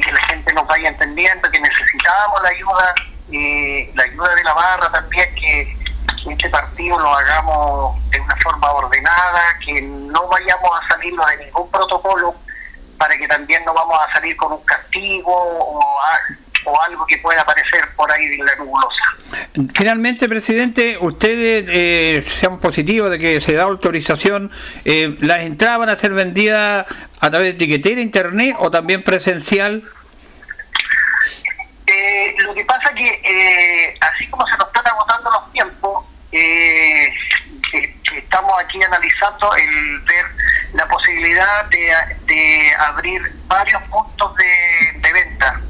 [0.00, 2.94] que la gente nos vaya entendiendo, que necesitábamos la ayuda,
[3.32, 5.76] eh, la ayuda de la barra también, que,
[6.30, 11.70] este partido lo hagamos de una forma ordenada, que no vayamos a salirnos de ningún
[11.70, 12.34] protocolo
[12.98, 15.32] para que también no vamos a salir con un castigo
[16.66, 19.16] o algo que pueda aparecer por ahí de la nubulosa.
[19.72, 24.50] Finalmente, presidente, ustedes, eh, seamos positivos de que se da autorización,
[24.84, 26.86] eh, ¿las entradas van a ser vendidas
[27.20, 29.84] a través de etiquetera, internet o también presencial?
[31.96, 37.12] Eh, lo que pasa que, eh, así como se nos están agotando los tiempos, eh,
[38.14, 40.26] estamos aquí analizando el ver
[40.72, 45.60] la posibilidad de, abrir varios puntos de venta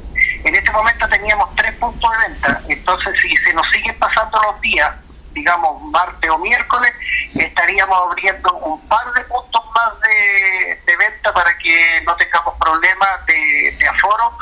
[0.47, 4.61] en este momento teníamos tres puntos de venta, entonces si se nos siguen pasando los
[4.61, 4.91] días,
[5.31, 6.91] digamos martes o miércoles,
[7.35, 13.87] estaríamos abriendo un par de puntos más de, venta para que no tengamos problemas de,
[13.89, 14.37] aforo.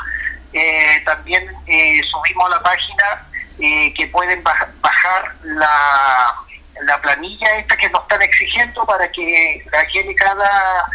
[0.56, 3.28] Eh, también eh, subimos la página
[3.58, 6.34] eh, que pueden bajar la,
[6.80, 10.86] la planilla esta que nos están exigiendo para que la gente cada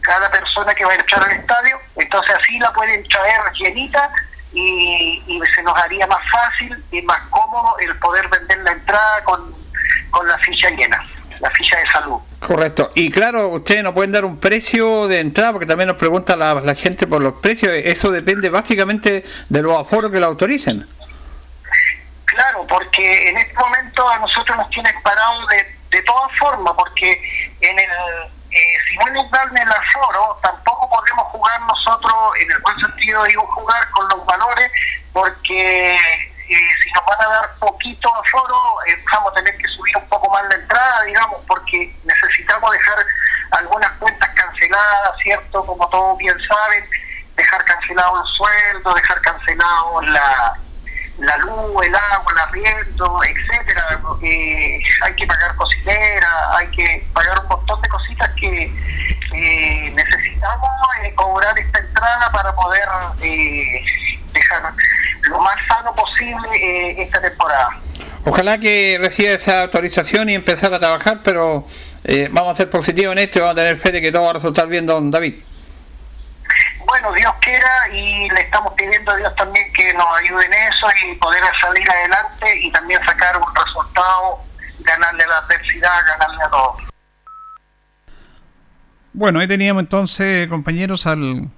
[0.00, 4.08] cada persona que va a entrar al estadio, entonces así la pueden traer llenita
[4.52, 9.54] y, se nos haría más fácil y más cómodo el poder vender la entrada con,
[10.24, 11.04] la ficha llena,
[11.40, 12.20] la ficha de salud.
[12.40, 12.92] Correcto.
[12.94, 16.74] Y claro, ustedes no pueden dar un precio de entrada porque también nos pregunta la,
[16.74, 17.72] gente por los precios.
[17.72, 20.86] Eso depende básicamente de los aforos que la autoricen.
[22.24, 27.10] Claro, porque en este momento a nosotros nos tienen parado de, de todas formas, porque
[27.60, 27.88] en el
[28.50, 33.22] eh, si no nos dan el aforo, tampoco podemos jugar nosotros, en el buen sentido
[33.24, 34.70] digo jugar con los valores,
[35.12, 35.98] porque
[36.48, 38.56] eh, si nos van a dar poquito aforo,
[38.86, 42.98] eh, vamos a tener que subir un poco más la entrada, digamos, porque necesitamos dejar
[43.52, 45.64] algunas cuentas canceladas, ¿cierto?
[45.64, 46.84] Como todos bien saben,
[47.36, 50.58] dejar cancelado el sueldo, dejar cancelado la
[51.18, 54.00] la luz, el agua, el arriendo, etcétera.
[54.22, 58.72] Eh, hay que pagar cocinera, hay que pagar un montón de cositas que
[59.34, 60.70] eh, necesitamos
[61.02, 62.88] eh, cobrar esta entrada para poder
[64.38, 64.72] dejar
[65.22, 67.80] lo más sano posible esta temporada.
[68.24, 71.66] Ojalá que reciba esa autorización y empezar a trabajar, pero
[72.30, 74.30] vamos a ser positivos en esto y vamos a tener fe de que todo va
[74.30, 75.34] a resultar bien, don David
[76.88, 80.86] bueno, Dios quiera y le estamos pidiendo a Dios también que nos ayude en eso
[81.06, 84.38] y poder salir adelante y también sacar un resultado,
[84.80, 86.82] ganarle la adversidad, ganarle a todos.
[89.12, 91.50] Bueno, ahí teníamos entonces, compañeros, al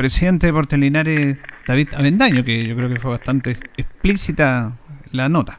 [0.00, 1.36] presidente de Portelinares,
[1.66, 4.72] David Avendaño, que yo creo que fue bastante explícita
[5.12, 5.58] la nota.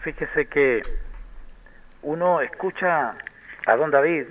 [0.00, 0.80] Fíjese que
[2.00, 3.12] uno escucha
[3.66, 4.24] a don David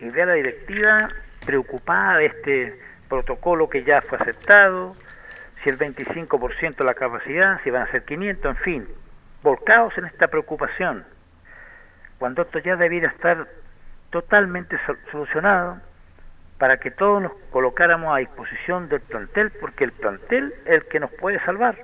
[0.00, 1.10] y ve a la directiva
[1.46, 4.96] preocupada de este protocolo que ya fue aceptado,
[5.62, 8.88] si el 25% de la capacidad, si van a ser 500, en fin,
[9.44, 11.04] volcados en esta preocupación,
[12.18, 13.46] cuando esto ya debiera estar
[14.10, 14.76] totalmente
[15.12, 15.80] solucionado
[16.58, 21.00] para que todos nos colocáramos a disposición del plantel, porque el plantel es el que
[21.00, 21.76] nos puede salvar.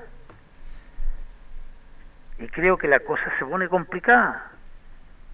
[2.38, 4.50] Y creo que la cosa se pone complicada,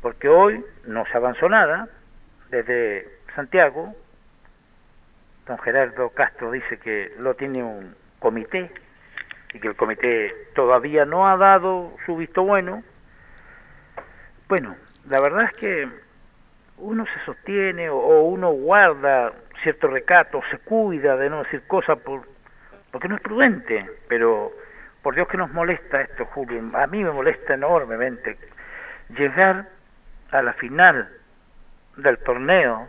[0.01, 1.89] porque hoy no se avanzó nada
[2.51, 3.95] desde Santiago,
[5.47, 8.71] don Gerardo Castro dice que lo tiene un comité
[9.55, 12.83] y que el comité todavía no ha dado su visto bueno.
[14.49, 14.77] Bueno,
[15.09, 15.89] la verdad es que
[16.79, 19.33] uno se sostiene o, uno guarda
[19.63, 22.23] cierto recato, se cuida de no decir cosas por,
[22.91, 24.53] porque no es prudente, pero
[25.03, 28.37] por Dios que nos molesta esto, Julio, a mí me molesta enormemente
[29.11, 29.67] llegar
[30.31, 31.09] a la final
[31.97, 32.89] del torneo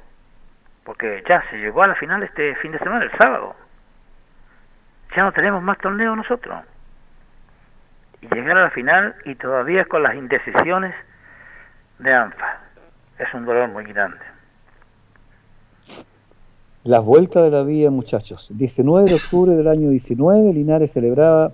[0.83, 3.55] porque ya se llegó a la final este fin de semana, el sábado.
[5.15, 6.63] Ya no tenemos más torneo nosotros.
[8.21, 10.95] Y llegar a la final y todavía con las indecisiones
[11.99, 12.66] de ANFA.
[13.19, 14.17] Es un dolor muy grande.
[16.83, 18.51] Las vueltas de la vida, muchachos.
[18.53, 21.51] 19 de octubre del año 19, Linares celebraba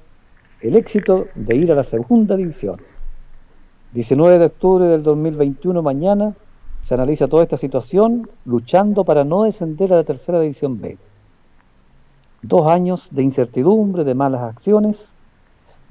[0.61, 2.81] el éxito de ir a la segunda división.
[3.93, 6.35] 19 de octubre del 2021, mañana,
[6.81, 10.97] se analiza toda esta situación, luchando para no descender a la tercera división B.
[12.41, 15.15] Dos años de incertidumbre, de malas acciones.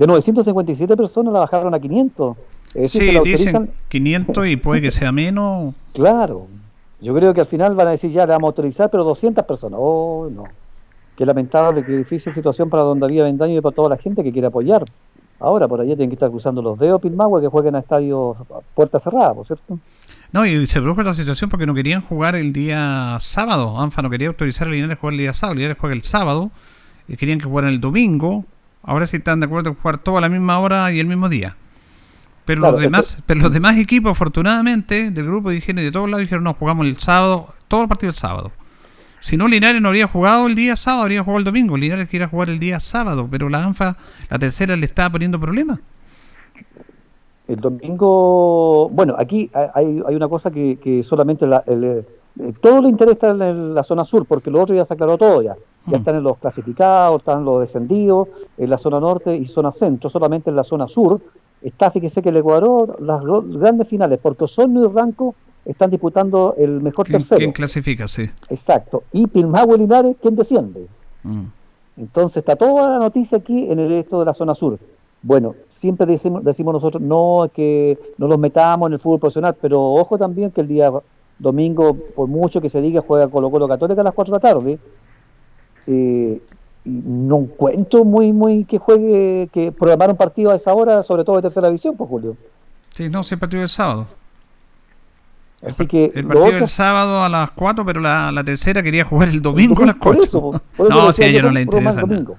[0.02, 2.36] De 957 personas la bajaron a 500.
[2.74, 5.74] Es decir, Sí, se la dicen autorizan- 500 y puede que sea menos.
[5.92, 6.48] Claro.
[7.00, 9.44] Yo creo que al final van a decir ya le vamos a autorizar, pero 200
[9.44, 9.78] personas.
[9.80, 10.44] Oh, no.
[11.16, 14.32] Qué lamentable, qué difícil situación para donde había Vendaño y para toda la gente que
[14.32, 14.84] quiere apoyar.
[15.38, 18.38] Ahora por allá tienen que estar cruzando los dedos Pilmahue que jueguen a estadios
[18.74, 19.78] puerta cerrada, ¿por cierto?
[20.32, 23.78] No, y se produjo la situación porque no querían jugar el día sábado.
[23.80, 25.54] ANFA no quería autorizar a Linares jugar el día sábado.
[25.56, 26.50] Linares juega el sábado.
[27.06, 28.44] Y querían que jugaran el domingo.
[28.82, 31.28] Ahora sí están de acuerdo en jugar todo a la misma hora y el mismo
[31.28, 31.56] día.
[32.44, 36.08] Pero Claro, los demás, pero los demás equipos, afortunadamente, del grupo de higiene de todos
[36.10, 38.50] lados dijeron no, jugamos el sábado, todo el partido el sábado.
[39.20, 41.76] Si no, Linares no habría jugado el día sábado, habría jugado el domingo.
[41.76, 43.96] Linares quería jugar el día sábado, pero la ANFA,
[44.28, 45.78] la tercera, le estaba poniendo problemas.
[47.48, 52.06] El domingo, bueno, aquí hay, hay una cosa que, que solamente la- el,
[52.40, 55.18] eh, todo el interés está en la zona sur, porque lo otro ya se aclaró
[55.18, 55.54] todo ya.
[55.86, 60.08] Ya están en los clasificados, están los descendidos, en la zona norte y zona centro,
[60.08, 61.20] solamente en la zona sur.
[61.60, 65.34] Está, fíjese que el Ecuador, las grandes finales, porque Osorno y Ranco
[65.64, 67.38] están disputando el mejor ¿Quién, tercero.
[67.38, 68.08] quién clasifica?
[68.08, 68.28] Sí.
[68.48, 69.04] Exacto.
[69.12, 70.88] Y Pilmahue y Linares, ¿quién desciende?
[71.22, 71.44] Mm.
[71.98, 74.78] Entonces está toda la noticia aquí en el esto de la zona sur.
[75.22, 79.80] Bueno, siempre decimos, decimos nosotros, no que no los metamos en el fútbol profesional, pero
[79.80, 80.90] ojo también que el día
[81.42, 84.40] domingo, por mucho que se diga, juega Colo Colo Católica a las 4 de la
[84.40, 84.78] tarde.
[85.86, 86.40] Eh,
[86.84, 91.24] y no encuentro muy, muy que juegue, que programar un partido a esa hora, sobre
[91.24, 92.36] todo de tercera división, pues Julio.
[92.94, 94.06] Sí, no, sí, el partido del sábado.
[95.64, 99.04] Así que El partido otro- del sábado a las 4, pero la, la tercera quería
[99.04, 100.22] jugar el domingo a las Por 4.
[100.24, 102.00] eso, por- por eso no, si a ella no le interesa.
[102.00, 102.36] domingo.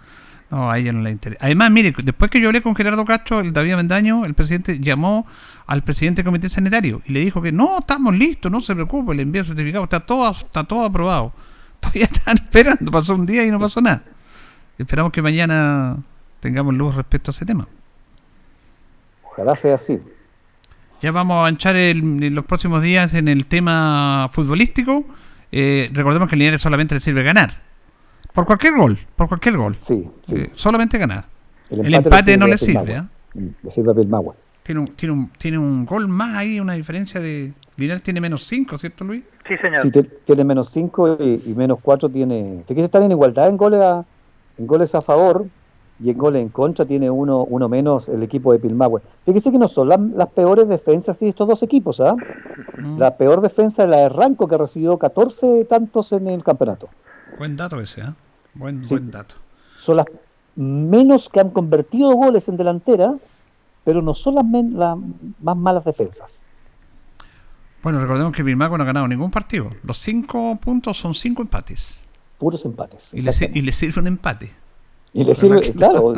[0.54, 1.44] No, a ella no le interesa.
[1.44, 5.26] Además, mire, después que yo hablé con Gerardo Castro, el David Mendaño, el presidente llamó
[5.66, 9.16] al presidente del comité sanitario y le dijo que no, estamos listos, no se preocupe,
[9.16, 11.34] le envió el certificado, está todo, está todo aprobado.
[11.80, 14.04] Todavía están esperando, pasó un día y no pasó nada.
[14.78, 15.98] Esperamos que mañana
[16.40, 17.68] tengamos luz respecto a ese tema.
[19.24, 20.00] Ojalá sea así.
[21.02, 25.04] Ya vamos a avanzar en los próximos días en el tema futbolístico.
[25.52, 27.73] Eh, recordemos que el Linares solamente le sirve ganar.
[28.34, 29.76] Por cualquier gol, por cualquier gol.
[29.78, 30.36] Sí, sí.
[30.36, 31.26] Eh, solamente ganar.
[31.70, 33.04] El empate, no le sirve.
[33.34, 34.34] Le sirve a Pilmahue.
[34.64, 37.54] Tiene un, tiene, un, tiene un gol más ahí, una diferencia de...
[37.76, 39.24] Linares tiene menos 5, ¿cierto Luis?
[39.48, 39.82] Sí, señor.
[39.82, 42.64] Sí, tiene menos 5 y, y menos 4 tiene.
[42.68, 44.06] Fíjese, están en igualdad en goles, a,
[44.58, 45.48] en goles a favor
[46.00, 49.02] y en goles en contra tiene uno, uno menos el equipo de Pilmahue.
[49.26, 52.16] Fíjese que no son las, las peores defensas de estos dos equipos, ¿ah?
[52.78, 52.98] Mm.
[52.98, 56.90] La peor defensa es la de Ranco, que recibió 14 tantos en el campeonato.
[57.38, 58.16] Buen dato ese, ¿ah?
[58.54, 58.90] Buen, Sí.
[58.94, 59.36] buen dato.
[59.76, 60.06] Son las
[60.56, 63.16] menos que han convertido goles en delantera,
[63.84, 64.96] pero no son las, men- las
[65.42, 66.48] más malas defensas.
[67.82, 69.72] Bueno, recordemos que Bilmaco no ha ganado ningún partido.
[69.84, 72.04] Los 5 puntos son 5 empates.
[72.38, 73.14] Puros empates.
[73.14, 74.52] Y le, si- y le sirve un empate.
[75.16, 76.16] Y le sirve, claro,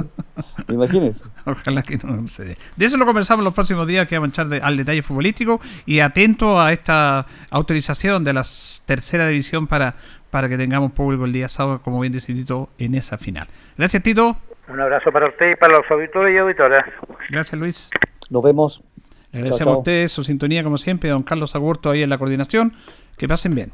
[0.70, 1.26] imagínense.
[1.46, 2.58] Ojalá que no se dé.
[2.78, 5.60] De eso lo conversamos los próximos días, que vamos a echar de- al detalle futbolístico
[5.86, 8.46] y atento a esta autorización de la
[8.86, 9.96] tercera división para,
[10.36, 13.48] para que tengamos público el día sábado, como bien dice Tito, en esa final.
[13.78, 14.36] Gracias, Tito.
[14.68, 16.86] Un abrazo para usted y para los auditores y auditoras.
[17.30, 17.90] Gracias, Luis.
[18.30, 18.84] Nos vemos.
[19.32, 19.76] Le agradecemos Chao, chao.
[19.76, 22.74] a ustedes su sintonía, como siempre, a don Carlos Agurto ahí en la coordinación.
[23.18, 23.72] Que pasen bien.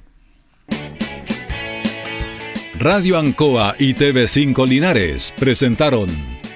[2.78, 6.10] Radio Ancoa y TV5 Linares presentaron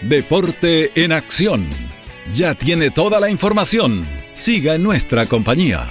[0.04, 1.68] Deporte en Acción.
[2.32, 4.06] Ya tiene toda la información.
[4.34, 5.82] Siga en nuestra compañía.